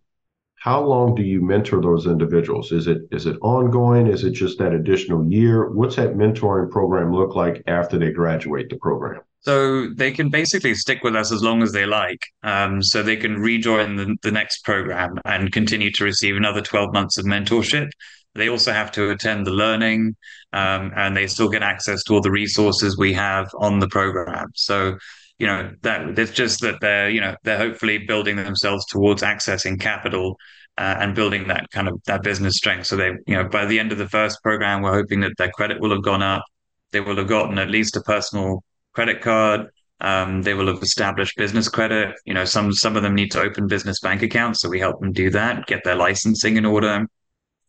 how 0.65 0.83
long 0.83 1.15
do 1.15 1.23
you 1.23 1.43
mentor 1.43 1.83
those 1.83 2.07
individuals? 2.07 2.73
Is 2.73 2.87
it 2.87 3.03
is 3.11 3.27
it 3.27 3.37
ongoing? 3.43 4.07
Is 4.07 4.25
it 4.25 4.31
just 4.31 4.59
that 4.61 4.73
additional 4.73 5.23
year? 5.31 5.69
What's 5.69 5.97
that 5.97 6.15
mentoring 6.15 6.71
program 6.71 7.13
look 7.13 7.35
like 7.37 7.63
after 7.67 7.99
they 7.99 8.11
graduate 8.11 8.71
the 8.71 8.77
program? 8.77 9.21
So 9.41 9.91
they 9.91 10.11
can 10.11 10.31
basically 10.31 10.75
stick 10.75 11.03
with 11.05 11.15
us 11.15 11.31
as 11.33 11.43
long 11.43 11.63
as 11.63 11.73
they 11.73 11.85
like. 11.85 12.23
Um, 12.43 12.83
so 12.83 13.03
they 13.03 13.17
can 13.17 13.37
rejoin 13.43 13.97
the, 13.97 14.17
the 14.23 14.33
next 14.33 14.65
program 14.65 15.19
and 15.27 15.53
continue 15.53 15.91
to 15.93 16.05
receive 16.05 16.35
another 16.35 16.63
12 16.63 16.95
months 16.95 17.19
of 17.19 17.27
mentorship. 17.27 17.91
They 18.35 18.49
also 18.49 18.73
have 18.73 18.91
to 18.93 19.11
attend 19.11 19.47
the 19.47 19.51
learning 19.51 20.17
um, 20.55 20.93
and 20.97 21.15
they 21.15 21.27
still 21.27 21.51
get 21.51 21.63
access 21.63 22.03
to 22.05 22.15
all 22.15 22.23
the 22.23 22.31
resources 22.31 22.97
we 22.97 23.13
have 23.13 23.51
on 23.59 23.81
the 23.81 23.89
program. 23.89 24.49
So, 24.55 24.97
you 25.39 25.47
know, 25.47 25.73
that 25.83 26.19
it's 26.19 26.33
just 26.33 26.61
that 26.61 26.77
they're, 26.81 27.11
you 27.11 27.21
know, 27.21 27.35
they're 27.43 27.59
hopefully 27.59 27.99
building 27.99 28.37
themselves 28.37 28.87
towards 28.87 29.23
accessing 29.23 29.81
capital 29.81 30.37
uh, 30.79 30.97
and 30.99 31.15
building 31.15 31.49
that 31.49 31.71
kind 31.71 31.89
of 31.89 32.01
that 32.07 32.23
business 32.23 32.57
strength. 32.57 32.87
So 32.87 32.97
they, 32.97 33.11
you 33.27 33.35
know, 33.35 33.45
by 33.45 33.67
the 33.67 33.79
end 33.79 33.93
of 33.93 33.99
the 33.99 34.09
first 34.09 34.43
program, 34.43 34.83
we're 34.83 34.95
hoping 34.95 35.21
that 35.21 35.33
their 35.39 35.51
credit 35.51 35.81
will 35.81 35.91
have 35.91 36.03
gone 36.03 36.23
up. 36.23 36.45
They 36.93 37.01
will 37.01 37.17
have 37.17 37.29
gotten 37.29 37.59
at 37.59 37.71
least 37.71 37.97
a 37.97 38.01
personal 38.03 38.65
credit 38.93 39.21
card. 39.21 39.67
Um, 40.01 40.43
they 40.43 40.55
will 40.55 40.67
have 40.67 40.83
established 40.83 41.37
business 41.37 41.69
credit. 41.69 42.15
You 42.25 42.35
know, 42.35 42.45
some 42.45 42.73
some 42.73 42.97
of 42.97 43.03
them 43.03 43.15
need 43.15 43.31
to 43.33 43.41
open 43.41 43.67
business 43.67 44.01
bank 44.01 44.23
accounts, 44.23 44.61
so 44.61 44.69
we 44.69 44.81
help 44.81 45.01
them 45.01 45.13
do 45.13 45.31
that, 45.31 45.67
get 45.67 45.83
their 45.85 45.97
licensing 45.97 46.57
in 46.57 46.65
order. 46.65 47.07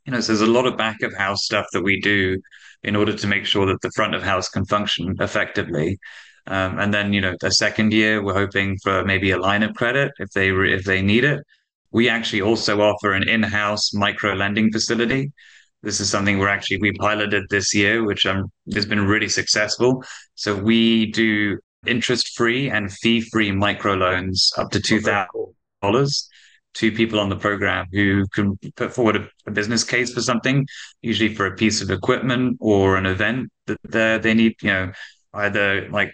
You 0.06 0.14
know, 0.14 0.20
so 0.20 0.34
there's 0.34 0.48
a 0.48 0.52
lot 0.52 0.68
of 0.68 0.78
back 0.78 1.02
of 1.02 1.14
house 1.16 1.46
stuff 1.46 1.66
that 1.74 1.82
we 1.82 2.00
do 2.02 2.40
in 2.84 2.96
order 2.96 3.14
to 3.14 3.28
make 3.28 3.46
sure 3.46 3.66
that 3.66 3.82
the 3.82 3.92
front 3.96 4.14
of 4.14 4.22
house 4.22 4.50
can 4.50 4.66
function 4.66 5.16
effectively. 5.20 5.98
Um, 6.48 6.80
and 6.80 6.94
then, 6.94 7.12
you 7.12 7.22
know, 7.22 7.36
the 7.42 7.52
second 7.52 7.92
year, 7.92 8.24
we're 8.24 8.34
hoping 8.34 8.78
for 8.84 9.04
maybe 9.04 9.32
a 9.32 9.38
line 9.38 9.64
of 9.64 9.76
credit 9.76 10.12
if 10.20 10.30
they 10.32 10.50
if 10.50 10.84
they 10.84 11.02
need 11.02 11.24
it. 11.24 11.44
We 11.92 12.10
actually 12.10 12.42
also 12.42 12.82
offer 12.82 13.14
an 13.14 13.28
in-house 13.28 13.94
micro 13.94 14.34
lending 14.34 14.72
facility. 14.72 15.32
This 15.82 16.00
is 16.00 16.10
something 16.10 16.40
we're 16.40 16.50
actually 16.50 16.80
we 16.80 16.92
piloted 16.94 17.46
this 17.50 17.74
year, 17.74 18.04
which 18.04 18.26
um, 18.26 18.52
has 18.74 18.86
been 18.86 19.06
really 19.06 19.30
successful. 19.30 20.04
So 20.36 20.56
we 20.56 21.12
do 21.12 21.58
interest-free 21.88 22.70
and 22.70 22.92
fee-free 22.92 23.52
micro 23.52 23.94
loans 23.94 24.52
up 24.58 24.72
to 24.72 24.82
two 24.82 25.00
thousand 25.00 25.56
dollars 25.82 26.28
to 26.76 26.92
people 26.92 27.20
on 27.20 27.30
the 27.30 27.36
program 27.36 27.88
who 27.92 28.26
can 28.34 28.58
put 28.76 28.94
forward 28.94 29.16
a, 29.16 29.30
a, 29.48 29.52
business 29.52 29.84
case 29.84 30.14
for 30.14 30.22
something, 30.22 30.68
usually 31.02 31.34
for 31.34 31.46
a 31.46 31.56
piece 31.56 31.82
of 31.82 31.90
equipment 31.90 32.58
or 32.60 32.98
an 32.98 33.06
event 33.06 33.50
that 33.66 34.22
they 34.22 34.34
need, 34.34 34.56
you 34.62 34.70
know, 34.70 34.92
either 35.34 35.90
like 35.90 36.14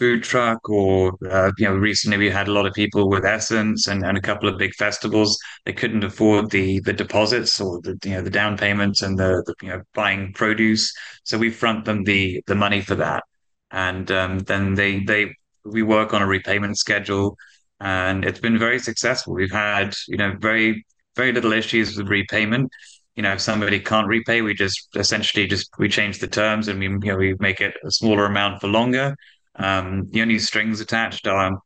food 0.00 0.22
truck 0.22 0.66
or 0.70 1.12
uh, 1.30 1.52
you 1.58 1.66
know 1.66 1.74
recently 1.74 2.16
we 2.16 2.30
had 2.30 2.48
a 2.48 2.52
lot 2.52 2.64
of 2.64 2.72
people 2.72 3.10
with 3.10 3.26
essence 3.26 3.86
and, 3.86 4.02
and 4.02 4.16
a 4.16 4.20
couple 4.20 4.48
of 4.48 4.56
big 4.58 4.72
festivals. 4.74 5.38
They 5.66 5.74
couldn't 5.74 6.02
afford 6.02 6.50
the 6.50 6.80
the 6.80 6.94
deposits 6.94 7.60
or 7.60 7.80
the 7.82 7.98
you 8.04 8.12
know 8.12 8.22
the 8.22 8.30
down 8.30 8.56
payments 8.56 9.02
and 9.02 9.18
the, 9.18 9.42
the 9.46 9.54
you 9.62 9.68
know 9.68 9.82
buying 9.94 10.32
produce. 10.32 10.90
So 11.24 11.36
we 11.36 11.50
front 11.50 11.84
them 11.84 12.04
the 12.04 12.42
the 12.46 12.54
money 12.54 12.80
for 12.80 12.94
that. 12.94 13.22
And 13.70 14.10
um, 14.10 14.38
then 14.40 14.74
they 14.74 15.00
they 15.00 15.34
we 15.66 15.82
work 15.82 16.14
on 16.14 16.22
a 16.22 16.26
repayment 16.26 16.78
schedule 16.78 17.36
and 17.78 18.24
it's 18.24 18.40
been 18.40 18.58
very 18.58 18.78
successful. 18.78 19.34
We've 19.34 19.52
had 19.52 19.94
you 20.08 20.16
know 20.16 20.34
very 20.40 20.82
very 21.14 21.32
little 21.32 21.52
issues 21.52 21.98
with 21.98 22.08
repayment. 22.08 22.72
You 23.16 23.22
know 23.24 23.32
if 23.34 23.42
somebody 23.42 23.78
can't 23.80 24.08
repay 24.08 24.40
we 24.40 24.54
just 24.54 24.88
essentially 24.96 25.46
just 25.46 25.68
we 25.78 25.90
change 25.90 26.20
the 26.20 26.26
terms 26.26 26.68
and 26.68 26.80
we 26.80 26.86
you 26.86 26.98
know 27.12 27.16
we 27.16 27.34
make 27.38 27.60
it 27.60 27.74
a 27.84 27.90
smaller 27.90 28.24
amount 28.24 28.62
for 28.62 28.68
longer 28.68 29.14
um, 29.60 30.08
the 30.10 30.22
only 30.22 30.38
strings 30.38 30.80
attached 30.80 31.26
are 31.26 31.60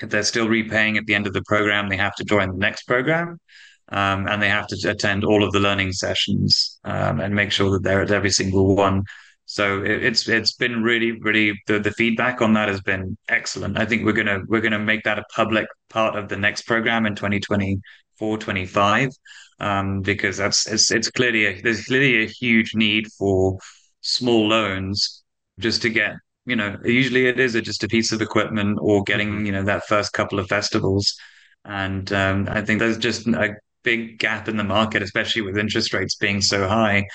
if 0.00 0.10
they're 0.10 0.22
still 0.22 0.48
repaying 0.48 0.96
at 0.96 1.06
the 1.06 1.14
end 1.14 1.26
of 1.26 1.32
the 1.32 1.42
program, 1.42 1.88
they 1.88 1.96
have 1.96 2.14
to 2.16 2.24
join 2.24 2.50
the 2.50 2.56
next 2.56 2.84
program. 2.84 3.38
Um, 3.92 4.28
and 4.28 4.40
they 4.40 4.48
have 4.48 4.68
to 4.68 4.88
attend 4.88 5.24
all 5.24 5.42
of 5.42 5.50
the 5.50 5.58
learning 5.58 5.92
sessions 5.92 6.78
um, 6.84 7.18
and 7.18 7.34
make 7.34 7.50
sure 7.50 7.72
that 7.72 7.82
they're 7.82 8.02
at 8.02 8.12
every 8.12 8.30
single 8.30 8.76
one. 8.76 9.02
So 9.46 9.82
it, 9.82 10.04
it's 10.04 10.28
it's 10.28 10.52
been 10.52 10.84
really 10.84 11.10
really 11.20 11.60
the, 11.66 11.80
the 11.80 11.90
feedback 11.90 12.40
on 12.40 12.52
that 12.52 12.68
has 12.68 12.80
been 12.82 13.18
excellent. 13.28 13.80
I 13.80 13.84
think 13.84 14.04
we're 14.04 14.12
gonna 14.12 14.42
we're 14.46 14.60
gonna 14.60 14.78
make 14.78 15.02
that 15.02 15.18
a 15.18 15.24
public 15.34 15.66
part 15.88 16.14
of 16.14 16.28
the 16.28 16.36
next 16.36 16.62
program 16.68 17.04
in 17.04 17.16
2024 17.16 18.38
25 18.38 19.10
um, 19.58 20.02
because 20.02 20.36
that's 20.36 20.68
it's 20.68 20.92
it's 20.92 21.10
clearly 21.10 21.46
a, 21.46 21.60
there's 21.60 21.84
clearly 21.86 22.22
a 22.22 22.28
huge 22.28 22.76
need 22.76 23.08
for 23.18 23.58
small 24.02 24.46
loans 24.46 25.24
just 25.58 25.82
to 25.82 25.90
get 25.90 26.12
you 26.46 26.56
know, 26.56 26.76
usually 26.84 27.26
it 27.26 27.38
is 27.38 27.52
just 27.54 27.84
a 27.84 27.88
piece 27.88 28.12
of 28.12 28.22
equipment 28.22 28.78
or 28.80 29.02
getting, 29.04 29.46
you 29.46 29.52
know, 29.52 29.62
that 29.64 29.86
first 29.86 30.12
couple 30.12 30.38
of 30.38 30.48
festivals. 30.48 31.14
And 31.64 32.10
um, 32.12 32.48
I 32.50 32.62
think 32.62 32.78
there's 32.78 32.98
just 32.98 33.26
a 33.26 33.56
big 33.82 34.18
gap 34.18 34.48
in 34.48 34.56
the 34.56 34.64
market, 34.64 35.02
especially 35.02 35.42
with 35.42 35.58
interest 35.58 35.92
rates 35.92 36.16
being 36.16 36.40
so 36.40 36.66
high. 36.66 37.06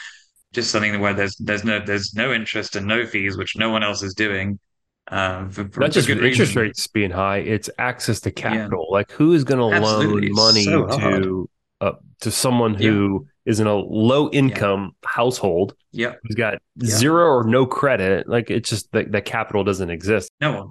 Just 0.54 0.72
something 0.72 1.00
where 1.02 1.14
there's 1.14 1.36
there's 1.38 1.66
no 1.66 1.80
there's 1.84 2.14
no 2.14 2.32
interest 2.32 2.76
and 2.76 2.88
no 2.88 3.06
fees, 3.06 3.38
which 3.38 3.58
no 3.58 3.70
one 3.70 3.84
else 3.84 4.04
is 4.04 4.14
doing. 4.14 4.60
Um, 5.08 5.52
for, 5.52 5.68
for 5.70 5.82
Not 5.82 5.92
just 5.92 6.10
interest 6.10 6.40
reason. 6.40 6.62
rates 6.62 6.88
being 6.88 7.12
high; 7.12 7.40
it's 7.40 7.70
access 7.78 8.22
to 8.22 8.32
capital. 8.32 8.88
Yeah. 8.90 8.98
Like, 8.98 9.12
who 9.12 9.34
is 9.34 9.44
going 9.44 9.60
to 9.60 9.66
loan 9.66 10.32
money 10.32 10.64
so 10.64 10.88
to 10.88 11.50
uh, 11.82 11.92
to 12.22 12.32
someone 12.32 12.74
who 12.74 13.28
is 13.46 13.60
in 13.60 13.68
a 13.68 13.76
low 13.76 14.30
income 14.32 14.96
yeah. 15.04 15.10
household. 15.10 15.76
Yeah. 15.92 16.14
Who's 16.24 16.36
got 16.36 16.56
yeah. 16.78 16.90
zero 16.90 17.26
or 17.28 17.44
no 17.44 17.66
credit. 17.66 18.28
Like 18.28 18.50
it's 18.50 18.70
just 18.70 18.92
that 18.92 19.12
the 19.12 19.22
capital 19.22 19.64
doesn't 19.64 19.90
exist. 19.90 20.32
No 20.42 20.52
one. 20.52 20.70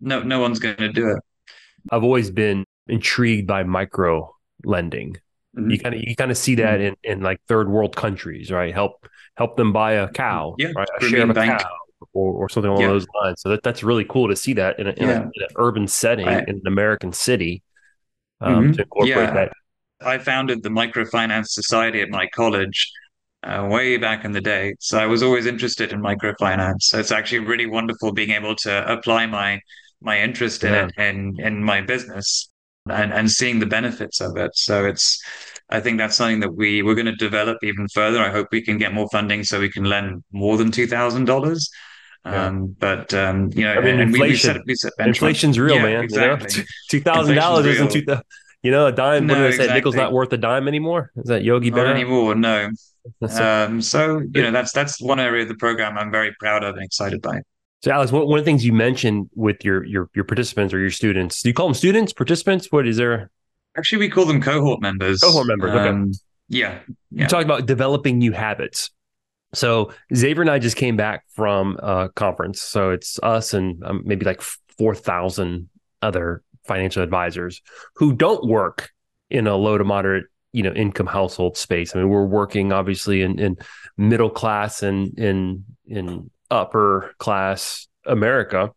No, 0.00 0.22
no 0.22 0.40
one's 0.40 0.58
going 0.58 0.76
to 0.76 0.92
do 0.92 1.10
it. 1.10 1.18
I've 1.90 2.04
always 2.04 2.30
been 2.30 2.64
intrigued 2.86 3.46
by 3.46 3.62
micro 3.62 4.34
lending. 4.64 5.16
Mm-hmm. 5.56 5.70
You 5.70 5.78
kind 5.78 5.94
of 5.94 6.00
you 6.02 6.16
kind 6.16 6.30
of 6.30 6.36
see 6.36 6.56
that 6.56 6.80
mm-hmm. 6.80 6.94
in, 7.02 7.18
in 7.18 7.20
like 7.22 7.40
third 7.48 7.68
world 7.68 7.96
countries, 7.96 8.50
right? 8.50 8.74
Help 8.74 9.08
help 9.36 9.56
them 9.56 9.72
buy 9.72 9.92
a 9.92 10.08
cow, 10.08 10.54
yeah, 10.58 10.72
right? 10.76 10.88
A 11.00 11.04
share 11.04 11.22
of 11.22 11.30
a 11.30 11.34
bank. 11.34 11.60
cow 11.60 11.70
or, 12.12 12.32
or 12.32 12.48
something 12.48 12.70
along 12.70 12.82
yeah. 12.82 12.88
those 12.88 13.06
lines. 13.22 13.40
So 13.40 13.50
that, 13.50 13.62
that's 13.62 13.82
really 13.82 14.04
cool 14.04 14.28
to 14.28 14.36
see 14.36 14.52
that 14.54 14.78
in, 14.78 14.86
a, 14.86 14.90
in, 14.90 15.08
yeah. 15.08 15.18
a, 15.18 15.22
in 15.22 15.42
an 15.42 15.48
urban 15.56 15.88
setting 15.88 16.26
in 16.26 16.48
an 16.48 16.62
American 16.66 17.12
city 17.12 17.62
um, 18.40 18.54
mm-hmm. 18.54 18.72
to 18.72 18.82
incorporate 18.82 19.34
that 19.34 19.52
I 20.00 20.18
founded 20.18 20.62
the 20.62 20.68
Microfinance 20.68 21.48
Society 21.48 22.00
at 22.00 22.10
my 22.10 22.26
college 22.34 22.90
uh, 23.42 23.66
way 23.70 23.96
back 23.96 24.24
in 24.24 24.32
the 24.32 24.40
day. 24.40 24.74
So 24.80 24.98
I 24.98 25.06
was 25.06 25.22
always 25.22 25.46
interested 25.46 25.92
in 25.92 26.00
microfinance. 26.00 26.82
So 26.82 26.98
it's 26.98 27.12
actually 27.12 27.40
really 27.40 27.66
wonderful 27.66 28.12
being 28.12 28.30
able 28.30 28.56
to 28.56 28.92
apply 28.92 29.26
my 29.26 29.60
my 30.02 30.20
interest 30.20 30.62
in 30.62 30.72
yeah. 30.72 30.86
it 30.86 30.92
in 30.98 31.36
in 31.40 31.62
my 31.62 31.80
business 31.80 32.50
and 32.90 33.12
and 33.12 33.30
seeing 33.30 33.58
the 33.58 33.66
benefits 33.66 34.20
of 34.20 34.36
it. 34.36 34.50
So 34.56 34.84
it's 34.84 35.22
I 35.70 35.80
think 35.80 35.98
that's 35.98 36.16
something 36.16 36.40
that 36.40 36.54
we 36.54 36.82
we're 36.82 36.94
going 36.94 37.06
to 37.06 37.16
develop 37.16 37.58
even 37.62 37.88
further. 37.88 38.20
I 38.20 38.30
hope 38.30 38.48
we 38.52 38.62
can 38.62 38.78
get 38.78 38.92
more 38.92 39.08
funding 39.10 39.44
so 39.44 39.60
we 39.60 39.70
can 39.70 39.84
lend 39.84 40.22
more 40.32 40.56
than 40.56 40.70
two 40.70 40.86
thousand 40.86 41.26
dollars. 41.26 41.70
Yeah. 42.24 42.46
Um, 42.46 42.76
but 42.80 43.14
um, 43.14 43.50
you 43.54 43.62
know, 43.62 43.74
I 43.74 43.80
mean, 43.80 44.00
inflation, 44.00 44.20
we, 44.20 44.28
we 44.28 44.36
set, 44.36 44.60
we 44.66 44.74
set 44.74 44.92
inflation's 44.98 45.60
real, 45.60 45.76
yeah, 45.76 45.82
man. 45.82 46.04
Exactly. 46.04 46.48
You 46.50 46.58
know? 46.58 46.66
Two 46.90 47.00
thousand 47.00 47.36
dollars 47.36 47.66
isn't 47.66 47.92
two 47.92 48.02
thousand. 48.02 48.24
You 48.66 48.72
know, 48.72 48.88
a 48.88 48.92
dime. 48.92 49.28
No, 49.28 49.34
what 49.34 49.38
do 49.38 49.42
they 49.42 49.48
exactly. 49.50 49.68
say? 49.68 49.74
Nickel's 49.74 49.94
not 49.94 50.12
worth 50.12 50.32
a 50.32 50.36
dime 50.36 50.66
anymore. 50.66 51.12
Is 51.14 51.28
that 51.28 51.44
Yogi 51.44 51.70
Berra? 51.70 51.84
Not 51.84 51.94
anymore. 51.94 52.34
No. 52.34 52.68
um, 53.38 53.80
so 53.80 54.20
you 54.34 54.42
know, 54.42 54.50
that's 54.50 54.72
that's 54.72 55.00
one 55.00 55.20
area 55.20 55.44
of 55.44 55.48
the 55.48 55.54
program 55.54 55.96
I'm 55.96 56.10
very 56.10 56.34
proud 56.40 56.64
of 56.64 56.74
and 56.74 56.84
excited 56.84 57.22
by. 57.22 57.42
So, 57.84 57.92
Alex, 57.92 58.10
one, 58.10 58.26
one 58.26 58.40
of 58.40 58.44
the 58.44 58.50
things 58.50 58.64
you 58.64 58.72
mentioned 58.72 59.30
with 59.36 59.64
your 59.64 59.84
your 59.84 60.10
your 60.16 60.24
participants 60.24 60.74
or 60.74 60.80
your 60.80 60.90
students, 60.90 61.42
do 61.42 61.48
you 61.48 61.54
call 61.54 61.68
them 61.68 61.74
students, 61.74 62.12
participants? 62.12 62.72
What 62.72 62.88
is 62.88 62.96
there? 62.96 63.30
Actually, 63.78 64.00
we 64.00 64.08
call 64.08 64.24
them 64.24 64.42
cohort 64.42 64.80
members. 64.80 65.20
Cohort 65.20 65.46
members. 65.46 65.70
Okay. 65.70 65.88
Um, 65.88 66.10
Yeah. 66.48 66.80
yeah. 67.12 67.22
You 67.22 67.28
talked 67.28 67.44
about 67.44 67.66
developing 67.66 68.18
new 68.18 68.32
habits. 68.32 68.90
So 69.54 69.92
Xavier 70.12 70.40
and 70.40 70.50
I 70.50 70.58
just 70.58 70.76
came 70.76 70.96
back 70.96 71.22
from 71.28 71.78
a 71.80 72.08
conference. 72.08 72.60
So 72.60 72.90
it's 72.90 73.20
us 73.22 73.54
and 73.54 73.84
um, 73.84 74.02
maybe 74.04 74.24
like 74.24 74.40
4,000 74.40 75.68
other 76.02 76.42
financial 76.66 77.02
advisors 77.02 77.62
who 77.94 78.14
don't 78.14 78.46
work 78.46 78.90
in 79.30 79.46
a 79.46 79.56
low 79.56 79.78
to 79.78 79.84
moderate 79.84 80.26
you 80.52 80.62
know 80.62 80.72
income 80.72 81.06
household 81.06 81.56
space. 81.56 81.94
I 81.94 81.98
mean, 81.98 82.08
we're 82.08 82.24
working 82.24 82.72
obviously 82.72 83.22
in, 83.22 83.38
in 83.38 83.56
middle 83.96 84.30
class 84.30 84.82
and 84.82 85.18
in 85.18 85.64
in 85.86 86.30
upper 86.50 87.14
class 87.18 87.88
America. 88.06 88.72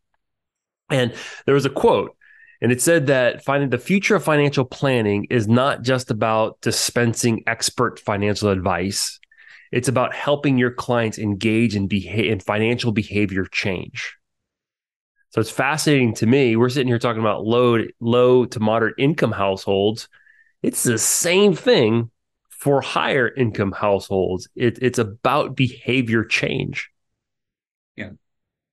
And 0.89 1.13
there 1.45 1.53
was 1.53 1.65
a 1.65 1.69
quote, 1.69 2.17
and 2.61 2.71
it 2.71 2.81
said 2.81 3.07
that 3.07 3.43
finding 3.45 3.69
the 3.69 3.77
future 3.77 4.15
of 4.15 4.23
financial 4.23 4.65
planning 4.65 5.27
is 5.29 5.47
not 5.47 5.83
just 5.83 6.11
about 6.11 6.59
dispensing 6.61 7.43
expert 7.47 7.99
financial 7.99 8.49
advice. 8.49 9.19
It's 9.71 9.87
about 9.87 10.13
helping 10.13 10.57
your 10.57 10.71
clients 10.71 11.19
engage 11.19 11.75
in, 11.75 11.87
beha- 11.87 12.29
in 12.29 12.39
financial 12.39 12.91
behavior 12.91 13.45
change. 13.45 14.17
So 15.31 15.41
it's 15.41 15.51
fascinating 15.51 16.15
to 16.15 16.25
me. 16.25 16.55
We're 16.55 16.69
sitting 16.69 16.87
here 16.87 16.99
talking 16.99 17.21
about 17.21 17.45
low, 17.45 17.83
low 17.99 18.45
to 18.45 18.59
moderate 18.59 18.95
income 18.97 19.31
households. 19.31 20.09
It's 20.63 20.83
the 20.83 20.97
same 20.97 21.55
thing 21.55 22.09
for 22.49 22.81
higher 22.81 23.27
income 23.27 23.71
households. 23.71 24.49
It, 24.55 24.79
it's 24.81 24.99
about 24.99 25.55
behavior 25.55 26.25
change. 26.25 26.89
Yeah. 27.95 28.11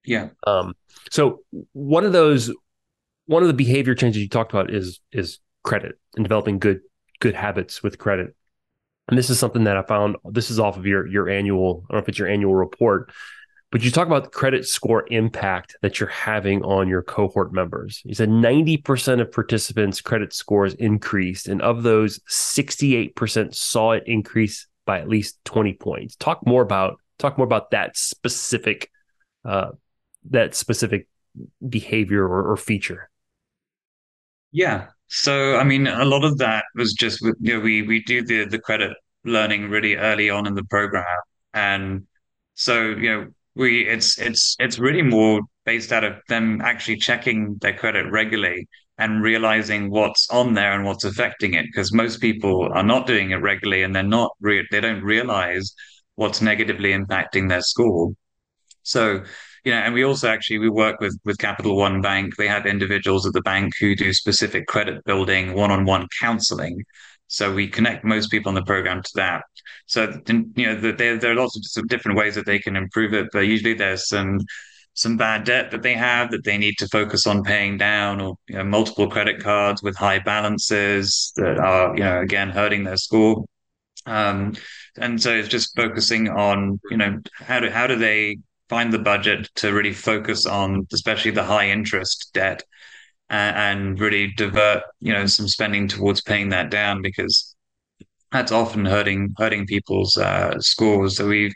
Yeah. 0.05 0.31
Um, 0.47 0.75
so 1.11 1.41
one 1.73 2.05
of 2.05 2.13
those, 2.13 2.53
one 3.27 3.43
of 3.43 3.49
the 3.49 3.55
behavior 3.55 3.95
changes 3.95 4.23
you 4.23 4.29
talked 4.29 4.53
about 4.53 4.73
is 4.73 5.01
is 5.13 5.41
credit 5.63 5.99
and 6.15 6.25
developing 6.25 6.59
good 6.59 6.81
good 7.19 7.35
habits 7.35 7.83
with 7.83 7.99
credit. 7.99 8.35
And 9.09 9.19
this 9.19 9.31
is 9.31 9.39
something 9.39 9.65
that 9.65 9.77
I 9.77 9.83
found. 9.83 10.17
This 10.25 10.51
is 10.51 10.59
off 10.59 10.77
of 10.77 10.87
your 10.87 11.07
your 11.07 11.29
annual. 11.29 11.85
I 11.89 11.93
don't 11.93 11.99
know 11.99 12.03
if 12.03 12.09
it's 12.09 12.19
your 12.19 12.29
annual 12.29 12.55
report, 12.55 13.13
but 13.77 13.85
you 13.85 13.91
talk 13.91 14.07
about 14.07 14.25
the 14.25 14.31
credit 14.31 14.67
score 14.67 15.05
impact 15.11 15.77
that 15.83 16.01
you're 16.01 16.09
having 16.09 16.63
on 16.63 16.89
your 16.89 17.03
cohort 17.03 17.53
members. 17.53 18.01
You 18.07 18.15
said 18.15 18.31
90% 18.31 19.21
of 19.21 19.31
participants' 19.31 20.01
credit 20.01 20.33
scores 20.33 20.73
increased, 20.73 21.47
and 21.47 21.61
of 21.61 21.83
those, 21.83 22.19
68% 22.21 23.55
saw 23.55 23.93
it 23.93 24.05
increase 24.07 24.67
by 24.87 24.99
at 24.99 25.11
least 25.11 25.45
20 25.45 25.75
points. 25.75 26.17
Talk 26.17 26.47
more 26.47 26.63
about 26.63 26.99
talk 27.19 27.37
more 27.37 27.45
about 27.45 27.73
that 27.73 27.99
specific 27.99 28.91
uh, 29.45 29.73
that 30.31 30.55
specific 30.55 31.07
behavior 31.69 32.27
or, 32.27 32.53
or 32.53 32.57
feature. 32.57 33.11
Yeah. 34.53 34.87
So 35.09 35.57
I 35.57 35.65
mean, 35.65 35.87
a 35.87 36.07
lot 36.07 36.25
of 36.25 36.39
that 36.39 36.65
was 36.75 36.95
just 36.95 37.21
you 37.21 37.35
know 37.53 37.61
we 37.61 37.83
we 37.83 38.03
do 38.03 38.25
the 38.25 38.47
the 38.47 38.59
credit 38.59 38.97
learning 39.27 39.69
really 39.69 39.97
early 39.97 40.31
on 40.31 40.47
in 40.47 40.55
the 40.55 40.65
program, 40.65 41.05
and 41.53 42.07
so 42.55 42.81
you 42.83 43.11
know 43.11 43.27
we 43.57 43.89
it's 43.89 44.19
it's 44.19 44.55
it's 44.59 44.79
really 44.79 45.03
more 45.03 45.41
based 45.65 45.91
out 45.91 46.05
of 46.05 46.15
them 46.29 46.61
actually 46.61 46.97
checking 46.97 47.57
their 47.61 47.73
credit 47.73 48.09
regularly 48.11 48.69
and 48.99 49.23
realizing 49.23 49.91
what's 49.91 50.29
on 50.31 50.55
there 50.55 50.73
and 50.73 50.85
what's 50.85 51.05
affecting 51.05 51.55
it 51.55 51.67
because 51.67 51.93
most 51.93 52.21
people 52.21 52.71
are 52.73 52.83
not 52.83 53.07
doing 53.07 53.31
it 53.31 53.37
regularly 53.37 53.83
and 53.83 53.95
they're 53.97 54.03
not 54.03 54.31
re- 54.41 54.67
they 54.71 54.81
don't 54.81 55.03
realize 55.03 55.75
what's 56.15 56.41
negatively 56.41 56.93
impacting 56.93 57.49
their 57.49 57.63
score. 57.63 58.13
So 58.83 59.23
you 59.65 59.73
know 59.73 59.79
and 59.79 59.95
we 59.95 60.05
also 60.05 60.29
actually 60.29 60.59
we 60.59 60.69
work 60.69 61.01
with 61.01 61.19
with 61.25 61.39
Capital 61.39 61.77
One 61.77 62.03
bank. 62.03 62.37
They 62.37 62.49
have 62.49 62.67
individuals 62.67 63.27
at 63.27 63.33
the 63.33 63.43
bank 63.43 63.73
who 63.81 63.97
do 63.97 64.13
specific 64.13 64.67
credit 64.67 65.03
building 65.05 65.55
one-on-one 65.55 66.09
counseling 66.21 66.85
so 67.29 67.53
we 67.53 67.69
connect 67.69 68.05
most 68.05 68.31
people 68.31 68.51
on 68.51 68.55
the 68.55 68.63
program 68.63 69.03
to 69.03 69.11
that. 69.17 69.43
So 69.87 70.21
you 70.27 70.45
know, 70.57 70.75
there 70.77 71.17
there 71.19 71.33
are 71.33 71.35
lots 71.35 71.77
of 71.77 71.89
different 71.89 72.19
ways 72.19 72.35
that 72.35 72.47
they 72.47 72.59
can 72.59 72.77
improve 72.77 73.15
it, 73.15 73.29
but 73.33 73.41
usually 73.41 73.75
there's 73.75 74.09
some 74.09 74.41
some 74.95 75.17
bad 75.17 75.45
debt 75.45 75.71
that 75.71 75.83
they 75.83 75.95
have 75.95 76.31
that 76.31 76.45
they 76.45 76.57
need 76.57 76.75
to 76.79 76.89
focus 76.89 77.27
on 77.27 77.45
paying 77.45 77.77
down, 77.77 78.21
or 78.21 78.37
you 78.49 78.57
know, 78.57 78.65
multiple 78.65 79.09
credit 79.09 79.43
cards 79.43 79.83
with 79.83 79.97
high 79.97 80.19
balances 80.19 81.33
that 81.37 81.59
are 81.59 81.97
you 81.97 82.03
know 82.03 82.21
again 82.21 82.51
hurting 82.51 82.85
their 82.85 82.97
score. 82.97 83.45
Um, 84.07 84.55
and 84.99 85.21
so 85.21 85.33
it's 85.33 85.49
just 85.49 85.77
focusing 85.77 86.29
on 86.29 86.81
you 86.91 86.97
know 86.97 87.21
how 87.35 87.61
do 87.61 87.71
how 87.71 87.87
do 87.87 87.97
they 87.97 88.39
find 88.69 88.93
the 88.93 88.99
budget 88.99 89.49
to 89.57 89.73
really 89.73 89.93
focus 89.93 90.47
on 90.47 90.87
especially 90.93 91.31
the 91.31 91.45
high 91.45 91.69
interest 91.71 92.31
debt 92.33 92.63
and, 93.31 93.99
really 94.01 94.33
divert 94.37 94.83
you 95.01 95.13
know 95.13 95.27
some 95.27 95.49
spending 95.49 95.89
towards 95.89 96.21
paying 96.23 96.51
that 96.51 96.71
down 96.71 97.03
because 97.03 97.55
that's 98.33 98.53
often 98.53 98.85
hurting 98.85 99.35
hurting 99.39 99.67
people's 99.67 100.17
uh, 100.17 100.59
scores. 100.61 101.17
So 101.17 101.29
we've 101.29 101.55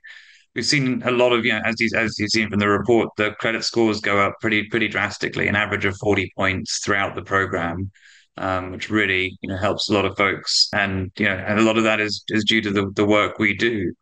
we've 0.55 0.67
seen 0.67 1.03
a 1.05 1.11
lot 1.11 1.33
of 1.33 1.45
you 1.45 1.53
know 1.53 1.63
as 1.65 1.77
you 1.81 1.89
as 1.97 2.19
you've 2.19 2.31
seen 2.31 2.51
from 2.51 2.59
the 2.59 2.69
report, 2.69 3.11
the 3.17 3.33
credit 3.41 3.65
scores 3.65 4.01
go 4.01 4.19
up 4.19 4.35
pretty 4.41 4.65
pretty 4.65 4.89
drastically, 4.89 5.49
an 5.49 5.57
average 5.57 5.85
of 5.85 5.97
forty 5.99 6.33
points 6.37 6.81
throughout 6.85 7.15
the 7.15 7.23
program. 7.23 7.91
Um, 8.37 8.71
which 8.71 8.89
really 8.89 9.37
you 9.43 9.49
know 9.51 9.57
helps 9.59 9.91
a 9.91 9.93
lot 9.93 10.07
of 10.07 10.17
folks, 10.17 10.69
and 10.73 11.11
you 11.19 11.27
know, 11.27 11.35
and 11.35 11.59
a 11.59 11.63
lot 11.63 11.77
of 11.77 11.85
that 11.85 12.01
is 12.01 12.25
is 12.29 12.45
due 12.45 12.63
to 12.63 12.71
the, 12.71 12.91
the 12.95 13.05
work 13.05 13.39
we 13.39 13.55
do. 13.55 13.93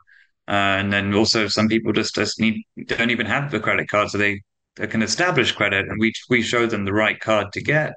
Uh, 0.47 0.79
and 0.81 0.93
then 0.93 1.13
also 1.15 1.49
some 1.49 1.69
people 1.69 1.93
just 1.93 2.15
just 2.15 2.39
need 2.41 2.63
don't 2.87 3.11
even 3.11 3.27
have 3.27 3.51
the 3.51 3.59
credit 3.61 3.89
card, 3.89 4.11
so 4.11 4.19
they 4.19 4.41
that 4.79 4.91
can 4.91 5.03
establish 5.03 5.53
credit, 5.53 5.87
and 5.89 5.99
we 6.01 6.13
we 6.31 6.43
show 6.43 6.67
them 6.67 6.85
the 6.85 6.93
right 6.93 7.19
card 7.21 7.53
to 7.53 7.63
get. 7.63 7.93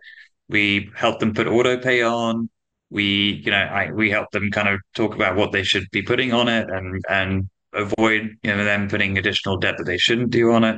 We 0.50 0.92
help 0.96 1.20
them 1.20 1.34
put 1.34 1.48
auto 1.48 1.78
pay 1.78 2.02
on. 2.04 2.50
We 2.90 3.42
you 3.46 3.52
know 3.52 3.58
I, 3.58 3.92
we 3.92 4.10
help 4.10 4.32
them 4.32 4.52
kind 4.52 4.68
of 4.68 4.80
talk 4.96 5.16
about 5.16 5.38
what 5.38 5.52
they 5.52 5.64
should 5.64 5.86
be 5.92 6.02
putting 6.02 6.34
on 6.34 6.48
it, 6.50 6.70
and 6.70 7.02
and 7.10 7.50
avoid 7.74 8.32
you 8.44 8.56
know 8.56 8.64
them 8.66 8.90
putting 8.90 9.18
additional 9.18 9.58
debt 9.58 9.76
that 9.78 9.86
they 9.86 9.98
shouldn't 9.98 10.32
do 10.32 10.52
on 10.52 10.64
it. 10.64 10.78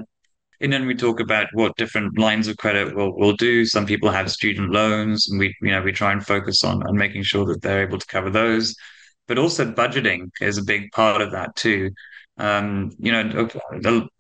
And 0.62 0.72
then 0.72 0.86
we 0.86 0.96
talk 0.96 1.20
about 1.20 1.48
what 1.54 1.76
different 1.76 2.18
lines 2.18 2.48
of 2.48 2.58
credit 2.58 2.96
will 2.96 3.18
will 3.18 3.36
do. 3.36 3.66
Some 3.66 3.86
people 3.86 4.12
have 4.12 4.32
student 4.32 4.72
loans, 4.72 5.30
and 5.30 5.40
we 5.40 5.56
you 5.62 5.72
know 5.72 5.82
we 5.82 5.92
try 5.94 6.12
and 6.12 6.26
focus 6.26 6.64
on 6.64 6.84
on 6.88 6.98
making 6.98 7.24
sure 7.24 7.46
that 7.46 7.62
they're 7.62 7.84
able 7.88 8.00
to 8.00 8.08
cover 8.08 8.30
those. 8.30 8.76
But 9.28 9.40
also 9.40 9.72
budgeting 9.72 10.30
is 10.42 10.58
a 10.58 10.64
big 10.64 10.92
part 10.92 11.22
of 11.22 11.32
that 11.32 11.56
too. 11.56 11.92
Um, 12.38 12.92
you 13.00 13.12
know, 13.12 13.48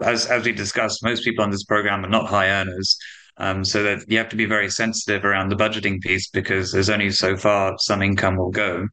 as 0.01 0.27
as 0.27 0.45
we 0.45 0.51
discussed, 0.51 1.03
most 1.03 1.23
people 1.23 1.43
on 1.43 1.51
this 1.51 1.63
program 1.63 2.05
are 2.05 2.09
not 2.09 2.27
high 2.27 2.49
earners. 2.49 2.97
Um, 3.37 3.65
so 3.65 3.81
that 3.81 4.03
you 4.07 4.19
have 4.19 4.29
to 4.29 4.35
be 4.35 4.45
very 4.45 4.69
sensitive 4.69 5.25
around 5.25 5.49
the 5.49 5.55
budgeting 5.55 5.99
piece 5.99 6.29
because 6.29 6.71
there's 6.71 6.91
only 6.91 7.09
so 7.09 7.35
far 7.35 7.75
some 7.79 8.03
income 8.03 8.37
will 8.37 8.51
go. 8.51 8.87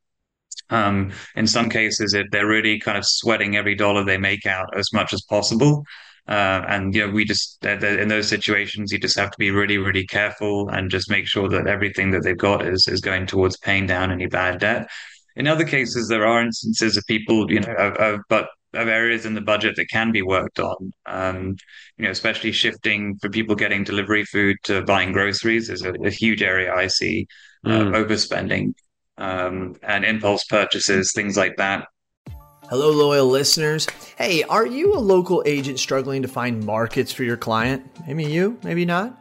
Um, 0.70 1.12
in 1.36 1.46
some 1.46 1.68
cases, 1.68 2.14
it, 2.14 2.26
they're 2.30 2.46
really 2.46 2.78
kind 2.78 2.96
of 2.96 3.04
sweating 3.04 3.56
every 3.56 3.74
dollar 3.74 4.02
they 4.02 4.16
make 4.16 4.46
out 4.46 4.74
as 4.76 4.92
much 4.94 5.12
as 5.12 5.22
possible. 5.22 5.84
Uh, 6.28 6.64
and 6.68 6.94
you 6.94 7.06
know, 7.06 7.12
we 7.12 7.24
just 7.24 7.64
in 7.64 8.08
those 8.08 8.28
situations, 8.28 8.92
you 8.92 8.98
just 8.98 9.18
have 9.18 9.30
to 9.30 9.38
be 9.38 9.50
really, 9.50 9.78
really 9.78 10.06
careful 10.06 10.68
and 10.68 10.90
just 10.90 11.10
make 11.10 11.26
sure 11.26 11.48
that 11.48 11.66
everything 11.66 12.10
that 12.12 12.22
they've 12.22 12.38
got 12.38 12.64
is 12.64 12.86
is 12.88 13.00
going 13.00 13.26
towards 13.26 13.56
paying 13.58 13.86
down 13.86 14.12
any 14.12 14.26
bad 14.26 14.60
debt. 14.60 14.88
In 15.36 15.46
other 15.46 15.64
cases, 15.64 16.08
there 16.08 16.26
are 16.26 16.42
instances 16.42 16.96
of 16.96 17.04
people, 17.06 17.50
you 17.50 17.60
know, 17.60 17.72
of, 17.74 17.94
of, 17.96 18.20
but 18.28 18.48
of 18.74 18.88
areas 18.88 19.26
in 19.26 19.34
the 19.34 19.40
budget 19.40 19.76
that 19.76 19.88
can 19.88 20.12
be 20.12 20.22
worked 20.22 20.60
on. 20.60 20.92
Um, 21.06 21.56
you 21.96 22.04
know, 22.04 22.10
especially 22.10 22.52
shifting 22.52 23.16
for 23.18 23.28
people 23.28 23.54
getting 23.54 23.84
delivery 23.84 24.24
food 24.24 24.56
to 24.64 24.82
buying 24.82 25.12
groceries 25.12 25.68
is 25.70 25.84
a, 25.84 25.92
a 26.04 26.10
huge 26.10 26.42
area 26.42 26.72
I 26.74 26.86
see 26.86 27.26
uh, 27.64 27.70
mm. 27.70 28.06
overspending 28.06 28.74
um, 29.18 29.76
and 29.82 30.04
impulse 30.04 30.44
purchases, 30.44 31.12
things 31.14 31.36
like 31.36 31.56
that. 31.56 31.86
Hello, 32.68 32.92
loyal 32.92 33.26
listeners. 33.26 33.88
Hey, 34.16 34.44
are 34.44 34.66
you 34.66 34.94
a 34.94 34.98
local 34.98 35.42
agent 35.44 35.80
struggling 35.80 36.22
to 36.22 36.28
find 36.28 36.64
markets 36.64 37.12
for 37.12 37.24
your 37.24 37.36
client? 37.36 37.84
Maybe 38.06 38.24
you, 38.24 38.58
maybe 38.62 38.84
not. 38.84 39.20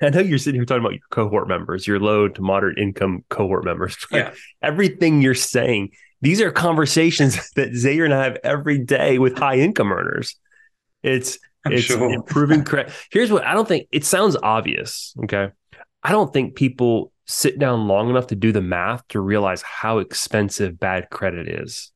I 0.02 0.10
know 0.10 0.20
you're 0.20 0.38
sitting 0.38 0.58
here 0.58 0.64
talking 0.64 0.82
about 0.82 0.92
your 0.92 1.02
cohort 1.10 1.48
members, 1.48 1.86
your 1.86 2.00
low 2.00 2.28
to 2.28 2.42
moderate 2.42 2.78
income 2.78 3.24
cohort 3.28 3.64
members. 3.64 3.96
yeah. 4.10 4.32
Everything 4.62 5.20
you're 5.20 5.34
saying, 5.34 5.90
these 6.22 6.40
are 6.40 6.50
conversations 6.50 7.50
that 7.56 7.74
Xavier 7.74 8.04
and 8.04 8.14
I 8.14 8.24
have 8.24 8.38
every 8.42 8.78
day 8.78 9.18
with 9.18 9.38
high 9.38 9.56
income 9.56 9.92
earners. 9.92 10.36
It's 11.02 11.38
it's 11.66 11.84
sure. 11.84 12.10
improving 12.10 12.64
credit. 12.64 12.92
Here's 13.10 13.30
what 13.30 13.44
I 13.44 13.52
don't 13.52 13.68
think 13.68 13.88
it 13.92 14.04
sounds 14.04 14.36
obvious. 14.42 15.14
Okay. 15.24 15.50
I 16.02 16.12
don't 16.12 16.32
think 16.32 16.54
people 16.54 17.12
sit 17.26 17.58
down 17.58 17.86
long 17.86 18.08
enough 18.08 18.28
to 18.28 18.34
do 18.34 18.50
the 18.50 18.62
math 18.62 19.06
to 19.08 19.20
realize 19.20 19.60
how 19.60 19.98
expensive 19.98 20.80
bad 20.80 21.10
credit 21.10 21.48
is. 21.48 21.92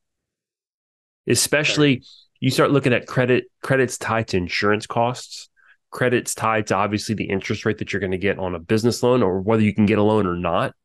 Especially 1.27 2.03
you 2.39 2.51
start 2.51 2.69
looking 2.69 2.93
at 2.93 3.07
credit 3.07 3.45
credits 3.63 3.97
tied 3.97 4.27
to 4.29 4.37
insurance 4.37 4.85
costs, 4.85 5.49
credits 5.95 6.35
tied 6.35 6.67
to 6.67 6.75
obviously 6.75 7.15
the 7.15 7.23
interest 7.23 7.63
rate 7.65 7.77
that 7.77 7.93
you're 7.93 8.01
going 8.01 8.11
to 8.11 8.17
get 8.17 8.37
on 8.37 8.53
a 8.53 8.59
business 8.59 9.01
loan 9.01 9.23
or 9.23 9.39
whether 9.39 9.63
you 9.63 9.73
can 9.73 9.85
get 9.85 9.97
a 9.97 10.03
loan 10.03 10.27
or 10.27 10.35
not. 10.35 10.75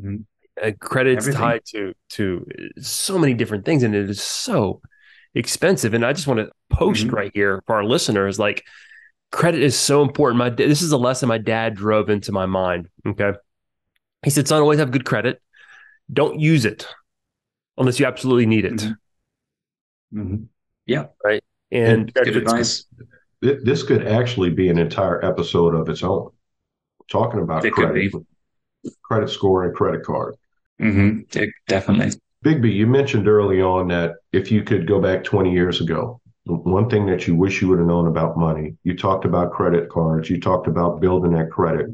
Mhm. 0.00 0.24
Uh, 0.62 0.72
credits 0.80 1.24
Everything. 1.24 1.40
tied 1.40 1.60
to 1.66 1.92
to 2.10 2.46
so 2.80 3.18
many 3.18 3.34
different 3.34 3.66
things 3.66 3.82
and 3.82 3.94
it 3.94 4.08
is 4.08 4.22
so 4.22 4.80
expensive 5.34 5.92
and 5.92 6.04
I 6.06 6.12
just 6.14 6.26
want 6.26 6.40
to 6.40 6.50
post 6.70 7.06
Mhm. 7.06 7.12
right 7.12 7.30
here 7.34 7.62
for 7.66 7.76
our 7.76 7.84
listeners 7.84 8.38
like 8.38 8.64
credit 9.30 9.62
is 9.62 9.78
so 9.78 10.00
important. 10.02 10.38
My 10.38 10.48
this 10.48 10.80
is 10.80 10.92
a 10.92 10.96
lesson 10.98 11.28
my 11.28 11.38
dad 11.38 11.74
drove 11.74 12.08
into 12.08 12.32
my 12.32 12.46
mind, 12.46 12.88
okay? 13.06 13.32
He 14.24 14.30
said, 14.30 14.48
"Son, 14.48 14.60
always 14.62 14.78
have 14.78 14.90
good 14.90 15.04
credit. 15.04 15.40
Don't 16.12 16.40
use 16.40 16.64
it 16.64 16.88
unless 17.76 18.00
you 18.00 18.06
absolutely 18.06 18.46
need 18.46 18.64
it." 18.64 18.80
Mhm. 20.14 20.48
Mhm. 20.88 21.18
And 21.72 22.12
Good 22.12 22.36
advice. 22.36 22.86
Th- 23.42 23.58
This 23.62 23.82
could 23.82 24.06
actually 24.06 24.50
be 24.50 24.68
an 24.68 24.78
entire 24.78 25.24
episode 25.24 25.74
of 25.74 25.88
its 25.88 26.02
own. 26.02 26.30
Talking 27.10 27.40
about 27.40 27.64
It 27.64 27.72
credit, 27.72 28.12
credit 29.02 29.30
score, 29.30 29.64
and 29.64 29.74
credit 29.74 30.04
card. 30.04 30.36
hmm 30.78 31.20
definitely. 31.66 32.20
Bigbie, 32.44 32.72
you 32.72 32.86
mentioned 32.86 33.28
early 33.28 33.60
on 33.60 33.88
that 33.88 34.16
if 34.32 34.50
you 34.50 34.62
could 34.62 34.86
go 34.86 35.00
back 35.00 35.24
20 35.24 35.52
years 35.52 35.80
ago, 35.80 36.20
one 36.46 36.88
thing 36.88 37.06
that 37.06 37.26
you 37.26 37.34
wish 37.34 37.60
you 37.60 37.68
would 37.68 37.78
have 37.78 37.88
known 37.88 38.06
about 38.06 38.38
money, 38.38 38.76
you 38.82 38.96
talked 38.96 39.24
about 39.24 39.52
credit 39.52 39.90
cards, 39.90 40.30
you 40.30 40.40
talked 40.40 40.66
about 40.66 41.00
building 41.00 41.32
that 41.32 41.50
credit. 41.50 41.86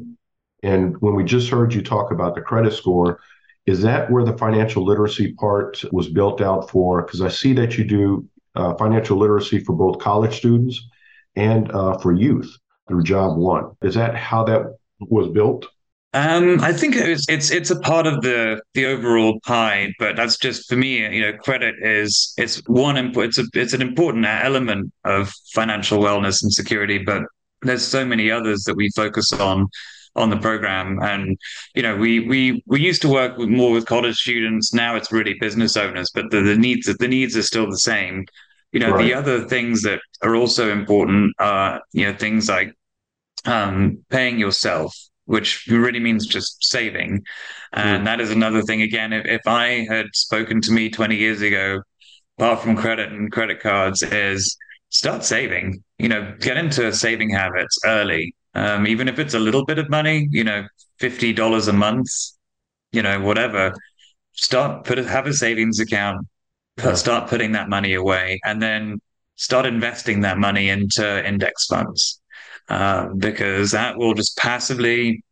And 0.63 0.95
when 1.01 1.15
we 1.15 1.23
just 1.23 1.49
heard 1.49 1.73
you 1.73 1.81
talk 1.81 2.11
about 2.11 2.33
the 2.35 2.41
credit 2.41 2.73
score, 2.73 3.19
is 3.65 3.81
that 3.81 4.09
where 4.09 4.23
the 4.23 4.37
financial 4.37 4.85
literacy 4.85 5.33
part 5.33 5.83
was 5.91 6.07
built 6.07 6.41
out 6.41 6.69
for? 6.69 7.01
Because 7.03 7.21
I 7.21 7.27
see 7.27 7.53
that 7.53 7.77
you 7.77 7.83
do 7.83 8.25
uh, 8.55 8.73
financial 8.75 9.17
literacy 9.17 9.59
for 9.59 9.73
both 9.73 9.99
college 9.99 10.37
students 10.37 10.87
and 11.37 11.71
uh, 11.71 11.97
for 11.99 12.13
youth 12.13 12.51
through 12.87 13.03
Job 13.03 13.37
One. 13.37 13.71
Is 13.81 13.95
that 13.95 14.15
how 14.15 14.43
that 14.45 14.75
was 14.99 15.29
built? 15.29 15.67
Um, 16.13 16.61
I 16.61 16.73
think 16.73 16.95
it's 16.95 17.25
it's 17.29 17.51
it's 17.51 17.69
a 17.69 17.79
part 17.79 18.07
of 18.07 18.21
the 18.21 18.61
the 18.73 18.85
overall 18.85 19.39
pie, 19.45 19.93
but 19.99 20.15
that's 20.15 20.37
just 20.37 20.67
for 20.67 20.75
me. 20.75 21.03
You 21.15 21.21
know, 21.21 21.37
credit 21.37 21.75
is 21.81 22.33
it's 22.37 22.57
one 22.67 22.97
it's 22.97 23.37
a 23.37 23.43
it's 23.53 23.73
an 23.73 23.81
important 23.81 24.25
element 24.25 24.91
of 25.03 25.31
financial 25.53 25.99
wellness 25.99 26.41
and 26.41 26.51
security, 26.51 26.97
but 26.97 27.23
there's 27.61 27.85
so 27.85 28.05
many 28.05 28.31
others 28.31 28.63
that 28.63 28.75
we 28.75 28.89
focus 28.95 29.31
on 29.33 29.67
on 30.15 30.29
the 30.29 30.37
program. 30.37 30.99
And 31.03 31.37
you 31.75 31.83
know, 31.83 31.95
we 31.95 32.21
we 32.21 32.63
we 32.65 32.81
used 32.81 33.01
to 33.03 33.09
work 33.09 33.37
with 33.37 33.49
more 33.49 33.71
with 33.71 33.85
college 33.85 34.17
students. 34.17 34.73
Now 34.73 34.95
it's 34.95 35.11
really 35.11 35.35
business 35.39 35.77
owners, 35.77 36.09
but 36.13 36.31
the, 36.31 36.41
the 36.41 36.57
needs 36.57 36.85
the 36.85 37.07
needs 37.07 37.37
are 37.37 37.43
still 37.43 37.69
the 37.69 37.77
same. 37.77 38.25
You 38.77 38.85
know, 38.85 38.93
Right. 38.93 39.05
the 39.05 39.13
other 39.15 39.45
things 39.47 39.81
that 39.83 39.99
are 40.21 40.35
also 40.35 40.71
important 40.71 41.33
are 41.39 41.81
you 41.93 42.05
know 42.05 42.15
things 42.17 42.47
like 42.49 42.73
um, 43.45 44.03
paying 44.09 44.39
yourself, 44.39 44.95
which 45.25 45.67
really 45.67 45.99
means 45.99 46.27
just 46.27 46.63
saving. 46.63 47.23
And 47.73 48.05
that 48.07 48.21
is 48.21 48.31
another 48.31 48.61
thing. 48.63 48.81
Again, 48.81 49.13
if, 49.13 49.25
if 49.25 49.41
I 49.47 49.85
had 49.89 50.07
spoken 50.13 50.61
to 50.61 50.71
me 50.71 50.89
20 50.89 51.15
years 51.15 51.41
ago, 51.41 51.81
apart 52.37 52.61
from 52.61 52.75
credit 52.75 53.11
and 53.11 53.31
credit 53.31 53.61
cards, 53.61 54.03
is 54.03 54.57
start 54.89 55.23
saving, 55.25 55.83
you 55.99 56.09
know, 56.09 56.35
get 56.39 56.57
into 56.57 56.93
saving 56.93 57.31
habits 57.31 57.79
early. 57.85 58.35
Um, 58.55 58.87
even 58.87 59.07
if 59.07 59.19
it's 59.19 59.35
a 59.35 59.39
little 59.39 59.65
bit 59.65 59.79
of 59.79 59.89
money, 59.89 60.27
you 60.31 60.43
know, 60.45 60.67
$50 60.99 61.67
a 61.67 61.73
month, 61.73 62.09
you 62.91 63.01
know, 63.01 63.19
whatever, 63.21 63.73
start 64.33 64.85
put 64.85 64.99
a, 64.99 65.03
have 65.05 65.27
a 65.27 65.33
savings 65.33 65.79
account, 65.79 66.27
Yeah. 66.77 66.93
start 66.93 67.29
putting 67.29 67.53
that 67.53 67.69
money 67.69 67.93
away 67.95 68.39
and 68.45 68.61
then 68.61 68.99
start 69.35 69.65
investing 69.65 70.21
that 70.21 70.37
money 70.37 70.69
into 70.69 71.27
index 71.27 71.65
funds 71.65 72.21
uh, 72.69 73.09
because 73.17 73.71
that 73.71 73.97
will 73.97 74.13
just 74.13 74.37
passively 74.37 75.23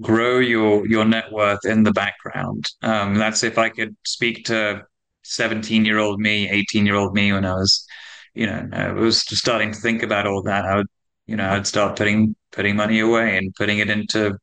grow 0.00 0.38
your 0.38 0.86
your 0.88 1.04
net 1.04 1.32
worth 1.32 1.64
in 1.64 1.82
the 1.82 1.92
background. 1.92 2.64
Um, 2.82 3.14
that's 3.14 3.42
if 3.42 3.58
I 3.58 3.68
could 3.70 3.96
speak 4.06 4.44
to 4.46 4.84
17 5.24 5.84
year 5.84 5.98
old 5.98 6.20
me, 6.20 6.48
18 6.50 6.86
year 6.86 6.96
old 6.96 7.14
me 7.14 7.32
when 7.32 7.44
I 7.44 7.54
was, 7.54 7.86
you 8.34 8.46
know, 8.46 8.68
I 8.72 8.92
was 8.92 9.24
just 9.24 9.42
starting 9.42 9.72
to 9.72 9.80
think 9.80 10.02
about 10.02 10.26
all 10.26 10.42
that. 10.44 10.64
I 10.64 10.76
would, 10.76 10.88
you 11.26 11.36
know, 11.36 11.48
I'd 11.50 11.66
start 11.66 11.96
putting 11.96 12.36
putting 12.52 12.76
money 12.76 13.00
away 13.00 13.36
and 13.38 13.54
putting 13.56 13.78
it 13.78 13.90
into 13.90 14.36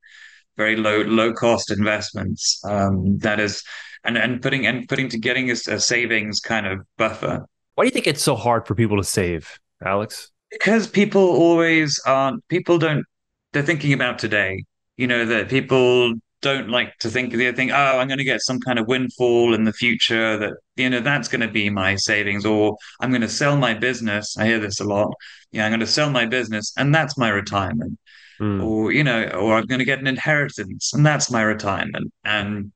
very 0.58 0.76
low 0.76 1.02
low 1.02 1.34
cost 1.34 1.72
investments. 1.72 2.60
Um, 2.66 3.18
that 3.20 3.40
is, 3.40 3.64
and 4.06 4.18
and 4.18 4.42
putting 4.42 4.66
and 4.66 4.88
putting 4.88 5.10
to 5.10 5.18
getting 5.18 5.50
a, 5.50 5.54
a 5.54 5.80
savings 5.80 6.40
kind 6.40 6.66
of 6.66 6.80
buffer. 6.98 7.46
Why 7.76 7.84
do 7.84 7.88
you 7.88 7.92
think 7.92 8.08
it's 8.08 8.24
so 8.24 8.36
hard 8.36 8.66
for 8.66 8.76
people 8.76 8.98
to 8.98 9.04
save, 9.04 9.60
Alex? 9.84 10.32
because 10.56 10.88
people 10.88 11.22
always 11.22 12.00
aren't 12.06 12.48
people 12.48 12.78
don't 12.78 13.06
they're 13.54 13.64
thinking 13.64 13.94
about 13.94 14.20
today. 14.20 14.64
You 14.98 15.08
know 15.08 15.26
that 15.26 15.50
people 15.50 16.14
don't 16.42 16.70
like 16.70 16.98
to 17.00 17.10
think 17.10 17.34
they 17.34 17.52
think 17.52 17.72
oh 17.72 17.98
i'm 18.00 18.08
going 18.08 18.20
to 18.20 18.24
get 18.24 18.40
some 18.42 18.60
kind 18.60 18.78
of 18.78 18.88
windfall 18.88 19.56
in 19.56 19.64
the 19.64 19.74
future 19.74 20.38
that 20.38 20.54
you 20.76 20.88
know 20.90 21.00
that's 21.00 21.28
going 21.28 21.42
to 21.42 21.48
be 21.48 21.72
my 21.72 21.96
savings 21.96 22.46
or 22.46 22.78
i'm 23.00 23.10
going 23.10 23.22
to 23.22 23.30
sell 23.30 23.58
my 23.58 23.74
business. 23.74 24.38
I 24.38 24.46
hear 24.46 24.60
this 24.60 24.80
a 24.80 24.84
lot. 24.84 25.12
Yeah 25.52 25.66
i'm 25.66 25.72
going 25.72 25.80
to 25.80 25.88
sell 25.88 26.12
my 26.12 26.26
business 26.26 26.72
and 26.78 26.94
that's 26.94 27.18
my 27.18 27.30
retirement. 27.30 27.98
Hmm. 28.38 28.62
or 28.62 28.92
you 28.92 29.04
know 29.04 29.28
or 29.30 29.58
i'm 29.58 29.66
going 29.66 29.80
to 29.80 29.86
get 29.86 30.00
an 30.00 30.08
inheritance 30.08 30.94
and 30.94 31.06
that's 31.06 31.32
my 31.32 31.42
retirement. 31.42 32.14
And 32.24 32.72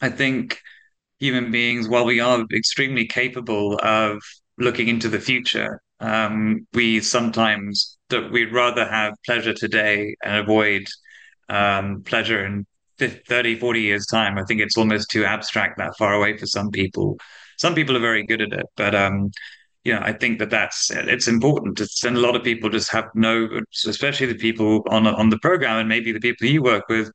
i 0.00 0.08
think 0.08 0.60
human 1.18 1.50
beings 1.50 1.88
while 1.88 2.04
we 2.04 2.20
are 2.20 2.44
extremely 2.54 3.06
capable 3.06 3.78
of 3.82 4.18
looking 4.58 4.88
into 4.88 5.08
the 5.08 5.20
future 5.20 5.80
um, 6.00 6.66
we 6.72 7.00
sometimes 7.00 7.98
that 8.08 8.32
we'd 8.32 8.54
rather 8.54 8.88
have 8.88 9.14
pleasure 9.26 9.52
today 9.52 10.14
and 10.24 10.36
avoid 10.36 10.86
um, 11.50 12.02
pleasure 12.04 12.44
in 12.46 12.66
50, 12.98 13.22
30 13.28 13.56
40 13.56 13.80
years 13.80 14.06
time. 14.06 14.38
I 14.38 14.44
think 14.44 14.60
it's 14.60 14.78
almost 14.78 15.10
too 15.10 15.26
abstract 15.26 15.76
that 15.76 15.96
far 15.98 16.14
away 16.14 16.38
for 16.38 16.46
some 16.46 16.70
people. 16.70 17.18
Some 17.58 17.74
people 17.74 17.96
are 17.96 18.00
very 18.00 18.24
good 18.24 18.40
at 18.40 18.52
it 18.52 18.66
but 18.76 18.94
um 18.94 19.30
you 19.84 19.92
know 19.94 20.00
i 20.02 20.12
think 20.12 20.38
that 20.38 20.50
that's 20.50 20.90
it's 20.90 21.28
important 21.28 21.80
it's, 21.80 22.04
and 22.04 22.16
a 22.16 22.20
lot 22.20 22.36
of 22.36 22.42
people 22.42 22.68
just 22.70 22.90
have 22.90 23.06
no 23.14 23.48
especially 23.86 24.26
the 24.26 24.34
people 24.34 24.82
on 24.88 25.06
on 25.06 25.28
the 25.30 25.38
program 25.38 25.78
and 25.78 25.88
maybe 25.88 26.12
the 26.12 26.20
people 26.20 26.46
you 26.46 26.62
work 26.62 26.84
with 26.88 27.10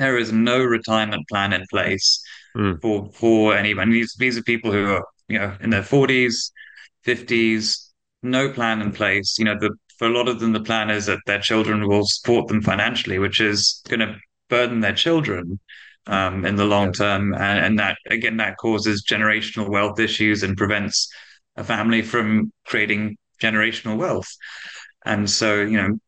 there 0.00 0.18
is 0.18 0.32
no 0.32 0.62
retirement 0.62 1.28
plan 1.28 1.52
in 1.52 1.64
place 1.70 2.22
Hmm. 2.56 2.74
for 2.82 3.08
for 3.12 3.54
anyone. 3.56 3.90
These 3.90 4.14
these 4.18 4.36
are 4.38 4.42
people 4.42 4.72
who 4.72 4.86
are 4.86 5.04
you 5.28 5.38
know 5.38 5.56
in 5.60 5.70
their 5.70 5.84
40s 5.84 6.52
50s 7.04 7.92
no 8.22 8.50
plan 8.52 8.82
in 8.82 8.92
place. 8.92 9.36
You 9.38 9.44
know 9.46 9.58
the 9.58 9.70
for 9.98 10.08
a 10.08 10.10
lot 10.18 10.28
of 10.28 10.40
them 10.40 10.52
the 10.52 10.60
plan 10.70 10.90
is 10.90 11.06
that 11.06 11.20
their 11.26 11.38
children 11.40 11.86
will 11.88 12.04
support 12.06 12.48
them 12.48 12.62
financially 12.62 13.18
which 13.20 13.40
is 13.40 13.82
going 13.88 14.00
to 14.00 14.16
burden 14.48 14.80
their 14.80 14.94
children 14.94 15.60
um, 16.06 16.44
in 16.44 16.56
the 16.56 16.64
long 16.64 16.92
term. 16.92 17.34
And, 17.34 17.58
and 17.66 17.78
that 17.78 17.98
again 18.10 18.38
that 18.38 18.56
causes 18.56 19.04
generational 19.08 19.68
wealth 19.70 20.00
issues 20.00 20.42
and 20.42 20.56
prevents 20.56 21.08
a 21.56 21.64
family 21.64 22.02
from 22.02 22.52
creating 22.66 23.16
generational 23.42 23.96
wealth. 23.96 24.28
And 25.04 25.30
so 25.30 25.60
you 25.60 25.76
know 25.76 25.98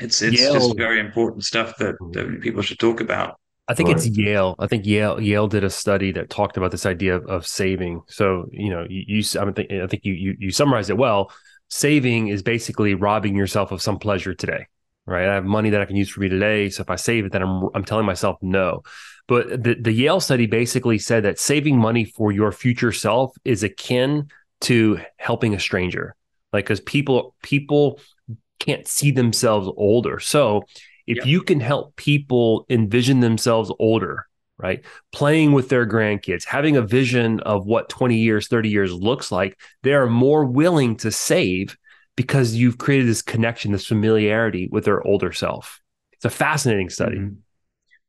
it's 0.00 0.22
it's 0.22 0.40
Yale- 0.40 0.54
just 0.54 0.76
very 0.76 1.00
important 1.00 1.44
stuff 1.44 1.76
that, 1.78 1.96
that 2.12 2.26
mm-hmm. 2.26 2.40
people 2.40 2.62
should 2.62 2.78
talk 2.78 3.00
about 3.00 3.38
I 3.66 3.74
think 3.74 3.88
it's 3.88 4.06
Yale. 4.06 4.54
I 4.58 4.66
think 4.66 4.84
Yale 4.84 5.20
Yale 5.20 5.48
did 5.48 5.64
a 5.64 5.70
study 5.70 6.12
that 6.12 6.28
talked 6.28 6.56
about 6.56 6.70
this 6.70 6.84
idea 6.84 7.16
of, 7.16 7.26
of 7.26 7.46
saving. 7.46 8.02
So 8.08 8.46
you 8.52 8.68
know, 8.68 8.86
you, 8.88 9.04
you 9.06 9.40
I 9.40 9.50
think 9.52 9.72
I 9.72 9.86
think 9.86 10.04
you, 10.04 10.12
you 10.12 10.36
you 10.38 10.50
summarized 10.50 10.90
it 10.90 10.98
well. 10.98 11.32
Saving 11.70 12.28
is 12.28 12.42
basically 12.42 12.94
robbing 12.94 13.34
yourself 13.34 13.72
of 13.72 13.80
some 13.80 13.98
pleasure 13.98 14.34
today, 14.34 14.66
right? 15.06 15.26
I 15.26 15.34
have 15.34 15.46
money 15.46 15.70
that 15.70 15.80
I 15.80 15.86
can 15.86 15.96
use 15.96 16.10
for 16.10 16.20
me 16.20 16.28
today, 16.28 16.68
so 16.68 16.82
if 16.82 16.90
I 16.90 16.96
save 16.96 17.24
it, 17.24 17.32
then 17.32 17.42
I'm 17.42 17.70
I'm 17.74 17.84
telling 17.84 18.04
myself 18.04 18.36
no. 18.42 18.82
But 19.28 19.64
the 19.64 19.76
the 19.80 19.92
Yale 19.92 20.20
study 20.20 20.46
basically 20.46 20.98
said 20.98 21.22
that 21.22 21.38
saving 21.38 21.78
money 21.78 22.04
for 22.04 22.32
your 22.32 22.52
future 22.52 22.92
self 22.92 23.34
is 23.46 23.62
akin 23.62 24.28
to 24.62 25.00
helping 25.16 25.54
a 25.54 25.60
stranger, 25.60 26.14
like 26.52 26.66
because 26.66 26.80
people 26.80 27.34
people 27.42 27.98
can't 28.58 28.86
see 28.86 29.10
themselves 29.10 29.68
older, 29.76 30.18
so 30.20 30.66
if 31.06 31.24
Yep. 31.24 31.24
you 31.24 31.42
can 31.42 31.60
help 31.60 31.96
people 31.96 32.64
envision 32.70 33.20
themselves 33.20 33.70
older, 33.78 34.26
right? 34.58 34.84
Playing 35.12 35.52
with 35.52 35.68
their 35.68 35.86
grandkids, 35.86 36.44
having 36.44 36.76
a 36.76 36.82
vision 36.82 37.40
of 37.40 37.66
what 37.66 37.88
20 37.88 38.16
years, 38.16 38.48
30 38.48 38.70
years 38.70 38.92
looks 38.92 39.30
like, 39.30 39.58
they 39.82 39.92
are 39.94 40.06
more 40.06 40.44
willing 40.44 40.96
to 40.98 41.10
save 41.10 41.76
because 42.16 42.54
you've 42.54 42.78
created 42.78 43.08
this 43.08 43.22
connection, 43.22 43.72
this 43.72 43.86
familiarity 43.86 44.68
with 44.70 44.84
their 44.84 45.04
older 45.06 45.32
self. 45.32 45.80
It's 46.12 46.24
a 46.24 46.30
fascinating 46.30 46.90
study. 46.90 47.18
Mhm. 47.18 47.42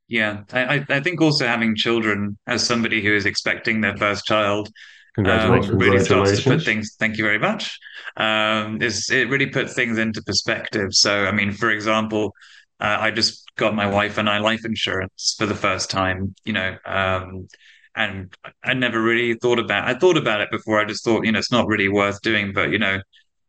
Yeah, 0.08 0.44
I 0.54 0.86
I 0.90 1.00
think 1.02 1.22
also 1.22 1.48
having 1.48 1.76
children 1.76 2.38
as 2.48 2.66
somebody 2.66 3.02
who 3.04 3.14
is 3.16 3.26
expecting 3.26 3.82
their 3.82 3.98
first 3.98 4.26
child, 4.26 4.70
Congratulations! 5.16 5.70
Um, 5.72 5.78
really 5.78 6.00
starts 6.00 6.38
to 6.38 6.44
put 6.44 6.64
things. 6.64 6.96
Thank 7.00 7.18
you 7.18 7.24
very 7.24 7.40
much. 7.40 7.80
Um, 8.18 8.82
it 8.82 9.30
really 9.30 9.48
put 9.48 9.70
things 9.70 9.98
into 9.98 10.22
perspective? 10.22 10.90
So, 10.92 11.26
I 11.26 11.32
mean, 11.32 11.52
for 11.52 11.72
example, 11.72 12.34
uh, 12.80 12.98
I 13.00 13.12
just 13.12 13.44
got 13.58 13.76
my 13.76 13.88
wife 13.88 14.18
and 14.18 14.30
I 14.30 14.40
life 14.40 14.66
insurance 14.66 15.36
for 15.38 15.46
the 15.46 15.56
first 15.56 15.90
time. 15.90 16.36
You 16.44 16.54
know, 16.54 16.78
um, 16.86 17.48
and 17.96 18.34
I 18.64 18.74
never 18.74 19.02
really 19.02 19.36
thought 19.36 19.60
about. 19.60 19.88
I 19.88 19.98
thought 19.98 20.18
about 20.18 20.42
it 20.42 20.52
before. 20.52 20.80
I 20.80 20.86
just 20.86 21.04
thought, 21.04 21.26
you 21.26 21.32
know, 21.32 21.40
it's 21.40 21.52
not 21.52 21.68
really 21.68 21.88
worth 21.88 22.22
doing. 22.22 22.52
But 22.54 22.72
you 22.72 22.80
know, 22.80 23.00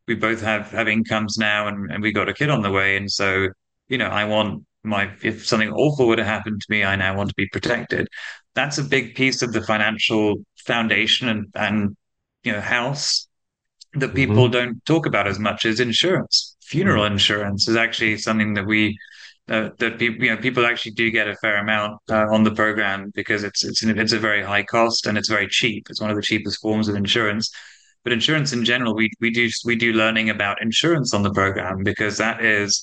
we 0.07 0.15
both 0.15 0.41
have 0.43 0.71
have 0.71 0.89
incomes 0.89 1.37
now, 1.37 1.69
and, 1.69 1.91
and 1.91 2.03
we 2.03 2.13
got 2.13 2.29
a 2.29 2.35
kid 2.35 2.51
on 2.51 2.63
the 2.63 2.71
way, 2.71 2.97
and 2.97 3.11
so 3.11 3.49
you 3.89 3.99
know, 3.99 4.07
I 4.07 4.25
want 4.25 4.65
my 4.85 5.11
if 5.23 5.47
something 5.47 5.73
awful 5.73 6.07
were 6.07 6.17
to 6.17 6.25
happen 6.25 6.59
to 6.59 6.67
me, 6.69 6.85
I 6.85 6.97
now 6.97 7.17
want 7.17 7.29
to 7.29 7.35
be 7.37 7.49
protected. 7.49 8.09
That's 8.57 8.79
a 8.79 8.85
big 8.85 9.15
piece 9.15 9.43
of 9.43 9.53
the 9.53 9.63
financial 9.63 10.37
foundation 10.67 11.29
and 11.29 11.47
and 11.55 11.97
you 12.43 12.53
know 12.53 12.61
house 12.61 13.29
that 13.95 14.09
mm-hmm. 14.09 14.17
people 14.17 14.45
mm-hmm. 14.45 14.53
don't 14.53 14.85
talk 14.85 15.07
about 15.07 15.29
as 15.29 15.39
much 15.39 15.65
as 15.65 15.79
insurance. 15.79 16.57
Funeral 16.63 17.05
mm-hmm. 17.05 17.13
insurance 17.13 17.69
is 17.69 17.77
actually 17.77 18.19
something 18.19 18.55
that 18.55 18.67
we 18.67 18.99
uh, 19.49 19.71
that 19.79 19.99
people 19.99 20.25
you 20.25 20.35
know 20.35 20.41
people 20.41 20.67
actually 20.67 20.93
do 20.93 21.11
get 21.11 21.29
a 21.29 21.37
fair 21.37 21.59
amount 21.59 22.01
uh, 22.11 22.27
on 22.31 22.43
the 22.43 22.51
program 22.51 23.13
because 23.15 23.45
it's 23.45 23.65
it's 23.65 23.83
it's 23.83 24.13
a 24.13 24.19
very 24.19 24.43
high 24.43 24.63
cost 24.63 25.07
and 25.07 25.17
it's 25.17 25.29
very 25.29 25.49
cheap. 25.49 25.87
It's 25.89 26.01
one 26.01 26.11
of 26.11 26.17
the 26.17 26.23
cheapest 26.23 26.61
forms 26.61 26.89
of 26.89 26.97
insurance. 26.97 27.51
But 28.03 28.13
insurance 28.13 28.53
in 28.53 28.65
general, 28.65 28.95
we 28.95 29.11
we 29.21 29.31
do 29.31 29.49
we 29.65 29.77
do 29.77 29.93
learning 29.93 30.31
about 30.31 30.63
insurance 30.63 31.15
on 31.15 31.23
the 31.23 31.33
program 31.33 31.83
because 31.83 32.19
that 32.19 32.45
is 32.45 32.83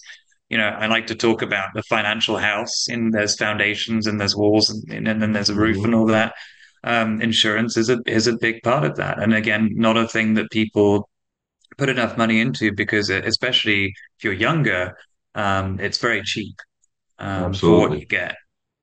you 0.53 0.59
know, 0.59 0.67
I 0.67 0.85
like 0.85 1.07
to 1.07 1.15
talk 1.15 1.41
about 1.41 1.73
the 1.73 1.81
financial 1.81 2.37
house. 2.37 2.87
And 2.87 3.11
there's 3.11 3.35
foundations 3.35 4.05
and 4.05 4.21
there's 4.21 4.35
walls 4.35 4.69
and, 4.69 5.07
and 5.07 5.19
then 5.19 5.31
there's 5.33 5.49
a 5.49 5.55
roof 5.55 5.77
mm-hmm. 5.77 5.85
and 5.85 5.95
all 5.95 6.05
that. 6.05 6.35
Um, 6.83 7.21
insurance 7.23 7.75
is 7.75 7.89
a 7.89 7.97
is 8.05 8.27
a 8.27 8.37
big 8.37 8.61
part 8.61 8.83
of 8.83 8.97
that, 8.97 9.17
and 9.17 9.33
again, 9.33 9.69
not 9.73 9.95
a 9.95 10.05
thing 10.05 10.33
that 10.33 10.51
people 10.51 11.09
put 11.77 11.87
enough 11.87 12.17
money 12.17 12.41
into 12.41 12.73
because, 12.73 13.09
especially 13.09 13.85
if 14.17 14.23
you're 14.25 14.33
younger, 14.33 14.93
um, 15.33 15.79
it's 15.79 15.97
very 15.97 16.21
cheap 16.23 16.55
um, 17.19 17.53
for 17.53 17.79
what 17.79 17.97
you 17.97 18.05
get. 18.05 18.35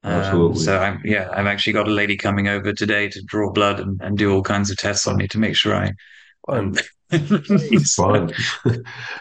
Um, 0.02 0.56
so 0.56 0.78
I'm 0.78 1.02
yeah, 1.04 1.28
I've 1.30 1.46
actually 1.46 1.74
got 1.74 1.88
a 1.88 1.92
lady 1.92 2.16
coming 2.16 2.48
over 2.48 2.72
today 2.72 3.10
to 3.10 3.22
draw 3.26 3.52
blood 3.52 3.80
and, 3.80 4.00
and 4.00 4.16
do 4.16 4.32
all 4.32 4.42
kinds 4.42 4.70
of 4.70 4.78
tests 4.78 5.06
on 5.06 5.16
me 5.16 5.28
to 5.28 5.38
make 5.38 5.54
sure 5.54 5.76
I. 5.76 5.92
Fun. 6.46 6.74
Fun. 7.10 7.12
so, 7.84 8.32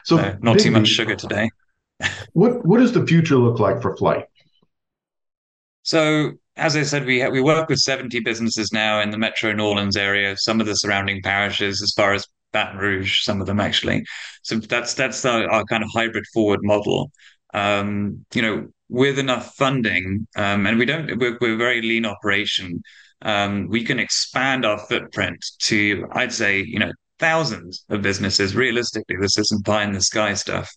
so 0.05 0.37
not 0.41 0.57
too 0.57 0.71
much 0.71 0.87
sugar 0.87 1.15
today 1.15 1.49
what 2.33 2.65
what 2.65 2.79
does 2.79 2.93
the 2.93 3.05
future 3.05 3.35
look 3.35 3.59
like 3.59 3.81
for 3.81 3.95
Flyte? 3.95 4.25
So, 5.83 6.33
as 6.55 6.75
I 6.75 6.83
said, 6.83 7.05
we 7.05 7.27
we 7.29 7.41
work 7.41 7.69
with 7.69 7.79
70 7.79 8.19
businesses 8.21 8.71
now 8.71 9.01
in 9.01 9.11
the 9.11 9.17
Metro 9.17 9.53
New 9.53 9.65
Orleans 9.65 9.97
area, 9.97 10.35
some 10.37 10.59
of 10.59 10.67
the 10.67 10.75
surrounding 10.75 11.21
parishes, 11.21 11.81
as 11.81 11.93
far 11.95 12.13
as 12.13 12.25
Baton 12.51 12.77
Rouge, 12.77 13.23
some 13.23 13.41
of 13.41 13.47
them 13.47 13.59
actually. 13.59 14.03
So 14.43 14.55
that's 14.57 14.93
that's 14.93 15.25
our, 15.25 15.49
our 15.49 15.63
kind 15.65 15.83
of 15.83 15.89
hybrid 15.93 16.25
forward 16.33 16.61
model. 16.63 17.11
Um, 17.53 18.25
you 18.33 18.41
know, 18.41 18.67
with 18.89 19.19
enough 19.19 19.55
funding, 19.55 20.27
um, 20.35 20.67
and 20.67 20.77
we 20.77 20.85
don't, 20.85 21.17
we're, 21.17 21.37
we're 21.41 21.55
a 21.55 21.57
very 21.57 21.81
lean 21.81 22.05
operation. 22.05 22.81
Um, 23.21 23.67
we 23.69 23.83
can 23.83 23.99
expand 23.99 24.65
our 24.65 24.77
footprint 24.77 25.43
to, 25.63 26.07
I'd 26.11 26.31
say, 26.31 26.63
you 26.65 26.79
know, 26.79 26.91
thousands 27.19 27.85
of 27.89 28.01
businesses. 28.01 28.55
Realistically, 28.55 29.17
this 29.19 29.37
isn't 29.37 29.65
pie 29.65 29.83
in 29.83 29.93
the 29.93 30.01
sky 30.01 30.33
stuff 30.35 30.71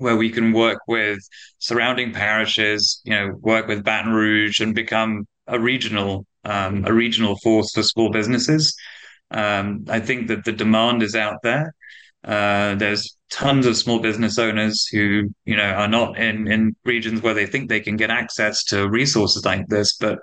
where 0.00 0.16
we 0.16 0.30
can 0.30 0.52
work 0.52 0.78
with 0.88 1.18
surrounding 1.58 2.12
parishes, 2.12 3.00
you 3.04 3.12
know, 3.12 3.32
work 3.40 3.66
with 3.68 3.84
Baton 3.84 4.12
Rouge 4.12 4.60
and 4.60 4.74
become 4.74 5.26
a 5.46 5.58
regional 5.58 6.26
um, 6.44 6.84
a 6.86 6.92
regional 6.92 7.36
force 7.36 7.70
for 7.74 7.82
small 7.82 8.10
businesses. 8.10 8.74
Um, 9.30 9.84
I 9.88 10.00
think 10.00 10.28
that 10.28 10.44
the 10.44 10.52
demand 10.52 11.02
is 11.02 11.14
out 11.14 11.36
there. 11.42 11.74
Uh, 12.24 12.74
there's 12.76 13.16
tons 13.30 13.66
of 13.66 13.76
small 13.76 14.00
business 14.00 14.38
owners 14.38 14.86
who, 14.86 15.28
you 15.44 15.56
know, 15.56 15.70
are 15.82 15.88
not 15.88 16.18
in 16.18 16.50
in 16.50 16.74
regions 16.84 17.22
where 17.22 17.34
they 17.34 17.46
think 17.46 17.68
they 17.68 17.80
can 17.80 17.96
get 17.96 18.10
access 18.10 18.64
to 18.64 18.88
resources 18.88 19.44
like 19.44 19.66
this. 19.68 19.96
But 19.98 20.18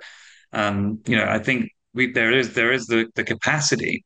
um, 0.52 1.00
you 1.06 1.16
know, 1.16 1.26
I 1.26 1.38
think 1.38 1.70
we, 1.94 2.12
there 2.12 2.32
is 2.32 2.54
there 2.54 2.72
is 2.72 2.86
the 2.86 3.06
the 3.14 3.24
capacity 3.24 4.04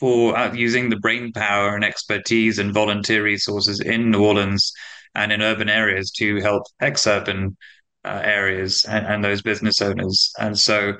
for 0.00 0.36
uh, 0.36 0.52
using 0.52 0.88
the 0.88 0.96
brain 0.96 1.30
power 1.32 1.76
and 1.76 1.84
expertise 1.84 2.58
and 2.58 2.72
volunteer 2.72 3.22
resources 3.22 3.80
in 3.80 4.10
New 4.10 4.24
Orleans 4.24 4.72
and 5.14 5.30
in 5.30 5.42
urban 5.42 5.68
areas 5.68 6.10
to 6.12 6.40
help 6.40 6.62
ex-urban 6.80 7.56
uh, 8.04 8.22
areas 8.24 8.84
and, 8.86 9.06
and, 9.06 9.22
those 9.22 9.42
business 9.42 9.82
owners. 9.82 10.32
And 10.38 10.58
so, 10.58 10.94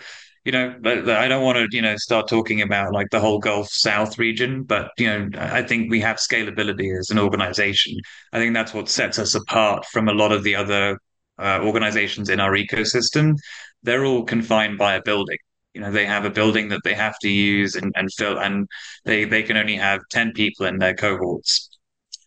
you 0.44 0.52
know, 0.52 0.74
I 0.84 1.28
don't 1.28 1.44
want 1.44 1.56
to, 1.56 1.68
you 1.74 1.80
know, 1.80 1.96
start 1.96 2.28
talking 2.28 2.60
about 2.60 2.92
like 2.92 3.08
the 3.10 3.20
whole 3.20 3.38
Gulf 3.38 3.70
South 3.70 4.18
region, 4.18 4.64
but 4.64 4.90
you 4.98 5.06
know, 5.06 5.30
I 5.38 5.62
think 5.62 5.90
we 5.90 6.00
have 6.00 6.16
scalability 6.16 6.98
as 6.98 7.08
an 7.08 7.18
organization. 7.18 7.96
I 8.34 8.38
think 8.38 8.52
that's 8.52 8.74
what 8.74 8.90
sets 8.90 9.18
us 9.18 9.34
apart 9.34 9.86
from 9.86 10.08
a 10.08 10.14
lot 10.14 10.32
of 10.32 10.44
the 10.44 10.56
other 10.56 10.98
uh, 11.38 11.60
organizations 11.62 12.28
in 12.28 12.38
our 12.38 12.52
ecosystem. 12.52 13.36
They're 13.82 14.04
all 14.04 14.24
confined 14.24 14.76
by 14.76 14.94
a 14.96 15.02
building 15.02 15.38
you 15.74 15.80
know 15.80 15.90
they 15.90 16.06
have 16.06 16.24
a 16.24 16.30
building 16.30 16.68
that 16.68 16.80
they 16.85 16.94
have 16.94 17.18
to 17.20 17.28
use 17.28 17.76
and, 17.76 17.92
and 17.96 18.12
fill 18.12 18.38
and 18.38 18.68
they 19.04 19.24
they 19.24 19.42
can 19.42 19.56
only 19.56 19.76
have 19.76 20.00
10 20.11 20.33
people 20.33 20.66
in 20.66 20.78
their 20.78 20.94
cohorts 20.94 21.70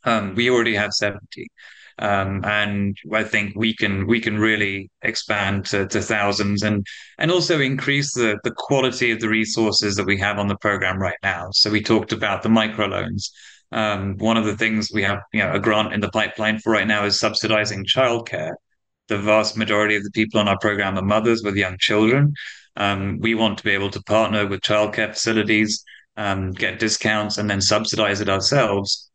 um, 0.05 0.35
we 0.35 0.49
already 0.49 0.75
have 0.75 0.93
70 0.93 1.47
um, 1.99 2.43
and 2.43 2.97
I 3.13 3.23
think 3.23 3.53
we 3.55 3.75
can 3.75 4.07
we 4.07 4.19
can 4.19 4.39
really 4.39 4.89
expand 5.03 5.65
to, 5.67 5.87
to, 5.87 6.01
thousands 6.01 6.63
and 6.63 6.85
and 7.19 7.31
also 7.31 7.59
increase 7.59 8.13
the 8.13 8.39
the 8.43 8.53
quality 8.55 9.11
of 9.11 9.19
the 9.19 9.29
resources 9.29 9.95
that 9.95 10.05
we 10.05 10.17
have 10.17 10.39
on 10.39 10.47
the 10.47 10.57
program 10.57 10.97
right 10.97 11.17
now. 11.21 11.49
So 11.51 11.69
we 11.69 11.81
talked 11.81 12.11
about 12.11 12.41
the 12.41 12.49
microloans. 12.49 13.29
Um, 13.71 14.17
one 14.17 14.37
of 14.37 14.45
the 14.45 14.57
things 14.57 14.89
we 14.93 15.03
have 15.03 15.19
you 15.33 15.41
know 15.41 15.53
a 15.53 15.59
grant 15.59 15.93
in 15.93 15.99
the 15.99 16.09
pipeline 16.09 16.59
for 16.59 16.73
right 16.73 16.87
now 16.87 17.05
is 17.05 17.19
subsidizing 17.19 17.85
childcare. 17.85 18.53
The 19.07 19.19
vast 19.19 19.55
majority 19.57 19.95
of 19.95 20.03
the 20.03 20.11
people 20.11 20.39
on 20.39 20.47
our 20.47 20.57
program 20.59 20.97
are 20.97 21.03
mothers 21.03 21.43
with 21.43 21.55
young 21.55 21.77
children. 21.79 22.33
Um, 22.75 23.19
we 23.19 23.35
want 23.35 23.57
to 23.59 23.63
be 23.63 23.71
able 23.71 23.91
to 23.91 24.01
partner 24.03 24.47
with 24.47 24.61
childcare 24.61 25.09
facilities, 25.13 25.83
um, 26.17 26.51
get 26.51 26.79
discounts, 26.79 27.37
and 27.37 27.49
then 27.49 27.61
subsidize 27.61 28.21
it 28.21 28.29
ourselves. 28.29 29.09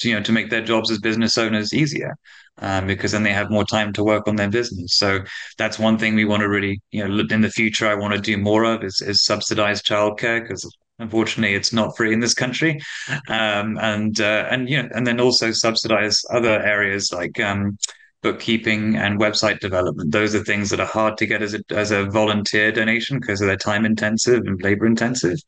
To, 0.00 0.08
you 0.08 0.14
know, 0.14 0.22
to 0.22 0.32
make 0.32 0.50
their 0.50 0.64
jobs 0.64 0.90
as 0.90 0.98
business 0.98 1.36
owners 1.36 1.74
easier, 1.74 2.16
um, 2.58 2.86
because 2.86 3.12
then 3.12 3.22
they 3.22 3.32
have 3.32 3.50
more 3.50 3.64
time 3.64 3.92
to 3.92 4.02
work 4.02 4.26
on 4.26 4.36
their 4.36 4.50
business. 4.50 4.96
So 4.96 5.20
that's 5.58 5.78
one 5.78 5.98
thing 5.98 6.14
we 6.14 6.24
want 6.24 6.40
to 6.40 6.48
really, 6.48 6.80
you 6.90 7.06
know, 7.06 7.24
in 7.30 7.40
the 7.42 7.50
future, 7.50 7.86
I 7.86 7.94
want 7.94 8.14
to 8.14 8.20
do 8.20 8.38
more 8.38 8.64
of 8.64 8.82
is, 8.82 9.00
is 9.02 9.24
subsidized 9.24 9.84
childcare 9.84 10.42
because 10.42 10.66
unfortunately 10.98 11.54
it's 11.54 11.72
not 11.72 11.96
free 11.96 12.12
in 12.12 12.20
this 12.20 12.34
country 12.34 12.80
um, 13.28 13.78
and 13.80 14.20
uh, 14.20 14.46
and 14.50 14.68
you 14.68 14.82
know 14.82 14.88
and 14.94 15.06
then 15.06 15.20
also 15.20 15.50
subsidize 15.50 16.22
other 16.30 16.60
areas 16.62 17.12
like 17.12 17.40
um, 17.40 17.76
bookkeeping 18.22 18.96
and 18.96 19.20
website 19.20 19.58
development. 19.60 20.12
Those 20.12 20.34
are 20.34 20.44
things 20.44 20.70
that 20.70 20.80
are 20.80 20.86
hard 20.86 21.18
to 21.18 21.26
get 21.26 21.42
as 21.42 21.54
a, 21.54 21.60
as 21.70 21.90
a 21.90 22.06
volunteer 22.06 22.72
donation 22.72 23.18
because 23.18 23.40
they're 23.40 23.56
time 23.56 23.84
intensive 23.84 24.44
and 24.46 24.62
labor 24.62 24.86
intensive, 24.86 25.38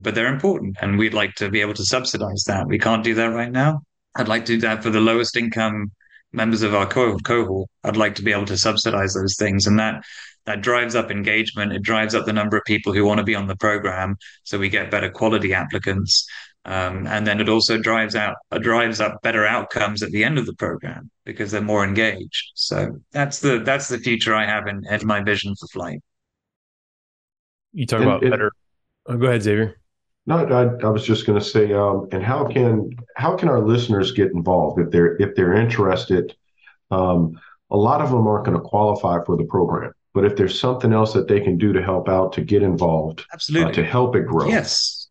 but 0.00 0.14
they're 0.14 0.32
important. 0.32 0.76
And 0.80 0.98
we'd 0.98 1.14
like 1.14 1.34
to 1.36 1.50
be 1.50 1.60
able 1.60 1.74
to 1.74 1.84
subsidize 1.84 2.44
that. 2.46 2.66
We 2.66 2.78
can't 2.78 3.04
do 3.04 3.14
that 3.14 3.34
right 3.34 3.52
now. 3.52 3.82
I'd 4.14 4.28
like 4.28 4.44
to 4.46 4.54
do 4.54 4.60
that 4.62 4.82
for 4.82 4.90
the 4.90 5.00
lowest 5.00 5.36
income 5.36 5.92
members 6.32 6.62
of 6.62 6.74
our 6.74 6.86
co- 6.86 7.18
cohort. 7.18 7.68
I'd 7.84 7.96
like 7.96 8.14
to 8.16 8.22
be 8.22 8.32
able 8.32 8.46
to 8.46 8.56
subsidize 8.56 9.14
those 9.14 9.36
things. 9.36 9.66
And 9.66 9.78
that 9.78 10.02
that 10.44 10.60
drives 10.60 10.94
up 10.94 11.10
engagement. 11.10 11.72
It 11.72 11.82
drives 11.82 12.14
up 12.14 12.26
the 12.26 12.32
number 12.32 12.56
of 12.56 12.64
people 12.64 12.92
who 12.92 13.04
want 13.04 13.18
to 13.18 13.24
be 13.24 13.34
on 13.34 13.46
the 13.46 13.56
program. 13.56 14.16
So 14.42 14.58
we 14.58 14.68
get 14.68 14.90
better 14.90 15.10
quality 15.10 15.54
applicants. 15.54 16.26
Um, 16.64 17.08
and 17.08 17.26
then 17.26 17.40
it 17.40 17.48
also 17.48 17.76
drives 17.76 18.14
out 18.14 18.36
uh, 18.52 18.58
drives 18.58 19.00
up 19.00 19.20
better 19.22 19.44
outcomes 19.44 20.02
at 20.02 20.12
the 20.12 20.22
end 20.22 20.38
of 20.38 20.46
the 20.46 20.54
program 20.54 21.10
because 21.24 21.50
they're 21.50 21.60
more 21.60 21.84
engaged. 21.84 22.52
So 22.54 23.00
that's 23.10 23.40
the 23.40 23.58
that's 23.58 23.88
the 23.88 23.98
future 23.98 24.34
I 24.34 24.46
have 24.46 24.68
in, 24.68 24.84
in 24.88 25.06
my 25.06 25.22
vision 25.22 25.56
for 25.56 25.66
Flyte. 25.66 26.00
You 27.72 27.86
talk 27.86 28.00
and, 28.00 28.08
about 28.08 28.22
and, 28.22 28.30
better. 28.30 28.52
Oh, 29.06 29.16
go 29.16 29.26
ahead, 29.26 29.42
Xavier. 29.42 29.80
No, 30.24 30.36
I, 30.36 30.86
I 30.86 30.88
was 30.88 31.04
just 31.04 31.26
going 31.26 31.38
to 31.38 31.44
say, 31.44 31.72
um, 31.72 32.06
and 32.12 32.22
how 32.22 32.46
can 32.46 32.90
how 33.16 33.36
can 33.36 33.48
our 33.48 33.60
listeners 33.60 34.12
get 34.12 34.30
involved 34.30 34.80
if 34.80 34.90
they're 34.90 35.16
if 35.16 35.34
they're 35.34 35.54
interested? 35.54 36.36
Um, 36.92 37.40
a 37.70 37.76
lot 37.76 38.00
of 38.00 38.10
them 38.10 38.26
aren't 38.28 38.44
going 38.44 38.56
to 38.56 38.62
qualify 38.62 39.18
for 39.24 39.36
the 39.36 39.44
program, 39.44 39.92
but 40.14 40.24
if 40.24 40.36
there's 40.36 40.60
something 40.60 40.92
else 40.92 41.12
that 41.14 41.26
they 41.26 41.40
can 41.40 41.58
do 41.58 41.72
to 41.72 41.82
help 41.82 42.08
out, 42.08 42.34
to 42.34 42.42
get 42.42 42.62
involved, 42.62 43.24
absolutely, 43.32 43.72
uh, 43.72 43.74
to 43.74 43.84
help 43.84 44.14
it 44.14 44.26
grow, 44.26 44.46
yes, 44.46 45.01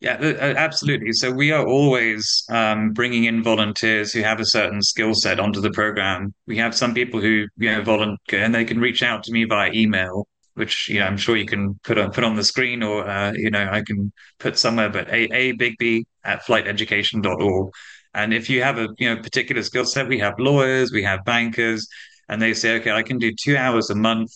yeah, 0.00 0.54
absolutely. 0.56 1.12
So 1.12 1.30
we 1.30 1.52
are 1.52 1.66
always 1.66 2.44
um, 2.48 2.92
bringing 2.92 3.24
in 3.24 3.42
volunteers 3.42 4.12
who 4.12 4.22
have 4.22 4.40
a 4.40 4.46
certain 4.46 4.80
skill 4.80 5.12
set 5.14 5.38
onto 5.38 5.60
the 5.60 5.70
program. 5.72 6.32
We 6.46 6.56
have 6.56 6.74
some 6.74 6.94
people 6.94 7.20
who 7.20 7.46
you 7.58 7.70
know 7.70 7.82
volunteer 7.82 8.42
and 8.42 8.54
they 8.54 8.64
can 8.64 8.80
reach 8.80 9.02
out 9.02 9.22
to 9.24 9.32
me 9.32 9.44
via 9.44 9.70
email, 9.74 10.26
which 10.54 10.88
you 10.88 11.00
know 11.00 11.06
I'm 11.06 11.18
sure 11.18 11.36
you 11.36 11.44
can 11.44 11.78
put 11.84 11.98
on 11.98 12.12
put 12.12 12.24
on 12.24 12.34
the 12.34 12.44
screen 12.44 12.82
or 12.82 13.06
uh, 13.06 13.32
you 13.34 13.50
know 13.50 13.68
I 13.70 13.82
can 13.82 14.10
put 14.38 14.58
somewhere. 14.58 14.88
But 14.88 15.08
a 15.08 15.24
a 15.34 15.52
Bigbie 15.52 16.04
at 16.24 16.44
flighteducation.org. 16.44 17.70
And 18.14 18.32
if 18.32 18.48
you 18.48 18.62
have 18.62 18.78
a 18.78 18.88
you 18.98 19.14
know 19.14 19.20
particular 19.20 19.62
skill 19.62 19.84
set, 19.84 20.08
we 20.08 20.18
have 20.20 20.38
lawyers, 20.38 20.92
we 20.92 21.02
have 21.02 21.24
bankers, 21.26 21.86
and 22.30 22.40
they 22.40 22.54
say, 22.54 22.76
okay, 22.76 22.90
I 22.92 23.02
can 23.02 23.18
do 23.18 23.32
two 23.38 23.56
hours 23.56 23.90
a 23.90 23.94
month. 23.94 24.32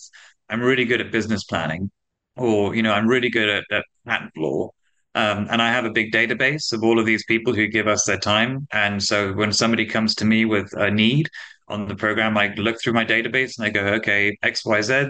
I'm 0.47 0.61
really 0.61 0.85
good 0.85 1.01
at 1.01 1.11
business 1.11 1.43
planning, 1.43 1.89
or 2.37 2.75
you 2.75 2.83
know 2.83 2.93
I'm 2.93 3.07
really 3.07 3.31
good 3.31 3.49
at, 3.49 3.63
at 3.71 3.83
patent 4.05 4.37
law 4.37 4.69
Um, 5.15 5.47
and 5.49 5.61
I 5.61 5.69
have 5.71 5.85
a 5.85 5.91
big 5.91 6.11
database 6.11 6.73
of 6.73 6.83
all 6.83 6.99
of 6.99 7.05
these 7.05 7.23
people 7.25 7.53
who 7.53 7.67
give 7.67 7.87
us 7.87 8.03
their 8.03 8.19
time. 8.19 8.67
And 8.71 9.01
so 9.01 9.33
when 9.33 9.53
somebody 9.53 9.85
comes 9.85 10.13
to 10.15 10.25
me 10.25 10.43
with 10.43 10.71
a 10.73 10.91
need 10.91 11.29
on 11.69 11.87
the 11.87 11.95
program, 11.95 12.37
I 12.37 12.53
look 12.55 12.77
through 12.81 12.93
my 12.93 13.05
database 13.05 13.57
and 13.57 13.65
I 13.65 13.69
go, 13.69 13.85
okay, 13.95 14.37
X, 14.43 14.65
Y, 14.65 14.81
Z. 14.81 15.07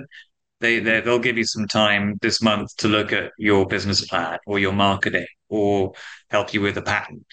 They, 0.61 0.79
they 0.79 1.01
they'll 1.01 1.19
give 1.19 1.37
you 1.37 1.43
some 1.43 1.67
time 1.67 2.17
this 2.21 2.41
month 2.41 2.75
to 2.77 2.87
look 2.87 3.11
at 3.11 3.31
your 3.37 3.65
business 3.65 4.07
plan 4.07 4.37
or 4.47 4.57
your 4.57 4.71
marketing 4.71 5.27
or 5.49 5.93
help 6.29 6.53
you 6.53 6.61
with 6.61 6.77
a 6.77 6.81
patent. 6.81 7.25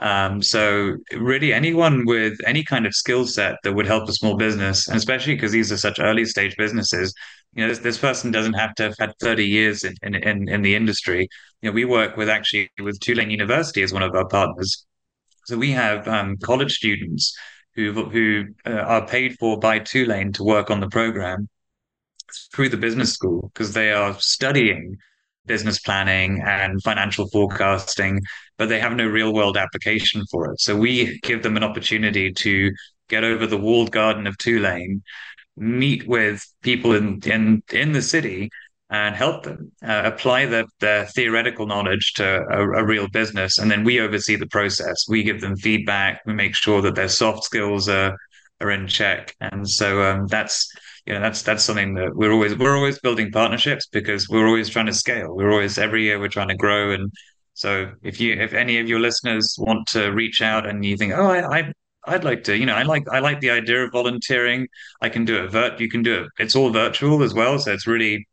Um, 0.00 0.42
so 0.42 0.96
really 1.12 1.52
anyone 1.52 2.04
with 2.06 2.38
any 2.46 2.62
kind 2.62 2.86
of 2.86 2.94
skill 2.94 3.26
set 3.26 3.56
that 3.64 3.74
would 3.74 3.86
help 3.86 4.08
a 4.08 4.12
small 4.12 4.36
business, 4.36 4.86
and 4.86 4.96
especially 4.96 5.34
because 5.34 5.50
these 5.50 5.72
are 5.72 5.76
such 5.76 5.98
early 5.98 6.24
stage 6.24 6.56
businesses, 6.56 7.12
you 7.54 7.62
know, 7.62 7.68
this, 7.68 7.78
this 7.78 7.98
person 7.98 8.30
doesn't 8.30 8.54
have 8.54 8.74
to 8.76 8.84
have 8.84 8.96
had 8.98 9.12
30 9.20 9.46
years 9.46 9.84
in, 9.84 10.14
in, 10.14 10.48
in 10.48 10.62
the 10.62 10.74
industry. 10.74 11.28
You 11.62 11.70
know, 11.70 11.74
we 11.74 11.84
work 11.84 12.16
with 12.16 12.28
actually 12.28 12.70
with 12.80 13.00
Tulane 13.00 13.30
University 13.30 13.82
as 13.82 13.92
one 13.92 14.02
of 14.02 14.14
our 14.14 14.28
partners. 14.28 14.86
So 15.46 15.56
we 15.56 15.72
have 15.72 16.06
um, 16.06 16.36
college 16.38 16.74
students 16.74 17.34
who 17.74 17.92
who 18.10 18.44
uh, 18.66 18.70
are 18.70 19.06
paid 19.06 19.36
for 19.38 19.58
by 19.58 19.78
Tulane 19.78 20.32
to 20.34 20.44
work 20.44 20.70
on 20.70 20.80
the 20.80 20.88
program 20.88 21.48
through 22.54 22.68
the 22.68 22.76
business 22.76 23.12
school 23.12 23.50
because 23.52 23.72
they 23.72 23.92
are 23.92 24.14
studying 24.20 24.96
business 25.46 25.78
planning 25.80 26.42
and 26.46 26.82
financial 26.82 27.26
forecasting, 27.28 28.20
but 28.58 28.68
they 28.68 28.78
have 28.78 28.94
no 28.94 29.06
real 29.06 29.32
world 29.32 29.56
application 29.56 30.24
for 30.30 30.52
it. 30.52 30.60
So 30.60 30.76
we 30.76 31.18
give 31.20 31.42
them 31.42 31.56
an 31.56 31.64
opportunity 31.64 32.32
to 32.32 32.70
get 33.08 33.24
over 33.24 33.46
the 33.46 33.56
walled 33.56 33.90
garden 33.90 34.26
of 34.26 34.36
Tulane, 34.38 35.02
meet 35.58 36.06
with 36.08 36.44
people 36.62 36.94
in 36.94 37.20
in 37.26 37.62
in 37.72 37.92
the 37.92 38.02
city 38.02 38.50
and 38.90 39.14
help 39.14 39.42
them 39.42 39.70
uh, 39.86 40.02
apply 40.04 40.46
the, 40.46 40.66
their 40.80 41.04
theoretical 41.06 41.66
knowledge 41.66 42.14
to 42.14 42.24
a, 42.50 42.80
a, 42.80 42.84
real 42.84 43.06
business. 43.08 43.58
And 43.58 43.70
then 43.70 43.84
we 43.84 44.00
oversee 44.00 44.36
the 44.36 44.46
process. 44.46 45.04
We 45.08 45.22
give 45.22 45.42
them 45.42 45.56
feedback. 45.56 46.22
We 46.24 46.32
make 46.32 46.54
sure 46.54 46.80
that 46.80 46.94
their 46.94 47.08
soft 47.08 47.44
skills 47.44 47.88
are, 47.88 48.16
are 48.62 48.70
in 48.70 48.86
check. 48.86 49.36
And 49.40 49.68
so 49.68 50.02
um, 50.02 50.26
that's 50.26 50.72
you 51.04 51.14
know 51.14 51.20
that's 51.20 51.42
that's 51.42 51.64
something 51.64 51.94
that 51.94 52.14
we're 52.14 52.32
always 52.32 52.54
we're 52.56 52.76
always 52.76 52.98
building 52.98 53.30
partnerships 53.30 53.86
because 53.86 54.28
we're 54.28 54.46
always 54.46 54.68
trying 54.68 54.86
to 54.86 54.94
scale. 54.94 55.34
We're 55.34 55.52
always 55.52 55.78
every 55.78 56.04
year 56.04 56.18
we're 56.18 56.28
trying 56.28 56.48
to 56.48 56.56
grow. 56.56 56.92
And 56.92 57.12
so 57.54 57.92
if 58.02 58.20
you 58.20 58.34
if 58.34 58.52
any 58.54 58.78
of 58.78 58.88
your 58.88 59.00
listeners 59.00 59.56
want 59.58 59.86
to 59.88 60.08
reach 60.12 60.40
out 60.42 60.66
and 60.66 60.84
you 60.84 60.96
think, 60.96 61.12
oh, 61.14 61.26
I, 61.26 61.58
I 61.58 61.72
I'd 62.08 62.24
like 62.24 62.44
to, 62.44 62.56
you 62.56 62.66
know, 62.66 62.74
I 62.74 62.82
like 62.82 63.04
I 63.10 63.20
like 63.20 63.40
the 63.40 63.50
idea 63.50 63.84
of 63.84 63.92
volunteering. 63.92 64.68
I 65.00 65.08
can 65.08 65.24
do 65.24 65.42
it 65.44 65.50
vert. 65.50 65.80
You 65.80 65.88
can 65.88 66.02
do 66.02 66.22
it. 66.24 66.28
It's 66.38 66.56
all 66.56 66.70
virtual 66.70 67.22
as 67.22 67.34
well, 67.34 67.58
so 67.58 67.72
it's 67.72 67.86
really, 67.86 68.26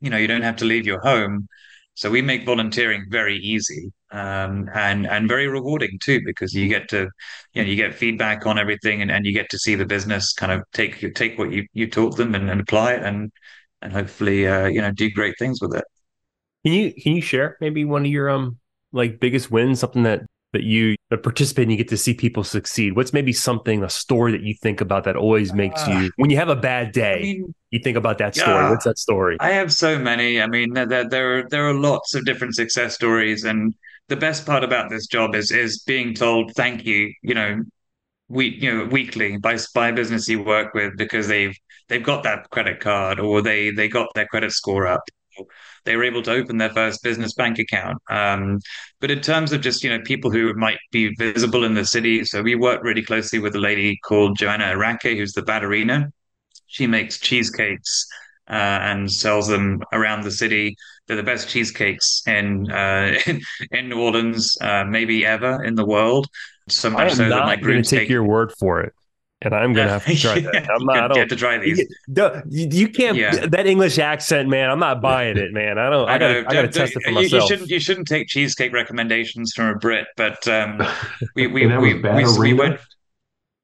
you 0.00 0.10
know, 0.10 0.16
you 0.18 0.26
don't 0.28 0.42
have 0.42 0.56
to 0.56 0.64
leave 0.66 0.86
your 0.86 1.00
home. 1.02 1.48
So 1.94 2.10
we 2.10 2.22
make 2.22 2.46
volunteering 2.46 3.06
very 3.10 3.36
easy 3.38 3.92
um, 4.12 4.68
and 4.74 5.06
and 5.06 5.28
very 5.28 5.48
rewarding 5.48 5.98
too 6.02 6.20
because 6.24 6.54
you 6.54 6.68
get 6.68 6.88
to 6.90 7.08
you 7.54 7.62
know 7.62 7.68
you 7.68 7.76
get 7.76 7.94
feedback 7.94 8.46
on 8.46 8.58
everything 8.58 9.02
and, 9.02 9.10
and 9.10 9.26
you 9.26 9.32
get 9.34 9.50
to 9.50 9.58
see 9.58 9.74
the 9.74 9.86
business 9.86 10.32
kind 10.32 10.52
of 10.52 10.62
take 10.72 11.14
take 11.14 11.38
what 11.38 11.52
you 11.52 11.66
you 11.74 11.88
taught 11.90 12.16
them 12.16 12.34
and, 12.34 12.50
and 12.50 12.60
apply 12.60 12.94
it 12.94 13.02
and 13.02 13.30
and 13.82 13.92
hopefully 13.92 14.46
uh, 14.46 14.66
you 14.66 14.80
know 14.80 14.92
do 14.92 15.10
great 15.10 15.34
things 15.38 15.60
with 15.60 15.74
it. 15.74 15.84
Can 16.64 16.74
you 16.74 16.92
can 16.94 17.12
you 17.16 17.22
share 17.22 17.56
maybe 17.60 17.84
one 17.84 18.02
of 18.06 18.10
your 18.12 18.30
um 18.30 18.58
like 18.92 19.20
biggest 19.20 19.50
wins, 19.50 19.80
something 19.80 20.04
that 20.04 20.22
that 20.52 20.62
you 20.64 20.96
participate 21.18 21.64
and 21.64 21.72
you 21.72 21.78
get 21.78 21.88
to 21.88 21.96
see 21.96 22.14
people 22.14 22.44
succeed? 22.44 22.94
What's 22.96 23.12
maybe 23.12 23.32
something, 23.32 23.82
a 23.82 23.90
story 23.90 24.32
that 24.32 24.42
you 24.42 24.54
think 24.54 24.80
about 24.80 25.04
that 25.04 25.16
always 25.16 25.52
makes 25.52 25.86
uh, 25.86 25.90
you, 25.90 26.10
when 26.16 26.30
you 26.30 26.36
have 26.36 26.48
a 26.48 26.56
bad 26.56 26.92
day, 26.92 27.18
I 27.18 27.22
mean, 27.22 27.54
you 27.70 27.80
think 27.80 27.96
about 27.96 28.18
that 28.18 28.36
story? 28.36 28.50
Yeah, 28.50 28.70
What's 28.70 28.84
that 28.84 28.98
story? 28.98 29.36
I 29.40 29.50
have 29.50 29.72
so 29.72 29.98
many. 29.98 30.40
I 30.40 30.46
mean, 30.46 30.72
there, 30.72 30.86
there, 30.86 31.38
are, 31.38 31.48
there 31.48 31.68
are 31.68 31.74
lots 31.74 32.14
of 32.14 32.24
different 32.24 32.54
success 32.54 32.94
stories. 32.94 33.44
And 33.44 33.74
the 34.08 34.16
best 34.16 34.44
part 34.44 34.64
about 34.64 34.90
this 34.90 35.06
job 35.06 35.34
is 35.34 35.50
is 35.52 35.82
being 35.86 36.14
told 36.14 36.52
thank 36.54 36.84
you, 36.84 37.12
you 37.22 37.34
know, 37.34 37.62
we 38.28 38.48
you 38.60 38.72
know 38.72 38.84
weekly 38.86 39.36
by 39.36 39.58
by 39.74 39.90
business 39.92 40.28
you 40.28 40.42
work 40.42 40.72
with 40.72 40.96
because 40.96 41.28
they've 41.28 41.56
they've 41.88 42.02
got 42.02 42.22
that 42.22 42.48
credit 42.50 42.80
card 42.80 43.20
or 43.20 43.42
they 43.42 43.70
they 43.70 43.88
got 43.88 44.08
their 44.14 44.26
credit 44.26 44.52
score 44.52 44.86
up. 44.86 45.02
They 45.84 45.96
were 45.96 46.04
able 46.04 46.22
to 46.22 46.32
open 46.32 46.58
their 46.58 46.70
first 46.70 47.02
business 47.02 47.34
bank 47.34 47.58
account. 47.58 47.98
Um, 48.08 48.60
but 49.00 49.10
in 49.10 49.20
terms 49.20 49.52
of 49.52 49.60
just 49.60 49.82
you 49.84 49.90
know 49.90 50.02
people 50.04 50.30
who 50.30 50.52
might 50.54 50.78
be 50.90 51.14
visible 51.16 51.64
in 51.64 51.74
the 51.74 51.84
city, 51.84 52.24
so 52.24 52.42
we 52.42 52.54
work 52.54 52.82
really 52.82 53.02
closely 53.02 53.38
with 53.38 53.54
a 53.54 53.58
lady 53.58 53.98
called 54.04 54.38
Joanna 54.38 54.64
Arake, 54.64 55.16
who's 55.16 55.32
the 55.32 55.42
ballerina. 55.42 56.12
She 56.66 56.86
makes 56.86 57.18
cheesecakes 57.18 58.06
uh, 58.48 58.78
and 58.82 59.10
sells 59.10 59.48
them 59.48 59.82
around 59.92 60.24
the 60.24 60.30
city. 60.30 60.76
They're 61.06 61.16
the 61.16 61.22
best 61.22 61.48
cheesecakes 61.48 62.22
in 62.26 62.70
uh, 62.70 63.18
in, 63.26 63.40
in, 63.70 63.88
New 63.88 64.00
Orleans, 64.00 64.56
uh, 64.60 64.84
maybe 64.84 65.24
ever 65.24 65.64
in 65.64 65.74
the 65.74 65.86
world. 65.86 66.26
So 66.68 66.90
much 66.90 67.14
so 67.14 67.28
that 67.28 67.46
my 67.46 67.56
group 67.56 67.84
take, 67.84 68.00
take 68.00 68.08
your 68.08 68.24
word 68.24 68.52
for 68.58 68.80
it. 68.80 68.92
And 69.42 69.54
I'm 69.54 69.72
gonna 69.72 69.88
have 69.88 70.04
to 70.04 70.14
try 70.16 70.34
yeah, 70.36 70.50
that. 70.52 70.70
I'm 70.70 70.84
not. 70.84 70.96
I 70.96 71.08
don't, 71.08 71.18
have 71.18 71.28
to 71.28 71.36
try 71.36 71.56
these. 71.56 71.78
You, 71.78 72.42
you 72.50 72.88
can't. 72.88 73.16
Yeah. 73.16 73.46
That 73.46 73.66
English 73.66 73.98
accent, 73.98 74.50
man. 74.50 74.68
I'm 74.68 74.78
not 74.78 75.00
buying 75.00 75.38
it, 75.38 75.52
man. 75.52 75.78
I 75.78 75.88
don't. 75.88 76.08
I, 76.08 76.14
I 76.14 76.18
gotta. 76.18 76.38
I 76.46 76.52
gotta 76.52 76.68
test 76.68 76.94
it 76.94 77.02
for 77.02 77.12
myself. 77.12 77.32
You 77.32 77.48
shouldn't. 77.48 77.70
You 77.70 77.80
shouldn't 77.80 78.06
take 78.06 78.28
cheesecake 78.28 78.72
recommendations 78.72 79.54
from 79.54 79.68
a 79.68 79.74
Brit. 79.76 80.06
But 80.16 80.46
um, 80.46 80.82
we 81.36 81.46
we 81.46 81.66
we, 81.66 81.94
we, 81.94 82.38
we 82.38 82.52
went. 82.52 82.80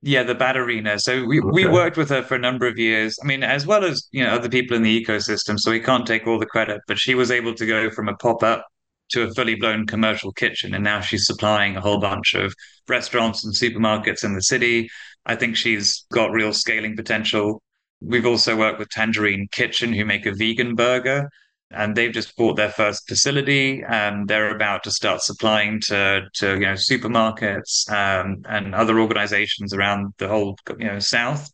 Yeah, 0.00 0.22
the 0.22 0.34
Ballerina. 0.34 0.98
So 0.98 1.24
we, 1.24 1.40
okay. 1.40 1.50
we 1.50 1.66
worked 1.66 1.96
with 1.96 2.10
her 2.10 2.22
for 2.22 2.36
a 2.36 2.38
number 2.38 2.66
of 2.66 2.78
years. 2.78 3.18
I 3.22 3.26
mean, 3.26 3.42
as 3.42 3.66
well 3.66 3.84
as 3.84 4.08
you 4.12 4.24
know 4.24 4.30
other 4.30 4.48
people 4.48 4.76
in 4.76 4.82
the 4.82 5.04
ecosystem. 5.04 5.58
So 5.58 5.70
we 5.70 5.80
can't 5.80 6.06
take 6.06 6.26
all 6.26 6.38
the 6.38 6.46
credit, 6.46 6.80
but 6.86 6.98
she 6.98 7.14
was 7.14 7.30
able 7.30 7.52
to 7.54 7.66
go 7.66 7.90
from 7.90 8.08
a 8.08 8.16
pop 8.16 8.42
up 8.42 8.66
to 9.10 9.24
a 9.24 9.34
fully 9.34 9.54
blown 9.54 9.86
commercial 9.86 10.32
kitchen, 10.32 10.74
and 10.74 10.84
now 10.84 11.00
she's 11.00 11.26
supplying 11.26 11.76
a 11.76 11.80
whole 11.80 12.00
bunch 12.00 12.34
of 12.34 12.54
restaurants 12.88 13.44
and 13.44 13.54
supermarkets 13.54 14.24
in 14.24 14.34
the 14.34 14.42
city. 14.42 14.88
I 15.24 15.34
think 15.34 15.56
she's 15.56 16.04
got 16.12 16.32
real 16.32 16.52
scaling 16.52 16.96
potential. 16.96 17.62
We've 18.00 18.26
also 18.26 18.56
worked 18.56 18.78
with 18.78 18.90
Tangerine 18.90 19.48
Kitchen, 19.50 19.92
who 19.92 20.04
make 20.04 20.26
a 20.26 20.34
vegan 20.34 20.74
burger 20.74 21.28
and 21.70 21.96
they've 21.96 22.12
just 22.12 22.36
bought 22.36 22.56
their 22.56 22.70
first 22.70 23.08
facility 23.08 23.82
and 23.88 24.28
they're 24.28 24.54
about 24.54 24.84
to 24.84 24.90
start 24.90 25.20
supplying 25.22 25.80
to 25.80 26.22
to 26.34 26.54
you 26.54 26.60
know 26.60 26.74
supermarkets 26.74 27.90
um, 27.90 28.42
and 28.48 28.74
other 28.74 29.00
organizations 29.00 29.74
around 29.74 30.12
the 30.18 30.28
whole 30.28 30.56
you 30.78 30.86
know 30.86 30.98
south. 30.98 31.50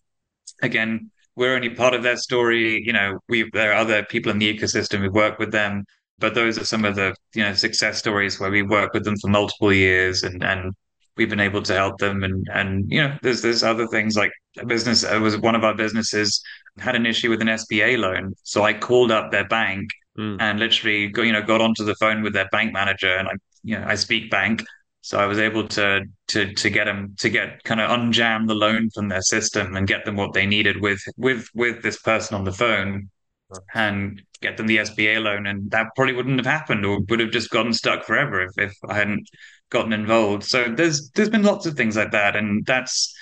Again 0.62 1.10
we're 1.34 1.54
only 1.54 1.70
part 1.70 1.94
of 1.94 2.02
their 2.02 2.16
story. 2.16 2.82
You 2.84 2.92
know 2.92 3.18
we 3.28 3.48
there 3.52 3.72
are 3.72 3.76
other 3.76 4.04
people 4.04 4.30
in 4.30 4.38
the 4.38 4.52
ecosystem. 4.52 5.00
Who 5.00 5.10
work 5.10 5.38
with 5.38 5.52
them 5.52 5.84
but 6.22 6.34
those 6.34 6.56
are 6.56 6.64
some 6.64 6.84
of 6.84 6.94
the 6.94 7.14
you 7.34 7.42
know 7.42 7.52
success 7.52 7.98
stories 7.98 8.38
where 8.38 8.50
we 8.50 8.62
work 8.62 8.94
with 8.94 9.04
them 9.04 9.16
for 9.18 9.28
multiple 9.28 9.72
years 9.72 10.22
and 10.22 10.42
and 10.42 10.72
we've 11.16 11.28
been 11.28 11.40
able 11.40 11.62
to 11.62 11.74
help 11.74 11.98
them. 11.98 12.22
And 12.22 12.46
and 12.54 12.90
you 12.90 13.02
know 13.02 13.18
there's 13.22 13.42
there's 13.42 13.64
other 13.64 13.86
things 13.88 14.16
like 14.16 14.32
a 14.58 14.64
business 14.64 15.02
it 15.02 15.20
was 15.20 15.36
one 15.36 15.56
of 15.56 15.64
our 15.64 15.74
businesses 15.74 16.42
had 16.78 16.96
an 16.96 17.06
issue 17.06 17.28
with 17.28 17.42
an 17.42 17.48
SBA 17.48 17.98
loan. 17.98 18.34
So 18.44 18.62
I 18.62 18.72
called 18.72 19.10
up 19.10 19.32
their 19.32 19.46
bank 19.48 19.90
mm. 20.16 20.36
and 20.40 20.58
literally 20.60 21.08
go, 21.08 21.22
you 21.22 21.32
know 21.32 21.42
got 21.42 21.60
onto 21.60 21.84
the 21.84 21.96
phone 21.96 22.22
with 22.22 22.32
their 22.32 22.48
bank 22.52 22.72
manager 22.72 23.14
and 23.16 23.28
I 23.28 23.32
you 23.64 23.78
know 23.78 23.84
I 23.86 23.96
speak 23.96 24.30
bank. 24.30 24.62
So 25.04 25.18
I 25.18 25.26
was 25.26 25.40
able 25.40 25.66
to 25.68 26.02
to 26.28 26.54
to 26.54 26.70
get 26.70 26.84
them 26.84 27.16
to 27.18 27.30
get 27.30 27.64
kind 27.64 27.80
of 27.80 27.90
unjam 27.90 28.46
the 28.46 28.54
loan 28.54 28.90
from 28.94 29.08
their 29.08 29.22
system 29.22 29.74
and 29.74 29.88
get 29.88 30.04
them 30.04 30.14
what 30.14 30.34
they 30.34 30.46
needed 30.46 30.80
with 30.80 31.02
with 31.16 31.48
with 31.52 31.82
this 31.82 31.98
person 32.00 32.36
on 32.36 32.44
the 32.44 32.52
phone 32.52 33.10
and 33.74 34.22
get 34.40 34.56
them 34.56 34.66
the 34.66 34.78
SBA 34.78 35.22
loan 35.22 35.46
and 35.46 35.70
that 35.70 35.88
probably 35.94 36.14
wouldn't 36.14 36.38
have 36.38 36.46
happened 36.46 36.84
or 36.84 37.00
would 37.08 37.20
have 37.20 37.30
just 37.30 37.50
gotten 37.50 37.72
stuck 37.72 38.04
forever 38.04 38.42
if, 38.42 38.50
if 38.58 38.72
I 38.88 38.94
hadn't 38.94 39.28
gotten 39.70 39.92
involved. 39.92 40.44
So 40.44 40.64
there's 40.68 41.10
there's 41.10 41.30
been 41.30 41.44
lots 41.44 41.66
of 41.66 41.74
things 41.74 41.96
like 41.96 42.12
that 42.12 42.36
and 42.36 42.66
that's 42.66 43.14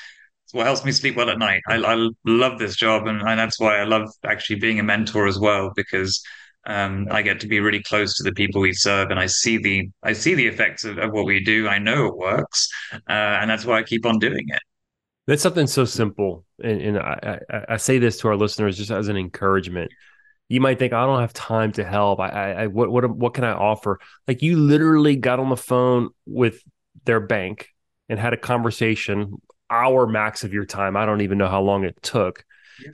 what 0.52 0.66
helps 0.66 0.84
me 0.84 0.92
sleep 0.92 1.16
well 1.16 1.30
at 1.30 1.38
night. 1.38 1.62
I, 1.68 1.76
I 1.76 2.08
love 2.24 2.58
this 2.58 2.76
job 2.76 3.06
and, 3.06 3.20
and 3.20 3.38
that's 3.38 3.60
why 3.60 3.78
I 3.78 3.84
love 3.84 4.08
actually 4.24 4.60
being 4.60 4.80
a 4.80 4.82
mentor 4.82 5.26
as 5.26 5.38
well 5.38 5.72
because 5.76 6.22
um, 6.66 7.08
I 7.10 7.22
get 7.22 7.40
to 7.40 7.46
be 7.46 7.60
really 7.60 7.82
close 7.82 8.16
to 8.16 8.22
the 8.22 8.32
people 8.32 8.60
we 8.60 8.72
serve, 8.72 9.10
and 9.10 9.18
I 9.18 9.26
see 9.26 9.56
the 9.56 9.88
I 10.02 10.12
see 10.12 10.34
the 10.34 10.46
effects 10.46 10.84
of, 10.84 10.98
of 10.98 11.12
what 11.12 11.24
we 11.24 11.42
do. 11.42 11.66
I 11.68 11.78
know 11.78 12.06
it 12.06 12.16
works, 12.16 12.68
uh, 12.92 12.98
and 13.08 13.48
that's 13.48 13.64
why 13.64 13.78
I 13.78 13.82
keep 13.82 14.04
on 14.04 14.18
doing 14.18 14.44
it. 14.46 14.60
That's 15.26 15.42
something 15.42 15.66
so 15.66 15.84
simple, 15.84 16.44
and, 16.62 16.80
and 16.82 16.98
I, 16.98 17.40
I, 17.50 17.60
I, 17.70 17.76
say 17.76 17.98
this 17.98 18.18
to 18.18 18.28
our 18.28 18.36
listeners 18.36 18.76
just 18.76 18.90
as 18.90 19.08
an 19.08 19.16
encouragement. 19.16 19.90
You 20.50 20.60
might 20.60 20.78
think 20.78 20.92
I 20.92 21.06
don't 21.06 21.20
have 21.20 21.32
time 21.32 21.72
to 21.72 21.84
help. 21.84 22.20
I, 22.20 22.28
I, 22.28 22.50
I 22.50 22.66
what 22.66 22.90
what 22.90 23.08
what 23.08 23.34
can 23.34 23.44
I 23.44 23.52
offer? 23.52 24.00
Like 24.28 24.42
you 24.42 24.56
literally 24.58 25.16
got 25.16 25.40
on 25.40 25.48
the 25.48 25.56
phone 25.56 26.10
with 26.26 26.62
their 27.04 27.20
bank 27.20 27.68
and 28.08 28.18
had 28.18 28.34
a 28.34 28.36
conversation, 28.36 29.40
hour 29.70 30.06
max 30.06 30.44
of 30.44 30.52
your 30.52 30.66
time. 30.66 30.96
I 30.96 31.06
don't 31.06 31.22
even 31.22 31.38
know 31.38 31.48
how 31.48 31.62
long 31.62 31.84
it 31.84 32.02
took 32.02 32.44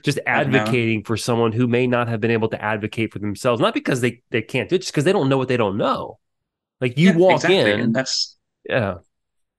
just 0.03 0.19
advocating 0.25 1.03
for 1.03 1.17
someone 1.17 1.51
who 1.51 1.67
may 1.67 1.87
not 1.87 2.07
have 2.07 2.21
been 2.21 2.31
able 2.31 2.49
to 2.49 2.61
advocate 2.61 3.11
for 3.11 3.19
themselves, 3.19 3.61
not 3.61 3.73
because 3.73 4.01
they, 4.01 4.21
they 4.31 4.41
can't 4.41 4.69
do 4.69 4.75
it, 4.75 4.79
just 4.79 4.91
because 4.91 5.03
they 5.03 5.13
don't 5.13 5.29
know 5.29 5.37
what 5.37 5.47
they 5.47 5.57
don't 5.57 5.77
know. 5.77 6.19
Like 6.81 6.97
you 6.97 7.09
yeah, 7.09 7.15
walk 7.15 7.35
exactly. 7.35 7.71
in, 7.71 7.79
and 7.79 7.95
that's 7.95 8.37
yeah, 8.69 8.95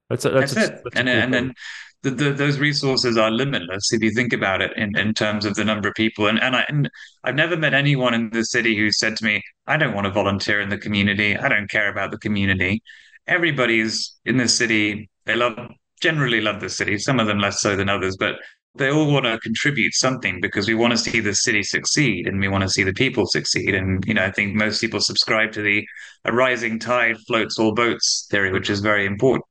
that's 0.08 0.24
a, 0.24 0.30
that's, 0.30 0.54
that's 0.54 0.68
a, 0.68 0.72
it. 0.72 0.80
That's 0.84 0.96
and, 0.96 1.08
cool 1.08 1.16
and 1.16 1.34
then 1.34 1.54
the, 2.02 2.10
the, 2.10 2.32
those 2.32 2.58
resources 2.58 3.16
are 3.16 3.30
limitless 3.30 3.92
if 3.92 4.02
you 4.02 4.10
think 4.10 4.32
about 4.32 4.62
it 4.62 4.72
in, 4.76 4.96
in 4.96 5.14
terms 5.14 5.44
of 5.44 5.54
the 5.54 5.64
number 5.64 5.88
of 5.88 5.94
people. 5.94 6.28
And 6.28 6.40
and, 6.40 6.54
I, 6.54 6.64
and 6.68 6.88
I've 7.24 7.34
never 7.34 7.56
met 7.56 7.74
anyone 7.74 8.14
in 8.14 8.30
the 8.30 8.44
city 8.44 8.76
who 8.76 8.92
said 8.92 9.16
to 9.16 9.24
me, 9.24 9.42
"I 9.66 9.76
don't 9.76 9.94
want 9.94 10.06
to 10.06 10.12
volunteer 10.12 10.60
in 10.60 10.68
the 10.68 10.78
community. 10.78 11.36
I 11.36 11.48
don't 11.48 11.70
care 11.70 11.90
about 11.90 12.10
the 12.10 12.18
community." 12.18 12.82
Everybody's 13.26 14.16
in 14.24 14.36
the 14.38 14.48
city. 14.48 15.10
They 15.26 15.34
love 15.36 15.58
generally 16.00 16.40
love 16.40 16.60
the 16.60 16.68
city. 16.68 16.98
Some 16.98 17.18
of 17.20 17.26
them 17.26 17.40
less 17.40 17.60
so 17.60 17.74
than 17.76 17.88
others, 17.88 18.16
but 18.16 18.36
they 18.74 18.90
all 18.90 19.12
want 19.12 19.24
to 19.26 19.38
contribute 19.40 19.94
something 19.94 20.40
because 20.40 20.68
we 20.68 20.74
want 20.74 20.92
to 20.92 20.98
see 20.98 21.20
the 21.20 21.34
city 21.34 21.62
succeed 21.62 22.28
and 22.28 22.38
we 22.38 22.48
want 22.48 22.62
to 22.62 22.70
see 22.70 22.84
the 22.84 22.92
people 22.92 23.26
succeed. 23.26 23.74
And 23.74 24.04
you 24.06 24.14
know, 24.14 24.24
I 24.24 24.30
think 24.30 24.54
most 24.54 24.80
people 24.80 25.00
subscribe 25.00 25.52
to 25.52 25.62
the 25.62 25.84
a 26.24 26.32
rising 26.32 26.78
tide 26.78 27.16
floats 27.26 27.58
all 27.58 27.74
boats 27.74 28.26
theory, 28.30 28.52
which 28.52 28.70
is 28.70 28.80
very 28.80 29.06
important. 29.06 29.44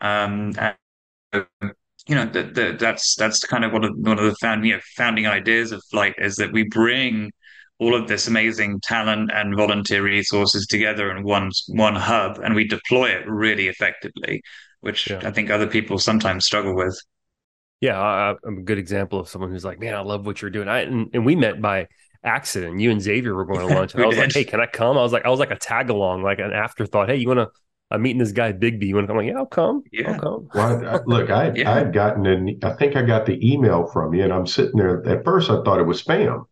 Um, 0.00 0.52
and, 0.58 0.76
you 2.10 2.16
know, 2.16 2.24
the, 2.24 2.42
the, 2.42 2.76
that's 2.76 3.14
that's 3.14 3.38
kind 3.44 3.64
of 3.64 3.72
one 3.72 3.84
of 3.84 3.92
one 3.96 4.18
of 4.18 4.24
the 4.24 4.34
found, 4.40 4.66
you 4.66 4.74
know, 4.74 4.80
founding 4.96 5.28
ideas 5.28 5.70
of 5.70 5.80
Flyte 5.92 6.16
is 6.18 6.34
that 6.36 6.52
we 6.52 6.64
bring 6.64 7.30
all 7.78 7.94
of 7.94 8.08
this 8.08 8.26
amazing 8.26 8.80
talent 8.80 9.30
and 9.32 9.56
volunteer 9.56 10.02
resources 10.02 10.66
together 10.66 11.16
in 11.16 11.22
one 11.22 11.52
one 11.68 11.94
hub, 11.94 12.40
and 12.42 12.56
we 12.56 12.66
deploy 12.66 13.10
it 13.10 13.28
really 13.28 13.68
effectively, 13.68 14.42
which 14.80 15.08
yeah. 15.08 15.20
I 15.22 15.30
think 15.30 15.50
other 15.50 15.68
people 15.68 15.98
sometimes 15.98 16.46
struggle 16.46 16.74
with. 16.74 17.00
Yeah, 17.80 18.00
I, 18.00 18.30
am 18.44 18.58
a 18.58 18.62
good 18.62 18.78
example 18.78 19.20
of 19.20 19.28
someone 19.28 19.52
who's 19.52 19.64
like, 19.64 19.78
"Man, 19.78 19.94
I 19.94 20.00
love 20.00 20.26
what 20.26 20.42
you're 20.42 20.50
doing." 20.50 20.66
I 20.66 20.80
and, 20.80 21.10
and 21.14 21.24
we 21.24 21.36
met 21.36 21.62
by 21.62 21.86
accident. 22.24 22.80
You 22.80 22.90
and 22.90 23.00
Xavier 23.00 23.36
were 23.36 23.44
going 23.44 23.68
to 23.68 23.72
lunch. 23.76 23.94
I 23.94 24.04
was 24.04 24.16
did. 24.16 24.22
like, 24.22 24.32
"Hey, 24.32 24.42
can 24.42 24.60
I 24.60 24.66
come?" 24.66 24.98
I 24.98 25.02
was 25.02 25.12
like, 25.12 25.26
I 25.26 25.28
was 25.28 25.38
like 25.38 25.52
a 25.52 25.56
tag 25.56 25.90
along, 25.90 26.24
like 26.24 26.40
an 26.40 26.52
afterthought. 26.52 27.08
Hey, 27.08 27.18
you 27.18 27.28
want 27.28 27.38
to 27.38 27.50
I'm 27.90 28.02
meeting 28.02 28.18
this 28.18 28.32
guy 28.32 28.52
Bigbie. 28.52 28.86
You 28.86 28.94
want 28.94 29.08
to 29.08 29.08
come? 29.08 29.18
I'm 29.18 29.24
like, 29.24 29.32
yeah, 29.32 29.38
I'll 29.38 29.46
come. 29.46 29.82
Yeah. 29.92 30.12
I'll 30.12 30.20
come. 30.20 30.48
Well, 30.54 30.88
I, 30.88 31.00
look, 31.06 31.30
I 31.30 31.52
yeah. 31.54 31.70
I 31.70 31.78
had 31.78 31.92
gotten 31.92 32.26
an 32.26 32.58
I 32.62 32.70
think 32.72 32.96
I 32.96 33.02
got 33.02 33.26
the 33.26 33.52
email 33.52 33.86
from 33.86 34.14
you, 34.14 34.22
and 34.22 34.32
I'm 34.32 34.46
sitting 34.46 34.76
there. 34.76 35.06
At 35.06 35.24
first, 35.24 35.50
I 35.50 35.62
thought 35.62 35.80
it 35.80 35.86
was 35.86 36.02
spam, 36.02 36.44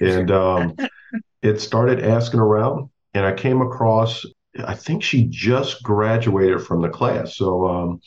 and 0.00 0.30
um, 0.30 0.76
it 1.42 1.60
started 1.60 2.02
asking 2.02 2.40
around, 2.40 2.88
and 3.14 3.26
I 3.26 3.32
came 3.32 3.60
across. 3.60 4.24
I 4.64 4.74
think 4.74 5.02
she 5.02 5.26
just 5.26 5.82
graduated 5.82 6.62
from 6.62 6.80
the 6.80 6.88
class, 6.88 7.36
so 7.36 7.66
um, 7.68 8.00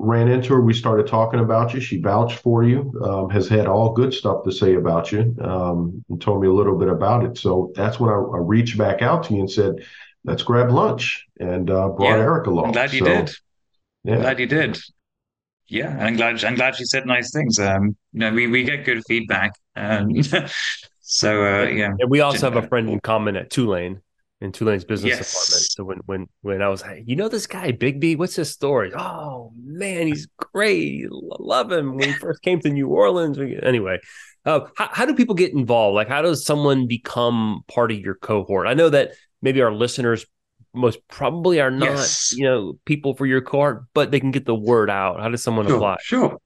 ran 0.00 0.26
into 0.26 0.54
her. 0.54 0.60
We 0.60 0.74
started 0.74 1.06
talking 1.06 1.38
about 1.38 1.72
you. 1.72 1.80
She 1.80 2.00
vouched 2.00 2.40
for 2.40 2.64
you. 2.64 2.92
Um, 3.04 3.30
has 3.30 3.48
had 3.48 3.68
all 3.68 3.92
good 3.92 4.12
stuff 4.12 4.42
to 4.42 4.50
say 4.50 4.74
about 4.74 5.12
you, 5.12 5.36
um, 5.40 6.04
and 6.10 6.20
told 6.20 6.42
me 6.42 6.48
a 6.48 6.52
little 6.52 6.76
bit 6.76 6.88
about 6.88 7.24
it. 7.24 7.38
So 7.38 7.72
that's 7.76 8.00
when 8.00 8.10
I, 8.10 8.14
I 8.14 8.38
reached 8.38 8.76
back 8.76 9.00
out 9.00 9.22
to 9.24 9.34
you 9.34 9.40
and 9.40 9.50
said 9.50 9.76
let's 10.24 10.42
grab 10.42 10.70
lunch 10.70 11.26
and 11.38 11.70
uh, 11.70 11.88
brought 11.88 12.16
yeah, 12.16 12.22
Erik 12.22 12.46
along. 12.46 12.66
I'm 12.66 12.72
glad 12.72 12.92
you 12.92 13.00
so, 13.00 13.04
did. 13.04 13.30
Yeah. 14.04 14.16
Glad 14.16 14.38
you 14.40 14.46
did. 14.46 14.78
Yeah, 15.68 15.90
and 15.90 16.02
I'm 16.02 16.16
glad 16.16 16.44
I'm 16.44 16.54
glad 16.54 16.76
she 16.76 16.84
said 16.84 17.06
nice 17.06 17.32
things. 17.32 17.58
Um, 17.58 17.96
you 18.12 18.20
know, 18.20 18.32
we, 18.32 18.46
we 18.46 18.64
get 18.64 18.84
good 18.84 19.02
feedback. 19.06 19.52
Um, 19.74 20.10
so 21.00 21.44
uh, 21.44 21.68
yeah. 21.68 21.92
And 21.98 22.10
we 22.10 22.20
also 22.20 22.50
have 22.50 22.62
a 22.62 22.68
friend 22.68 22.90
in 22.90 23.00
common 23.00 23.36
at 23.36 23.50
Tulane 23.50 24.00
in 24.42 24.50
Tulane's 24.50 24.84
business 24.84 25.16
yes. 25.16 25.30
department. 25.30 25.66
So 25.70 25.84
when 25.84 25.98
when 26.06 26.26
when 26.42 26.62
I 26.62 26.68
was, 26.68 26.82
hey, 26.82 27.04
you 27.06 27.16
know 27.16 27.28
this 27.28 27.46
guy 27.46 27.72
Bigbie, 27.72 28.18
what's 28.18 28.36
his 28.36 28.50
story? 28.50 28.92
Oh 28.94 29.52
man, 29.56 30.08
he's 30.08 30.28
great. 30.52 31.06
Love 31.10 31.70
him. 31.70 31.96
When 31.96 32.08
he 32.08 32.14
first 32.14 32.42
came 32.42 32.60
to 32.60 32.68
New 32.68 32.88
Orleans. 32.88 33.38
Anyway, 33.38 33.98
uh, 34.44 34.66
how, 34.76 34.90
how 34.92 35.06
do 35.06 35.14
people 35.14 35.36
get 35.36 35.52
involved? 35.52 35.94
Like, 35.94 36.08
how 36.08 36.22
does 36.22 36.44
someone 36.44 36.86
become 36.86 37.62
part 37.68 37.92
of 37.92 38.00
your 38.00 38.16
cohort? 38.16 38.66
I 38.66 38.74
know 38.74 38.90
that 38.90 39.12
maybe 39.42 39.60
our 39.60 39.72
listeners 39.72 40.24
most 40.74 41.06
probably 41.08 41.60
are 41.60 41.70
not, 41.70 41.90
yes. 41.90 42.32
you 42.32 42.44
know, 42.44 42.78
people 42.84 43.14
for 43.14 43.26
your 43.26 43.42
cohort, 43.42 43.84
but 43.92 44.10
they 44.10 44.20
can 44.20 44.30
get 44.30 44.46
the 44.46 44.54
word 44.54 44.88
out. 44.88 45.20
How 45.20 45.28
does 45.28 45.42
someone 45.42 45.66
sure, 45.66 45.76
apply? 45.76 45.96
Sure. 46.02 46.38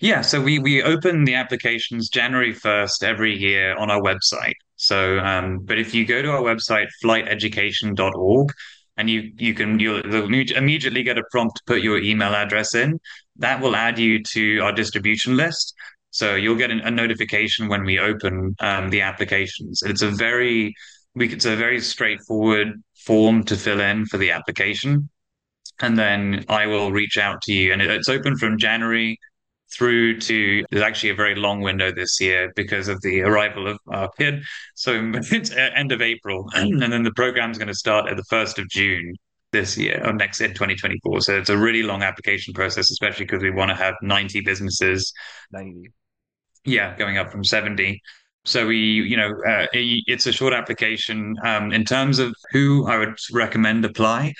Yeah, 0.00 0.20
so 0.20 0.40
we 0.40 0.58
we 0.58 0.82
open 0.82 1.24
the 1.24 1.34
applications 1.34 2.08
January 2.08 2.54
1st 2.54 3.02
every 3.02 3.36
year 3.36 3.76
on 3.76 3.90
our 3.90 4.00
website. 4.00 4.54
So 4.76 5.18
um, 5.18 5.60
but 5.60 5.78
if 5.78 5.92
you 5.92 6.04
go 6.04 6.22
to 6.22 6.30
our 6.30 6.40
website 6.40 6.86
flighteducation.org 7.02 8.52
and 8.96 9.10
you 9.10 9.32
you 9.36 9.54
can 9.54 9.80
you'll, 9.80 10.00
you'll 10.06 10.56
immediately 10.56 11.02
get 11.02 11.18
a 11.18 11.24
prompt 11.32 11.56
to 11.56 11.62
put 11.66 11.82
your 11.82 11.98
email 11.98 12.32
address 12.32 12.76
in, 12.76 13.00
that 13.36 13.60
will 13.60 13.74
add 13.74 13.98
you 13.98 14.22
to 14.22 14.60
our 14.60 14.72
distribution 14.72 15.36
list. 15.36 15.74
So 16.10 16.36
you'll 16.36 16.56
get 16.56 16.70
a 16.70 16.90
notification 16.90 17.68
when 17.68 17.84
we 17.84 17.98
open 17.98 18.54
um, 18.60 18.90
the 18.90 19.02
applications. 19.02 19.82
It's 19.82 20.02
a 20.02 20.10
very 20.10 20.74
we 21.18 21.32
it's 21.32 21.44
a 21.44 21.56
very 21.56 21.80
straightforward 21.80 22.82
form 22.96 23.44
to 23.44 23.56
fill 23.56 23.80
in 23.80 24.06
for 24.06 24.18
the 24.18 24.30
application. 24.30 25.08
And 25.80 25.96
then 25.96 26.44
I 26.48 26.66
will 26.66 26.90
reach 26.90 27.18
out 27.18 27.42
to 27.42 27.52
you. 27.52 27.72
And 27.72 27.80
it's 27.80 28.08
open 28.08 28.36
from 28.36 28.58
January 28.58 29.18
through 29.70 30.18
to 30.18 30.64
there's 30.70 30.82
actually 30.82 31.10
a 31.10 31.14
very 31.14 31.34
long 31.34 31.60
window 31.60 31.92
this 31.92 32.18
year 32.20 32.50
because 32.56 32.88
of 32.88 33.00
the 33.02 33.20
arrival 33.20 33.68
of 33.68 33.78
our 33.88 34.10
kid. 34.18 34.42
So 34.74 35.12
it's 35.14 35.52
uh, 35.52 35.70
end 35.74 35.92
of 35.92 36.00
April. 36.00 36.48
and 36.54 36.80
then 36.80 37.02
the 37.02 37.12
program's 37.12 37.58
going 37.58 37.68
to 37.68 37.74
start 37.74 38.08
at 38.08 38.16
the 38.16 38.24
1st 38.30 38.58
of 38.58 38.68
June 38.68 39.14
this 39.52 39.78
year 39.78 40.02
or 40.04 40.12
next 40.12 40.40
in 40.40 40.50
2024. 40.50 41.20
So 41.20 41.38
it's 41.38 41.50
a 41.50 41.56
really 41.56 41.82
long 41.82 42.02
application 42.02 42.52
process, 42.54 42.90
especially 42.90 43.24
because 43.24 43.42
we 43.42 43.50
want 43.50 43.70
to 43.70 43.76
have 43.76 43.94
90 44.02 44.40
businesses. 44.42 45.12
90. 45.52 45.90
Yeah, 46.64 46.96
going 46.96 47.16
up 47.16 47.30
from 47.30 47.44
70. 47.44 48.00
So 48.44 48.66
we, 48.66 48.76
you 48.78 49.16
know, 49.16 49.34
uh, 49.46 49.66
it's 49.72 50.26
a 50.26 50.32
short 50.32 50.54
application. 50.54 51.36
Um, 51.44 51.72
in 51.72 51.84
terms 51.84 52.18
of 52.18 52.34
who 52.52 52.86
I 52.86 52.96
would 52.96 53.16
recommend 53.32 53.84
apply, 53.84 54.34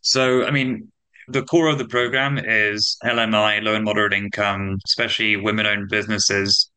so 0.00 0.46
I 0.46 0.50
mean, 0.50 0.90
the 1.28 1.42
core 1.42 1.68
of 1.68 1.78
the 1.78 1.86
program 1.86 2.38
is 2.38 2.96
LMI, 3.04 3.62
low 3.62 3.74
and 3.74 3.84
moderate 3.84 4.14
income, 4.14 4.78
especially 4.86 5.36
women-owned 5.36 5.88
businesses. 5.88 6.70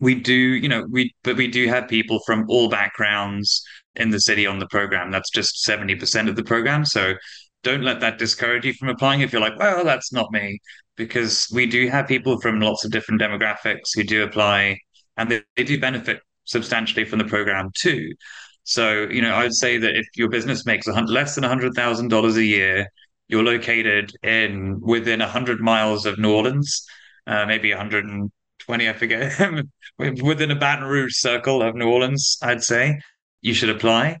We 0.00 0.14
do, 0.14 0.32
you 0.32 0.68
know, 0.68 0.86
we 0.88 1.12
but 1.24 1.36
we 1.36 1.48
do 1.48 1.66
have 1.68 1.88
people 1.88 2.20
from 2.24 2.44
all 2.48 2.68
backgrounds 2.68 3.62
in 3.96 4.10
the 4.10 4.20
city 4.20 4.46
on 4.46 4.60
the 4.60 4.68
program. 4.68 5.10
That's 5.10 5.30
just 5.30 5.62
seventy 5.64 5.96
percent 5.96 6.28
of 6.28 6.36
the 6.36 6.44
program. 6.44 6.84
So 6.84 7.14
don't 7.64 7.82
let 7.82 8.00
that 8.00 8.18
discourage 8.18 8.64
you 8.64 8.74
from 8.74 8.88
applying 8.88 9.20
if 9.22 9.32
you're 9.32 9.40
like, 9.42 9.58
well, 9.58 9.84
that's 9.84 10.12
not 10.12 10.30
me, 10.30 10.60
because 10.96 11.48
we 11.52 11.66
do 11.66 11.88
have 11.88 12.06
people 12.06 12.40
from 12.40 12.60
lots 12.60 12.84
of 12.84 12.92
different 12.92 13.20
demographics 13.20 13.94
who 13.94 14.04
do 14.04 14.22
apply 14.22 14.78
and 15.18 15.30
they, 15.30 15.42
they 15.56 15.64
do 15.64 15.78
benefit 15.78 16.20
substantially 16.44 17.04
from 17.04 17.18
the 17.18 17.24
program 17.26 17.70
too. 17.74 18.14
So, 18.64 19.06
you 19.10 19.20
know, 19.20 19.32
I 19.34 19.42
would 19.42 19.54
say 19.54 19.78
that 19.78 19.96
if 19.96 20.06
your 20.14 20.28
business 20.28 20.64
makes 20.64 20.86
less 20.86 21.34
than 21.34 21.44
$100,000 21.44 22.36
a 22.36 22.44
year, 22.44 22.86
you're 23.28 23.42
located 23.42 24.12
in 24.22 24.80
within 24.80 25.20
100 25.20 25.60
miles 25.60 26.06
of 26.06 26.18
New 26.18 26.32
Orleans, 26.32 26.86
uh, 27.26 27.44
maybe 27.46 27.70
120, 27.70 28.88
I 28.88 28.92
forget, 28.94 29.38
within 29.98 30.50
a 30.50 30.54
Baton 30.54 30.84
Rouge 30.84 31.14
circle 31.14 31.62
of 31.62 31.74
New 31.74 31.88
Orleans, 31.88 32.38
I'd 32.42 32.62
say 32.62 33.00
you 33.42 33.54
should 33.54 33.70
apply. 33.70 34.18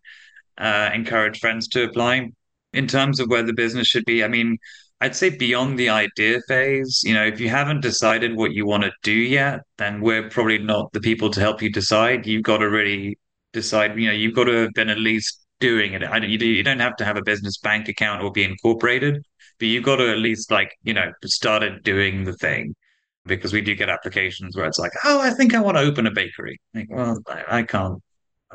Uh, 0.58 0.90
encourage 0.92 1.38
friends 1.38 1.68
to 1.68 1.84
apply. 1.84 2.30
In 2.74 2.86
terms 2.86 3.20
of 3.20 3.28
where 3.28 3.42
the 3.42 3.54
business 3.54 3.86
should 3.86 4.04
be, 4.04 4.22
I 4.22 4.28
mean, 4.28 4.58
I'd 5.00 5.14
say 5.14 5.30
beyond 5.30 5.78
the 5.78 5.90
idea 5.90 6.40
phase, 6.48 7.02
you 7.04 7.14
know, 7.14 7.24
if 7.24 7.38
you 7.40 7.48
haven't 7.48 7.82
decided 7.82 8.36
what 8.36 8.52
you 8.52 8.66
want 8.66 8.82
to 8.82 8.92
do 9.02 9.12
yet, 9.12 9.60
then 9.76 10.00
we're 10.00 10.28
probably 10.28 10.58
not 10.58 10.92
the 10.92 11.00
people 11.00 11.30
to 11.30 11.40
help 11.40 11.62
you 11.62 11.70
decide. 11.70 12.26
You've 12.26 12.42
got 12.42 12.58
to 12.58 12.68
really 12.68 13.16
decide, 13.52 13.96
you 13.98 14.08
know, 14.08 14.12
you've 14.12 14.34
got 14.34 14.44
to 14.44 14.52
have 14.52 14.72
been 14.74 14.88
at 14.88 14.98
least 14.98 15.46
doing 15.60 15.92
it. 15.92 16.02
I 16.02 16.18
don't, 16.18 16.30
you, 16.30 16.38
do, 16.38 16.46
you 16.46 16.64
don't 16.64 16.80
have 16.80 16.96
to 16.96 17.04
have 17.04 17.16
a 17.16 17.22
business 17.22 17.58
bank 17.58 17.88
account 17.88 18.22
or 18.22 18.32
be 18.32 18.42
incorporated, 18.42 19.24
but 19.58 19.68
you've 19.68 19.84
got 19.84 19.96
to 19.96 20.10
at 20.10 20.18
least 20.18 20.50
like, 20.50 20.72
you 20.82 20.94
know, 20.94 21.12
started 21.24 21.84
doing 21.84 22.24
the 22.24 22.34
thing 22.34 22.74
because 23.24 23.52
we 23.52 23.60
do 23.60 23.76
get 23.76 23.88
applications 23.88 24.56
where 24.56 24.66
it's 24.66 24.78
like, 24.78 24.92
oh, 25.04 25.20
I 25.20 25.30
think 25.30 25.54
I 25.54 25.60
want 25.60 25.76
to 25.76 25.82
open 25.82 26.06
a 26.06 26.10
bakery. 26.10 26.60
Like, 26.74 26.88
well, 26.90 27.18
I, 27.28 27.58
I 27.58 27.62
can't 27.62 28.02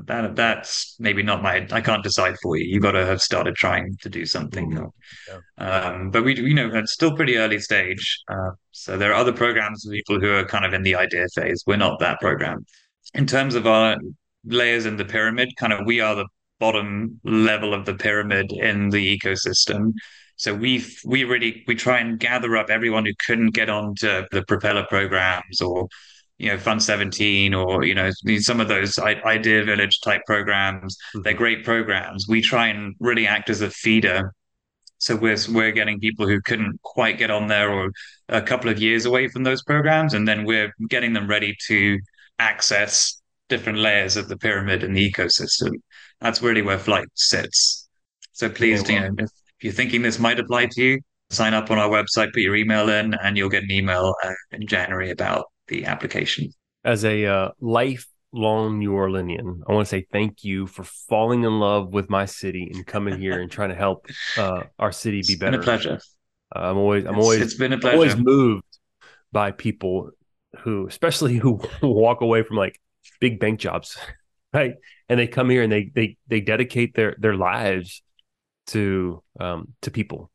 that 0.06 0.36
that's 0.36 0.96
maybe 1.00 1.22
not 1.22 1.44
my 1.44 1.68
i 1.72 1.80
can't 1.80 2.04
decide 2.04 2.36
for 2.42 2.58
you. 2.58 2.66
You 2.66 2.80
got 2.80 2.92
to 2.92 3.06
have 3.06 3.22
started 3.22 3.56
trying 3.56 3.96
to 4.02 4.10
do 4.10 4.26
something 4.26 4.72
mm-hmm. 4.72 5.34
yeah. 5.60 5.66
um, 5.66 6.10
but 6.10 6.24
we 6.24 6.36
you 6.36 6.54
know 6.54 6.70
it's 6.74 6.94
still 6.94 7.16
pretty 7.16 7.38
early 7.38 7.60
stage. 7.60 8.20
Uh, 8.28 8.52
so 8.72 8.98
there 8.98 9.12
are 9.12 9.16
other 9.16 9.34
programs 9.34 9.84
for 9.84 9.92
people 9.92 10.20
who 10.20 10.32
are 10.34 10.46
kind 10.46 10.66
of 10.66 10.74
in 10.74 10.84
the 10.84 10.96
idea 10.96 11.28
phase. 11.36 11.64
We're 11.68 11.78
not 11.78 12.00
that 12.00 12.20
program. 12.20 12.66
In 13.14 13.28
terms 13.28 13.54
of 13.56 13.68
our 13.68 13.98
layers 14.46 14.86
in 14.86 14.98
the 14.98 15.06
pyramid 15.06 15.50
kind 15.58 15.72
of 15.72 15.86
we 15.86 16.00
are 16.00 16.16
the 16.16 16.28
bottom 16.60 17.20
level 17.24 17.74
of 17.74 17.86
the 17.86 17.94
pyramid 17.94 18.52
in 18.52 18.90
the 18.90 19.18
ecosystem. 19.18 19.92
So 20.38 20.56
we 20.56 20.84
we 21.06 21.24
really 21.24 21.64
we 21.68 21.76
try 21.76 22.00
and 22.00 22.20
gather 22.20 22.58
up 22.58 22.70
everyone 22.70 23.06
who 23.06 23.14
couldn't 23.26 23.52
get 23.52 23.70
onto 23.70 24.24
the 24.32 24.44
propeller 24.48 24.86
programs 24.90 25.62
or 25.62 25.88
you 26.44 26.50
know 26.50 26.58
fund 26.58 26.84
17 26.84 27.54
or 27.54 27.86
you 27.86 27.96
know 27.96 28.10
some 28.40 28.60
of 28.60 28.68
those 28.68 29.00
idea 29.00 29.64
village 29.64 30.02
type 30.02 30.22
programs 30.26 30.98
mm-hmm. 30.98 31.22
they're 31.22 31.34
great 31.34 31.64
programs. 31.64 32.28
We 32.28 32.42
try 32.42 32.68
and 32.68 32.96
really 33.00 33.26
act 33.26 33.50
as 33.50 33.62
a 33.62 33.70
feeder. 33.70 34.34
So 34.98 35.16
we're 35.16 35.38
we're 35.50 35.72
getting 35.72 36.00
people 36.02 36.28
who 36.28 36.42
couldn't 36.42 36.82
quite 36.82 37.18
get 37.18 37.32
on 37.32 37.48
there 37.48 37.72
or 37.72 37.92
a 38.28 38.42
couple 38.42 38.70
of 38.70 38.82
years 38.82 39.06
away 39.06 39.30
from 39.30 39.44
those 39.44 39.64
programs 39.64 40.14
and 40.14 40.28
then 40.28 40.44
we're 40.44 40.74
getting 40.90 41.14
them 41.14 41.28
ready 41.28 41.56
to 41.68 41.98
access 42.40 43.22
different 43.48 43.80
layers 43.80 44.18
of 44.18 44.28
the 44.28 44.38
pyramid 44.38 44.84
and 44.84 44.96
the 44.98 45.10
ecosystem. 45.10 45.72
That's 46.20 46.42
really 46.42 46.62
where 46.62 46.78
Flyte 46.78 47.14
sits. 47.14 47.88
So 48.34 48.50
please 48.50 48.88
you 48.90 49.00
know 49.00 49.16
if 49.18 49.30
you're 49.62 49.72
thinking 49.72 50.02
this 50.02 50.20
might 50.20 50.40
apply 50.40 50.66
to 50.72 50.84
you 50.84 51.00
sign 51.30 51.54
up 51.54 51.72
on 51.72 51.80
our 51.80 51.90
website, 51.90 52.32
put 52.34 52.44
your 52.44 52.56
email 52.56 52.90
in, 52.90 53.16
and 53.24 53.38
you'll 53.38 53.50
get 53.50 53.64
an 53.64 53.72
email 53.72 54.14
uh, 54.24 54.34
in 54.52 54.68
January 54.68 55.10
about 55.10 55.46
the 55.68 55.86
application. 55.86 56.52
As 56.84 57.06
a 57.06 57.26
uh, 57.26 57.50
lifelong 57.60 58.80
New 58.80 58.92
Orleanian, 58.92 59.62
I 59.68 59.74
want 59.74 59.88
to 59.88 59.90
say 59.90 60.06
thank 60.12 60.44
you 60.44 60.68
for 60.68 60.84
falling 60.84 61.44
in 61.44 61.60
love 61.60 61.94
with 61.94 62.10
my 62.10 62.26
city 62.26 62.70
and 62.74 62.86
coming 62.86 63.20
here 63.20 63.40
and 63.40 63.50
trying 63.50 63.70
to 63.70 63.76
help 63.76 64.08
uh, 64.38 64.64
our 64.80 64.92
city 64.92 65.18
be 65.18 65.34
it's 65.34 65.36
better. 65.36 65.52
Been 65.52 65.62
a 65.62 65.64
pleasure. 65.64 66.00
Uh, 66.56 66.60
I'm 66.60 66.78
always, 66.78 67.06
I'm 67.06 67.12
It's- 67.12 67.24
always, 67.24 67.42
it's 67.42 67.54
been 67.56 67.74
a 67.74 67.78
I'm 67.78 67.94
always 67.96 68.16
moved 68.18 68.64
by 69.32 69.52
people 69.52 70.12
who, 70.60 70.88
especially 70.88 71.36
who 71.38 71.62
walk 71.82 72.22
away 72.22 72.44
from 72.44 72.58
like 72.58 72.80
big 73.20 73.40
bank 73.40 73.60
jobs, 73.60 73.98
right? 74.54 74.76
And 75.10 75.20
they 75.20 75.28
come 75.28 75.50
here 75.50 75.64
and 75.64 75.72
they 75.72 75.92
they 75.94 76.18
they 76.28 76.42
dedicate 76.42 76.96
their 76.96 77.16
their 77.20 77.36
lives 77.36 78.02
to 78.68 79.22
um 79.40 79.74
to 79.82 79.92
people 79.92 80.32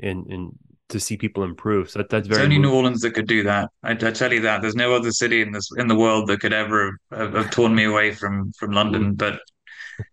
and 0.00 0.26
and 0.26 0.52
to 0.92 1.00
see 1.00 1.16
people 1.16 1.42
improve. 1.42 1.90
So 1.90 1.98
that, 1.98 2.08
that's 2.10 2.28
It's 2.28 2.36
very 2.36 2.44
only 2.44 2.58
New. 2.58 2.72
Orleans 2.72 3.00
that 3.02 3.12
could 3.12 3.26
do 3.26 3.42
that. 3.44 3.70
I, 3.82 3.92
I 3.92 3.94
tell 3.94 4.32
you 4.32 4.40
that. 4.42 4.62
There's 4.62 4.74
no 4.76 4.94
other 4.94 5.10
city 5.10 5.42
in 5.42 5.52
this 5.52 5.68
in 5.76 5.88
the 5.88 5.96
world 5.96 6.28
that 6.28 6.40
could 6.40 6.52
ever 6.52 6.96
have, 7.10 7.34
have 7.34 7.50
torn 7.50 7.74
me 7.74 7.84
away 7.84 8.12
from 8.12 8.52
from 8.58 8.72
London. 8.72 9.14
But 9.14 9.40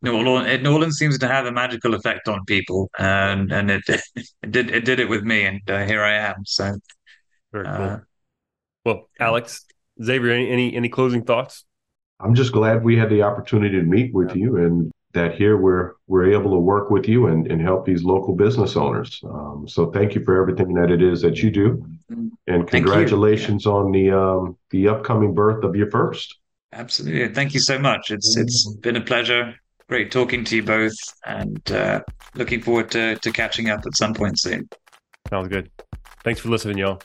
New 0.02 0.16
Orleans, 0.18 0.64
New 0.64 0.74
Orleans 0.74 0.98
seems 0.98 1.18
to 1.20 1.28
have 1.28 1.46
a 1.46 1.52
magical 1.52 1.94
effect 1.96 2.28
on 2.28 2.44
people, 2.46 2.90
and 3.00 3.52
and 3.52 3.72
it 3.72 3.84
it 3.88 4.52
did 4.52 4.72
it 4.72 4.86
did 4.86 5.00
it 5.00 5.10
with 5.10 5.24
me, 5.24 5.44
and 5.46 5.62
uh, 5.70 5.86
here 5.86 6.04
I 6.04 6.14
am. 6.16 6.44
So 6.46 6.76
very 7.52 7.66
cool. 7.66 7.74
uh, 7.76 8.00
Well, 8.86 9.10
Alex, 9.20 9.66
Xavier, 10.04 10.32
any, 10.32 10.50
any 10.50 10.76
any 10.76 10.90
closing 10.90 11.24
thoughts? 11.24 11.66
I'm 12.20 12.36
just 12.36 12.52
glad 12.52 12.84
we 12.84 12.98
had 12.98 13.10
the 13.10 13.22
opportunity 13.24 13.78
to 13.78 13.84
meet 13.84 14.14
with 14.14 14.36
you 14.36 14.58
and 14.58 14.92
that 15.14 15.36
here 15.36 15.58
we're 15.58 15.94
we're 16.08 16.32
able 16.32 16.52
to 16.52 16.60
work 16.60 16.90
with 16.92 17.08
you 17.08 17.28
and, 17.28 17.52
and 17.52 17.62
help 17.62 17.86
these 17.86 18.04
local 18.04 18.36
business 18.36 18.76
owners. 18.76 19.20
Um, 19.24 19.66
so 19.68 19.92
thank 19.92 20.16
you 20.16 20.24
for 20.24 20.40
everything 20.40 20.74
that 20.76 20.92
it 20.92 21.02
is 21.02 21.22
that 21.22 21.38
you 21.42 21.50
do. 21.52 21.86
And 22.10 22.38
Thank 22.48 22.74
you. 22.74 22.82
congratulations 22.82 23.66
on 23.66 23.92
the 23.92 24.12
um, 24.12 24.58
the 24.72 24.88
upcoming 24.88 25.34
birth 25.34 25.64
of 25.64 25.76
your 25.76 25.90
first. 25.92 26.38
absolutely, 26.74 27.34
thank 27.34 27.54
you 27.54 27.60
so 27.60 27.78
much. 27.80 28.12
It's 28.12 28.38
it's 28.38 28.68
been 28.82 28.96
a 28.96 29.02
pleasure. 29.02 29.56
Great 29.88 30.12
talking 30.12 30.44
to 30.46 30.56
you 30.56 30.64
both, 30.64 30.94
and 31.26 31.72
uh, 31.72 32.02
looking 32.36 32.62
forward 32.62 32.92
to 32.92 33.16
to 33.18 33.32
catching 33.32 33.70
up 33.70 33.86
at 33.86 33.96
some 33.96 34.14
point 34.14 34.40
soon. 34.40 34.70
Sounds 35.30 35.48
good. 35.48 35.70
Thanks 36.24 36.40
for 36.40 36.50
listening, 36.50 36.78
y'all. 36.78 37.02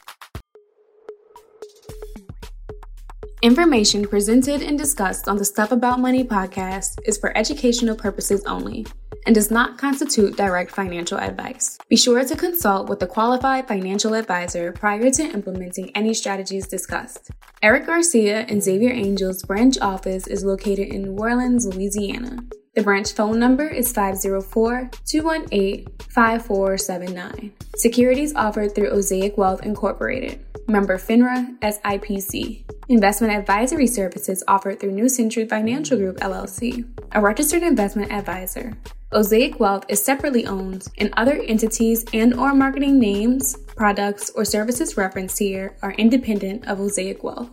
Information 3.44 4.08
presented 4.08 4.62
and 4.62 4.78
discussed 4.78 5.28
on 5.28 5.36
the 5.36 5.44
Stuff 5.44 5.70
About 5.70 6.00
Money 6.00 6.24
podcast 6.24 6.98
is 7.04 7.18
for 7.18 7.36
educational 7.36 7.94
purposes 7.94 8.42
only 8.46 8.86
and 9.26 9.34
does 9.34 9.50
not 9.50 9.76
constitute 9.76 10.34
direct 10.34 10.70
financial 10.70 11.18
advice. 11.18 11.76
Be 11.90 11.96
sure 11.96 12.24
to 12.24 12.36
consult 12.36 12.88
with 12.88 13.02
a 13.02 13.06
qualified 13.06 13.68
financial 13.68 14.14
advisor 14.14 14.72
prior 14.72 15.10
to 15.10 15.24
implementing 15.24 15.94
any 15.94 16.14
strategies 16.14 16.66
discussed. 16.66 17.32
Erik 17.60 17.84
Garcia 17.84 18.46
and 18.48 18.62
Xavier 18.62 18.94
Angel's 18.94 19.42
branch 19.42 19.76
office 19.78 20.26
is 20.26 20.42
located 20.42 20.88
in 20.88 21.02
New 21.02 21.18
Orleans, 21.18 21.66
Louisiana. 21.66 22.38
The 22.74 22.82
branch 22.82 23.12
phone 23.12 23.38
number 23.38 23.68
is 23.68 23.92
504 23.92 24.90
218 25.06 25.86
5479. 26.10 27.52
Securities 27.76 28.34
offered 28.34 28.74
through 28.74 28.90
Osaic 28.90 29.36
Wealth 29.36 29.64
Incorporated. 29.64 30.44
Member 30.66 30.98
FINRA 30.98 31.56
SIPC. 31.60 32.64
Investment 32.88 33.32
advisory 33.32 33.86
services 33.86 34.42
offered 34.48 34.80
through 34.80 34.90
New 34.90 35.08
Century 35.08 35.46
Financial 35.46 35.96
Group 35.96 36.16
LLC, 36.16 36.84
a 37.12 37.20
registered 37.20 37.62
investment 37.62 38.10
advisor. 38.10 38.76
Osaic 39.12 39.60
Wealth 39.60 39.84
is 39.88 40.02
separately 40.02 40.44
owned, 40.44 40.88
and 40.98 41.14
other 41.16 41.40
entities 41.46 42.04
and 42.12 42.34
or 42.34 42.54
marketing 42.54 42.98
names, 42.98 43.56
products, 43.76 44.30
or 44.30 44.44
services 44.44 44.96
referenced 44.96 45.38
here 45.38 45.76
are 45.82 45.92
independent 45.92 46.66
of 46.66 46.78
Osaic 46.78 47.22
Wealth. 47.22 47.50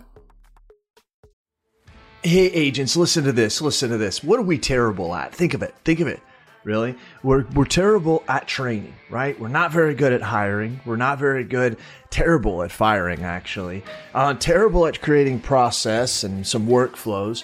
Hey, 2.23 2.51
agents, 2.51 2.95
listen 2.95 3.23
to 3.23 3.31
this. 3.31 3.61
Listen 3.61 3.89
to 3.89 3.97
this. 3.97 4.23
What 4.23 4.37
are 4.37 4.43
we 4.43 4.59
terrible 4.59 5.15
at? 5.15 5.33
Think 5.33 5.55
of 5.55 5.63
it. 5.63 5.73
Think 5.83 6.01
of 6.01 6.07
it. 6.07 6.19
Really? 6.63 6.95
We're, 7.23 7.45
we're 7.55 7.65
terrible 7.65 8.23
at 8.27 8.47
training, 8.47 8.93
right? 9.09 9.39
We're 9.39 9.47
not 9.47 9.71
very 9.71 9.95
good 9.95 10.13
at 10.13 10.21
hiring. 10.21 10.81
We're 10.85 10.97
not 10.97 11.17
very 11.17 11.43
good, 11.43 11.77
terrible 12.11 12.61
at 12.61 12.71
firing, 12.71 13.23
actually. 13.23 13.83
Uh, 14.13 14.35
terrible 14.35 14.85
at 14.85 15.01
creating 15.01 15.39
process 15.39 16.23
and 16.23 16.45
some 16.45 16.67
workflows. 16.67 17.43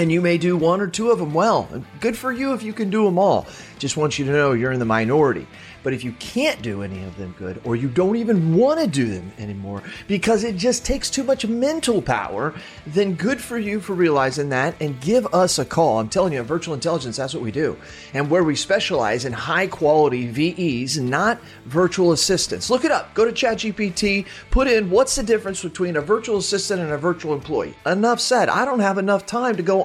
And 0.00 0.10
you 0.10 0.22
may 0.22 0.38
do 0.38 0.56
one 0.56 0.80
or 0.80 0.86
two 0.86 1.10
of 1.10 1.18
them 1.18 1.34
well. 1.34 1.68
Good 2.00 2.16
for 2.16 2.32
you 2.32 2.54
if 2.54 2.62
you 2.62 2.72
can 2.72 2.88
do 2.88 3.04
them 3.04 3.18
all. 3.18 3.46
Just 3.78 3.98
want 3.98 4.18
you 4.18 4.24
to 4.24 4.32
know 4.32 4.52
you're 4.54 4.72
in 4.72 4.78
the 4.78 4.86
minority. 4.86 5.46
But 5.82 5.94
if 5.94 6.04
you 6.04 6.12
can't 6.12 6.60
do 6.60 6.82
any 6.82 7.02
of 7.04 7.16
them 7.16 7.34
good, 7.38 7.60
or 7.64 7.74
you 7.74 7.88
don't 7.88 8.16
even 8.16 8.54
want 8.54 8.80
to 8.80 8.86
do 8.86 9.08
them 9.08 9.32
anymore 9.38 9.82
because 10.08 10.44
it 10.44 10.56
just 10.56 10.84
takes 10.84 11.08
too 11.08 11.24
much 11.24 11.46
mental 11.46 12.02
power, 12.02 12.54
then 12.86 13.14
good 13.14 13.40
for 13.40 13.58
you 13.58 13.80
for 13.80 13.94
realizing 13.94 14.50
that 14.50 14.74
and 14.80 15.00
give 15.00 15.26
us 15.34 15.58
a 15.58 15.64
call. 15.64 15.98
I'm 15.98 16.10
telling 16.10 16.34
you, 16.34 16.42
virtual 16.42 16.74
intelligence, 16.74 17.16
that's 17.16 17.32
what 17.32 17.42
we 17.42 17.50
do. 17.50 17.78
And 18.12 18.30
where 18.30 18.44
we 18.44 18.56
specialize 18.56 19.24
in 19.24 19.32
high 19.32 19.68
quality 19.68 20.26
VEs, 20.26 20.98
not 20.98 21.40
virtual 21.64 22.12
assistants. 22.12 22.68
Look 22.68 22.84
it 22.84 22.90
up. 22.90 23.14
Go 23.14 23.24
to 23.24 23.32
ChatGPT, 23.32 24.26
put 24.50 24.68
in 24.68 24.90
what's 24.90 25.16
the 25.16 25.22
difference 25.22 25.62
between 25.62 25.96
a 25.96 26.02
virtual 26.02 26.36
assistant 26.36 26.82
and 26.82 26.92
a 26.92 26.98
virtual 26.98 27.32
employee. 27.32 27.74
Enough 27.86 28.20
said. 28.20 28.50
I 28.50 28.66
don't 28.66 28.80
have 28.80 28.98
enough 28.98 29.24
time 29.24 29.56
to 29.56 29.62
go 29.62 29.82